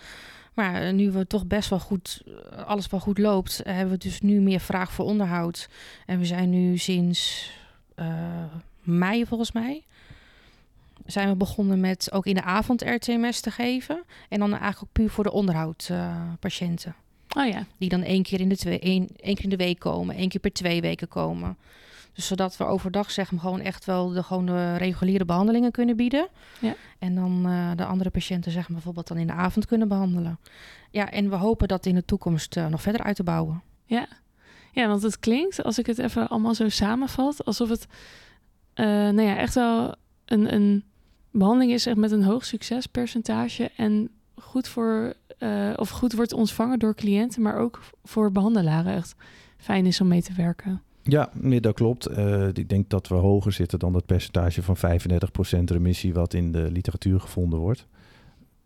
Maar 0.54 0.82
eh, 0.82 0.92
nu 0.92 1.10
we 1.10 1.26
toch 1.26 1.46
best 1.46 1.70
wel 1.70 1.80
goed, 1.80 2.22
eh, 2.26 2.64
alles 2.64 2.86
wel 2.86 3.00
goed 3.00 3.18
loopt, 3.18 3.62
eh, 3.62 3.74
hebben 3.74 3.92
we 3.94 3.98
dus 3.98 4.20
nu 4.20 4.40
meer 4.40 4.60
vraag 4.60 4.92
voor 4.92 5.04
onderhoud. 5.04 5.68
En 6.06 6.18
we 6.18 6.24
zijn 6.24 6.50
nu 6.50 6.78
sinds 6.78 7.50
mei 8.82 9.26
volgens 9.26 9.52
mij, 9.52 9.84
zijn 11.06 11.28
we 11.28 11.36
begonnen 11.36 11.80
met 11.80 12.12
ook 12.12 12.26
in 12.26 12.34
de 12.34 12.42
avond 12.42 12.82
RTMS 12.82 13.40
te 13.40 13.50
geven. 13.50 14.02
En 14.28 14.38
dan 14.38 14.50
eigenlijk 14.50 14.82
ook 14.82 14.92
puur 14.92 15.10
voor 15.10 15.24
de 15.24 15.32
onderhoudpatiënten. 15.32 16.94
Oh 17.36 17.46
ja, 17.46 17.66
Die 17.76 17.88
dan 17.88 18.02
één 18.02 18.22
keer, 18.22 18.40
in 18.40 18.48
de 18.48 18.56
twee, 18.56 18.78
één, 18.78 19.08
één 19.16 19.34
keer 19.34 19.44
in 19.44 19.50
de 19.50 19.56
week 19.56 19.78
komen, 19.78 20.16
één 20.16 20.28
keer 20.28 20.40
per 20.40 20.52
twee 20.52 20.80
weken 20.80 21.08
komen. 21.08 21.56
Dus 22.14 22.26
zodat 22.26 22.56
we 22.56 22.64
overdag 22.64 23.10
zeg 23.10 23.30
maar 23.32 23.40
gewoon 23.40 23.60
echt 23.60 23.84
wel 23.84 24.08
de, 24.08 24.22
gewoon 24.22 24.46
de 24.46 24.76
reguliere 24.76 25.24
behandelingen 25.24 25.70
kunnen 25.70 25.96
bieden. 25.96 26.28
Ja. 26.60 26.74
En 26.98 27.14
dan 27.14 27.46
eh, 27.46 27.70
de 27.76 27.84
andere 27.84 28.10
patiënten 28.10 28.52
zeg 28.52 28.62
maar 28.62 28.72
bijvoorbeeld 28.72 29.08
dan 29.08 29.16
in 29.16 29.26
de 29.26 29.32
avond 29.32 29.66
kunnen 29.66 29.88
behandelen. 29.88 30.38
Ja, 30.90 31.10
en 31.10 31.30
we 31.30 31.36
hopen 31.36 31.68
dat 31.68 31.86
in 31.86 31.94
de 31.94 32.04
toekomst 32.04 32.56
eh, 32.56 32.66
nog 32.66 32.82
verder 32.82 33.02
uit 33.02 33.16
te 33.16 33.22
bouwen. 33.22 33.62
Ja. 33.84 34.06
ja, 34.72 34.88
want 34.88 35.02
het 35.02 35.18
klinkt, 35.18 35.62
als 35.62 35.78
ik 35.78 35.86
het 35.86 35.98
even 35.98 36.28
allemaal 36.28 36.54
zo 36.54 36.68
samenvat, 36.68 37.44
alsof 37.44 37.68
het 37.68 37.86
eh, 38.74 38.84
nou 38.86 39.22
ja, 39.22 39.36
echt 39.36 39.54
wel 39.54 39.94
een, 40.24 40.54
een 40.54 40.84
behandeling 41.30 41.72
is 41.72 41.86
echt 41.86 41.96
met 41.96 42.10
een 42.10 42.22
hoog 42.22 42.44
succespercentage 42.44 43.70
en 43.76 44.10
goed 44.34 44.68
voor 44.68 45.14
of 45.76 45.90
goed 45.90 46.12
wordt 46.12 46.32
ontvangen 46.32 46.78
door 46.78 46.94
cliënten, 46.94 47.42
maar 47.42 47.56
ook 47.56 47.80
voor 48.04 48.32
behandelaren 48.32 48.94
echt 48.94 49.14
fijn 49.56 49.86
is 49.86 50.00
om 50.00 50.08
mee 50.08 50.22
te 50.22 50.32
werken. 50.32 50.82
Ja, 51.06 51.30
nee, 51.32 51.60
dat 51.60 51.74
klopt. 51.74 52.06
Eh, 52.06 52.48
ik 52.48 52.68
denk 52.68 52.88
dat 52.90 53.08
we 53.08 53.14
hoger 53.14 53.52
zitten 53.52 53.78
dan 53.78 53.92
dat 53.92 54.06
percentage 54.06 54.62
van 54.62 54.76
35% 54.76 55.70
remissie 55.70 56.12
wat 56.14 56.34
in 56.34 56.52
de 56.52 56.70
literatuur 56.70 57.20
gevonden 57.20 57.58
wordt. 57.58 57.86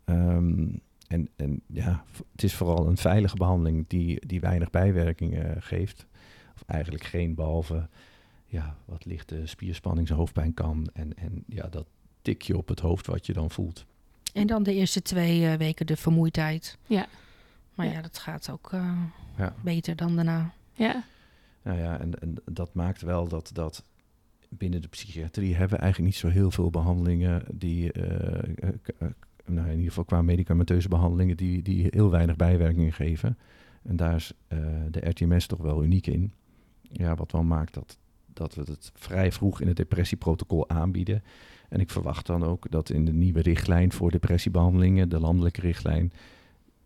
Ehm, 0.04 0.66
en, 1.08 1.28
en 1.36 1.60
ja, 1.66 2.04
het 2.32 2.42
is 2.42 2.54
vooral 2.54 2.86
een 2.86 2.96
veilige 2.96 3.36
behandeling 3.36 3.84
die, 3.88 4.26
die 4.26 4.40
weinig 4.40 4.70
bijwerkingen 4.70 5.62
geeft. 5.62 6.06
Of 6.54 6.62
eigenlijk 6.66 7.04
geen, 7.04 7.34
behalve 7.34 7.88
ja, 8.46 8.76
wat 8.84 9.04
lichte 9.04 9.40
spierspanning, 9.44 10.08
hoofdpijn 10.08 10.54
kan. 10.54 10.88
En, 10.92 11.16
en 11.16 11.44
ja, 11.46 11.68
dat 11.68 11.86
tikje 12.22 12.56
op 12.56 12.68
het 12.68 12.80
hoofd 12.80 13.06
wat 13.06 13.26
je 13.26 13.32
dan 13.32 13.50
voelt. 13.50 13.84
En 14.32 14.46
dan 14.46 14.62
de 14.62 14.74
eerste 14.74 15.02
twee 15.02 15.46
eh, 15.46 15.54
weken 15.54 15.86
de 15.86 15.96
vermoeidheid. 15.96 16.78
Ja. 16.86 17.06
Maar 17.74 17.86
Ja. 17.86 17.92
ja, 17.92 18.02
dat 18.02 18.18
gaat 18.18 18.50
ook 18.50 18.72
eh, 18.72 18.92
Ja. 19.38 19.54
beter 19.60 19.96
dan 19.96 20.14
daarna. 20.16 20.52
Ja, 20.72 21.04
Nou 21.68 21.80
ja, 21.80 22.00
en, 22.00 22.20
en 22.20 22.34
dat 22.44 22.74
maakt 22.74 23.02
wel 23.02 23.28
dat, 23.28 23.50
dat 23.52 23.84
binnen 24.48 24.82
de 24.82 24.88
psychiatrie 24.88 25.54
hebben 25.54 25.76
we 25.76 25.82
eigenlijk 25.82 26.12
niet 26.12 26.20
zo 26.20 26.28
heel 26.28 26.50
veel 26.50 26.70
behandelingen 26.70 27.42
die, 27.52 27.92
eh, 27.92 28.38
eh, 28.98 29.08
nou 29.44 29.66
in 29.66 29.72
ieder 29.72 29.88
geval 29.88 30.04
qua 30.04 30.22
medicamenteuze 30.22 30.88
behandelingen, 30.88 31.36
die, 31.36 31.62
die 31.62 31.86
heel 31.90 32.10
weinig 32.10 32.36
bijwerkingen 32.36 32.92
geven. 32.92 33.38
En 33.82 33.96
daar 33.96 34.14
is 34.14 34.32
eh, 34.46 34.58
de 34.90 35.08
RTMS 35.08 35.46
toch 35.46 35.60
wel 35.60 35.84
uniek 35.84 36.06
in. 36.06 36.32
Ja, 36.82 37.14
wat 37.14 37.32
wel 37.32 37.42
maakt 37.42 37.74
dat, 37.74 37.98
dat 38.32 38.54
we 38.54 38.60
het 38.60 38.90
vrij 38.94 39.32
vroeg 39.32 39.60
in 39.60 39.66
het 39.66 39.76
depressieprotocol 39.76 40.68
aanbieden. 40.68 41.22
En 41.68 41.80
ik 41.80 41.90
verwacht 41.90 42.26
dan 42.26 42.44
ook 42.44 42.70
dat 42.70 42.90
in 42.90 43.04
de 43.04 43.12
nieuwe 43.12 43.40
richtlijn 43.40 43.92
voor 43.92 44.10
depressiebehandelingen, 44.10 45.08
de 45.08 45.20
landelijke 45.20 45.60
richtlijn, 45.60 46.12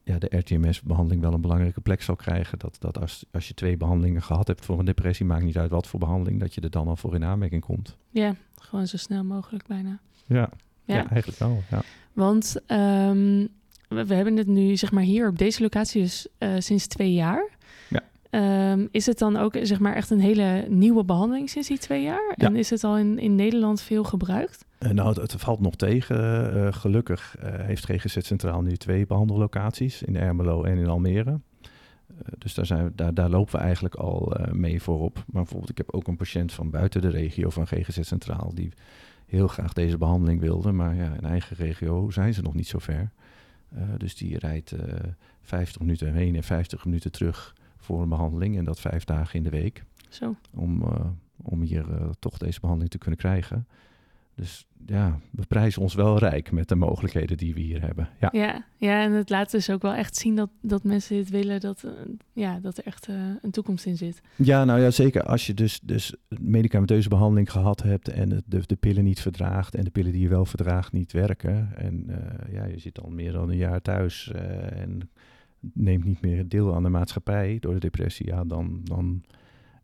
ja, 0.05 0.19
de 0.19 0.37
RTMS-behandeling 0.37 1.23
wel 1.23 1.33
een 1.33 1.41
belangrijke 1.41 1.81
plek 1.81 2.03
zal 2.03 2.17
krijgen. 2.17 2.59
Dat, 2.59 2.77
dat 2.81 3.01
als, 3.01 3.25
als 3.31 3.49
je 3.49 3.55
twee 3.55 3.77
behandelingen 3.77 4.23
gehad 4.23 4.47
hebt 4.47 4.65
voor 4.65 4.79
een 4.79 4.85
depressie, 4.85 5.27
maakt 5.27 5.45
niet 5.45 5.59
uit 5.59 5.71
wat 5.71 5.87
voor 5.87 6.01
behandeling, 6.01 6.41
dat 6.41 6.55
je 6.55 6.61
er 6.61 6.71
dan 6.71 6.89
al 6.89 6.97
voor 6.97 7.15
in 7.15 7.25
aanmerking 7.25 7.63
komt. 7.63 7.97
ja, 8.11 8.35
gewoon 8.55 8.87
zo 8.87 8.97
snel 8.97 9.25
mogelijk 9.25 9.67
bijna. 9.67 10.01
Ja, 10.27 10.51
Ja, 10.85 10.95
ja. 10.95 11.11
eigenlijk 11.11 11.39
wel. 11.39 11.63
Ja. 11.71 11.83
want 12.13 12.57
ehm, 12.67 13.47
we, 13.89 14.07
we 14.07 14.15
hebben 14.15 14.37
het 14.37 14.47
nu 14.47 14.77
zeg 14.77 14.93
maar 14.93 15.03
hier 15.03 15.29
op 15.29 15.39
deze 15.39 15.63
locatie 15.63 16.03
dus 16.03 16.27
eh, 16.39 16.55
sinds 16.59 16.87
twee 16.87 17.13
jaar. 17.13 17.49
Ja. 17.89 18.03
Ehm, 18.31 18.87
is 18.91 19.07
het 19.07 19.19
dan 19.19 19.37
ook 19.37 19.57
zeg 19.63 19.79
maar 19.79 19.95
echt 19.95 20.11
een 20.11 20.21
hele 20.21 20.67
nieuwe 20.69 21.05
behandeling 21.05 21.51
sinds 21.51 21.69
die 21.69 21.79
twee 21.79 22.03
jaar? 22.03 22.35
Ja. 22.37 22.47
En 22.47 22.57
is 22.57 22.71
het 22.71 22.85
al 22.85 22.99
in, 22.99 23.19
in 23.19 23.35
Nederland 23.35 23.81
veel 23.81 24.05
gebruikt? 24.05 24.65
Eh, 24.83 24.91
nou, 24.91 25.09
het, 25.09 25.33
het 25.33 25.41
valt 25.41 25.61
nog 25.61 25.77
tegen. 25.77 26.55
Eh, 26.55 26.73
gelukkig 26.73 27.37
eh, 27.39 27.51
heeft 27.55 27.85
GGZ 27.85 28.19
Centraal 28.21 28.63
nu 28.63 28.77
twee 28.77 29.07
behandellocaties 29.07 30.03
in 30.03 30.17
Ermelo 30.17 30.65
en 30.65 30.79
in 30.79 30.89
Almere. 30.89 31.31
Eh, 31.31 32.33
dus 32.39 32.55
daar, 32.55 32.67
zijn 32.67 32.85
we, 32.85 32.95
daar, 32.95 33.15
daar 33.15 33.31
lopen 33.31 33.55
we 33.55 33.61
eigenlijk 33.61 33.95
al 33.95 34.37
eh, 34.37 34.53
mee 34.53 34.83
voorop. 34.83 35.15
Maar 35.15 35.43
bijvoorbeeld, 35.43 35.71
ik 35.71 35.79
heb 35.79 35.93
ook 35.95 36.07
een 36.07 36.17
patiënt 36.17 36.53
van 36.53 36.71
buiten 36.71 37.01
de 37.01 37.09
regio 37.09 37.51
van 37.51 37.67
GGZ 37.67 38.01
Centraal 38.01 38.55
die 38.55 38.73
heel 39.27 39.49
graag 39.49 39.73
deze 39.73 39.99
behandeling 39.99 40.41
wilde. 40.41 40.73
Maar 40.73 40.95
ja, 40.95 41.15
in 41.15 41.25
eigen 41.25 41.57
regio 41.57 42.11
zijn 42.11 42.35
ze 42.35 42.43
nog 42.43 42.55
niet 42.55 42.69
zo 42.69 42.79
ver. 42.79 43.11
Eh, 43.69 43.83
dus 43.97 44.17
die 44.17 44.39
rijdt 44.39 44.73
eh 44.73 44.95
50 45.43 45.81
minuten 45.81 46.13
heen 46.13 46.37
en 46.37 46.43
50 46.43 46.85
minuten 46.85 47.13
terug 47.13 47.55
voor 47.77 48.03
een 48.03 48.09
behandeling. 48.09 48.59
En 48.59 48.65
dat 48.65 48.81
vijf 48.81 49.05
dagen 49.05 49.35
in 49.35 49.43
de 49.43 49.51
week 49.51 49.85
Zo. 50.09 50.37
om, 50.51 50.83
eh, 50.83 51.05
om 51.43 51.61
hier 51.61 51.93
eh, 51.93 52.09
toch 52.19 52.39
deze 52.39 52.61
behandeling 52.61 52.93
te 52.93 52.99
kunnen 52.99 53.19
krijgen. 53.19 53.67
Dus 54.35 54.67
ja, 54.87 55.19
we 55.31 55.47
prijzen 55.47 55.83
ons 55.83 55.95
wel 55.95 56.19
rijk 56.19 56.51
met 56.53 56.69
de 56.69 56.75
mogelijkheden 56.75 57.37
die 57.37 57.55
we 57.55 57.61
hier 57.61 57.81
hebben. 57.81 58.09
Ja, 58.21 58.29
Ja, 58.33 58.65
ja, 58.77 59.03
en 59.03 59.13
het 59.13 59.31
laat 59.31 59.51
dus 59.51 59.71
ook 59.71 59.83
wel 59.83 59.95
echt 59.95 60.17
zien 60.17 60.35
dat, 60.37 60.51
dat 60.61 60.85
mensen 60.85 61.17
dit 61.17 61.31
willen, 61.31 61.61
dat, 61.61 61.83
eh, 61.83 61.91
ja, 62.33 62.59
dat 62.61 62.79
er 62.79 62.85
echt 62.87 63.09
eh, 63.09 63.15
een 63.43 63.51
toekomst 63.51 63.87
in 63.87 63.97
zit. 63.97 64.21
ja 64.37 64.65
nou 64.65 64.81
ja, 64.81 64.91
zeker 64.91 65.23
als 65.23 65.47
je 65.47 65.55
dus, 65.55 65.81
dus 65.83 66.15
medicamenteuze 66.41 67.09
behandeling 67.09 67.51
gehad 67.51 67.83
hebt 67.83 68.09
en 68.09 68.31
het- 68.31 68.45
de, 68.47 68.63
de 68.67 68.77
pillen 68.77 69.05
niet 69.05 69.21
verdraagt 69.21 69.75
en 69.75 69.85
de 69.85 69.91
pillen 69.91 70.13
die 70.13 70.23
je 70.23 70.29
wel 70.29 70.45
verdraagt 70.45 70.93
niet 70.93 71.13
werken. 71.13 71.77
En 71.77 72.05
eh, 72.09 72.53
ja, 72.55 72.65
je 72.65 72.79
zit 72.79 73.01
al 73.01 73.11
meer 73.11 73.33
dan 73.33 73.51
een 73.51 73.57
jaar 73.57 73.83
thuis 73.83 74.31
eh, 74.33 74.81
en 74.81 75.11
neemt 75.73 76.05
niet 76.05 76.21
meer 76.21 76.49
deel 76.49 76.75
aan 76.75 76.83
de 76.83 76.89
maatschappij 76.89 77.57
door 77.61 77.75
de 77.75 77.81
depressie. 77.81 78.27
Ja, 78.27 78.45
dan, 78.45 78.81
dan 78.85 79.23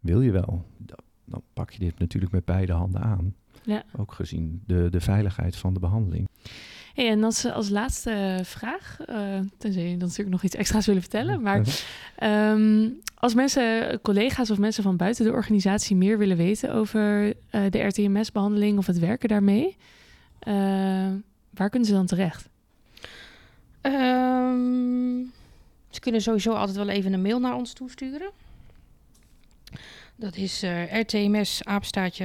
wil 0.00 0.20
je 0.20 0.30
wel. 0.30 0.64
Dan, 1.28 1.42
pak 1.52 1.70
je 1.70 1.78
dit 1.78 1.98
natuurlijk 1.98 2.32
met 2.32 2.44
beide 2.44 2.72
handen 2.72 3.00
aan. 3.00 3.34
Ja. 3.62 3.82
Ook 3.96 4.12
gezien 4.12 4.62
de, 4.66 4.88
de 4.90 5.00
veiligheid 5.00 5.56
van 5.56 5.74
de 5.74 5.80
behandeling. 5.80 6.28
Hey, 6.94 7.08
en 7.08 7.24
als, 7.24 7.44
als 7.44 7.68
laatste 7.68 8.40
vraag, 8.42 9.00
eh 9.06 9.38
tenzij 9.58 9.82
je 9.82 9.88
dan 9.96 9.98
natuurlijk 9.98 10.30
nog 10.30 10.42
iets 10.42 10.54
extra's 10.54 10.86
willen 10.86 11.02
vertellen, 11.02 11.42
maar 11.42 11.62
Ehm, 12.18 12.88
als 13.14 13.34
mensen, 13.34 14.00
collega's 14.00 14.50
of 14.50 14.58
mensen 14.58 14.82
van 14.82 14.96
buiten 14.96 15.24
de 15.24 15.32
organisatie 15.32 15.96
meer 15.96 16.18
willen 16.18 16.36
weten 16.36 16.74
over 16.74 17.34
eh, 17.50 17.62
de 17.70 17.78
RTMS-behandeling 17.78 18.78
of 18.78 18.86
het 18.86 18.98
werken 18.98 19.28
daarmee, 19.28 19.76
eh, 20.38 20.54
waar 21.50 21.70
kunnen 21.70 21.88
ze 21.88 21.94
dan 21.94 22.06
terecht? 22.06 22.48
Ehm, 23.80 25.24
ze 25.90 26.00
kunnen 26.00 26.20
sowieso 26.20 26.52
altijd 26.52 26.76
wel 26.76 26.88
even 26.88 27.12
een 27.12 27.22
mail 27.22 27.40
naar 27.40 27.54
ons 27.54 27.72
toesturen. 27.72 28.30
Dat 30.18 30.37
is 30.37 30.62
eh 30.62 31.00
rtms 31.00 31.61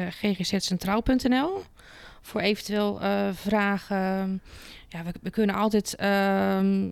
ggzcentraal.nl 0.09 1.61
voor 2.21 2.41
eventueel 2.41 3.01
eh, 3.01 3.29
vragen. 3.33 4.41
Ja, 4.89 5.03
we, 5.03 5.13
we 5.21 5.29
kunnen 5.29 5.55
altijd 5.55 5.95
ehm, 5.95 6.89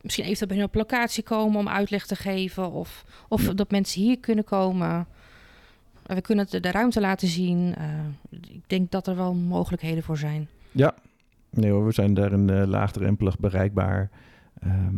misschien 0.00 0.24
eventueel 0.24 0.48
bij 0.48 0.62
op 0.62 0.74
locatie 0.74 1.22
komen 1.22 1.58
om 1.58 1.68
uitleg 1.68 2.06
te 2.06 2.16
geven. 2.16 2.70
Of, 2.72 3.04
of 3.28 3.42
Ja. 3.46 3.52
dat 3.52 3.70
mensen 3.70 4.02
hier 4.02 4.18
kunnen 4.18 4.44
komen. 4.44 5.06
Eh, 6.06 6.16
we 6.16 6.20
kunnen 6.22 6.46
het 6.50 6.62
de 6.62 6.70
ruimte 6.70 7.00
laten 7.00 7.28
zien. 7.28 7.74
Eh, 7.74 7.86
ik 8.30 8.62
denk 8.68 8.90
dat 8.90 9.06
er 9.06 9.16
wel 9.16 9.34
mogelijkheden 9.34 10.02
voor 10.02 10.18
zijn. 10.18 10.48
Ja, 10.72 10.94
nee 11.50 11.70
hoor, 11.70 11.84
we 11.86 11.92
zijn 11.92 12.14
daar 12.14 12.32
een 12.32 12.50
eh, 12.50 12.66
laagdrempelig 12.66 13.38
bereikbaar. 13.38 14.10
Ehm, 14.60 14.94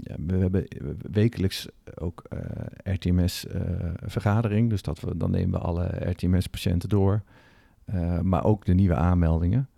ja, 0.00 0.14
we 0.26 0.36
hebben 0.36 0.66
wekelijks 1.10 1.68
ook 1.94 2.24
eh, 2.28 2.94
RTMS-vergadering. 2.94 4.70
dus 4.70 4.82
dat 4.82 5.00
we, 5.00 5.16
dan 5.16 5.30
nemen 5.30 5.60
we 5.60 5.66
alle 5.66 6.10
RTMS-patiënten 6.10 6.88
door. 6.88 7.22
Eh, 7.84 8.20
maar 8.20 8.44
ook 8.44 8.64
de 8.64 8.74
nieuwe 8.74 8.94
aanmeldingen. 8.94 9.68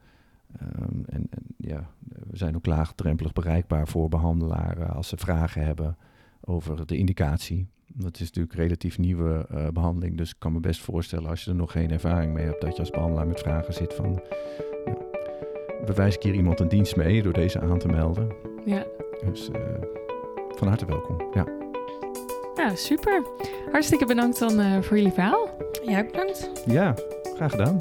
Ehm, 0.58 1.04
en, 1.06 1.26
en 1.30 1.42
ja, 1.56 1.90
we 2.30 2.36
zijn 2.36 2.56
ook 2.56 2.66
laagdrempelig 2.66 3.32
bereikbaar 3.32 3.88
voor 3.88 4.08
behandelaren 4.08 4.90
als 4.90 5.08
ze 5.08 5.16
vragen 5.16 5.64
hebben 5.64 5.96
over 6.40 6.86
de 6.86 6.96
indicatie. 6.96 7.68
Dat 7.94 8.14
is 8.14 8.20
natuurlijk 8.20 8.54
een 8.54 8.62
relatief 8.62 8.98
nieuwe 8.98 9.46
eh, 9.50 9.68
behandeling. 9.68 10.16
Dus 10.16 10.30
ik 10.30 10.36
kan 10.38 10.52
me 10.52 10.60
best 10.60 10.80
voorstellen 10.80 11.28
als 11.28 11.44
je 11.44 11.50
er 11.50 11.56
nog 11.56 11.72
geen 11.72 11.90
ervaring 11.90 12.32
mee 12.32 12.44
hebt, 12.44 12.60
dat 12.60 12.72
je 12.72 12.80
als 12.80 12.90
behandelaar 12.90 13.26
met 13.26 13.40
vragen 13.40 13.74
zit 13.74 13.94
van 13.94 14.20
nou, 14.84 14.98
bewijs 15.84 16.14
ik 16.14 16.22
hier 16.22 16.34
iemand 16.34 16.60
een 16.60 16.68
dienst 16.68 16.96
mee 16.96 17.22
door 17.22 17.32
deze 17.32 17.60
aan 17.60 17.78
te 17.78 17.88
melden. 17.88 18.28
Ja, 18.64 18.86
Dus 19.24 19.50
eh, 19.50 19.60
van 20.58 20.68
harte 20.68 20.86
welkom. 20.86 21.16
Ja. 21.32 21.44
ja 22.54 22.74
super. 22.74 23.22
Hartstikke 23.70 24.06
bedankt 24.06 24.38
dan 24.38 24.60
eh, 24.60 24.82
voor 24.82 24.96
jullie 24.96 25.12
verhaal. 25.12 25.48
Ja, 25.82 26.04
bedankt. 26.04 26.50
ja, 26.66 26.94
graag 27.36 27.50
gedaan. 27.50 27.76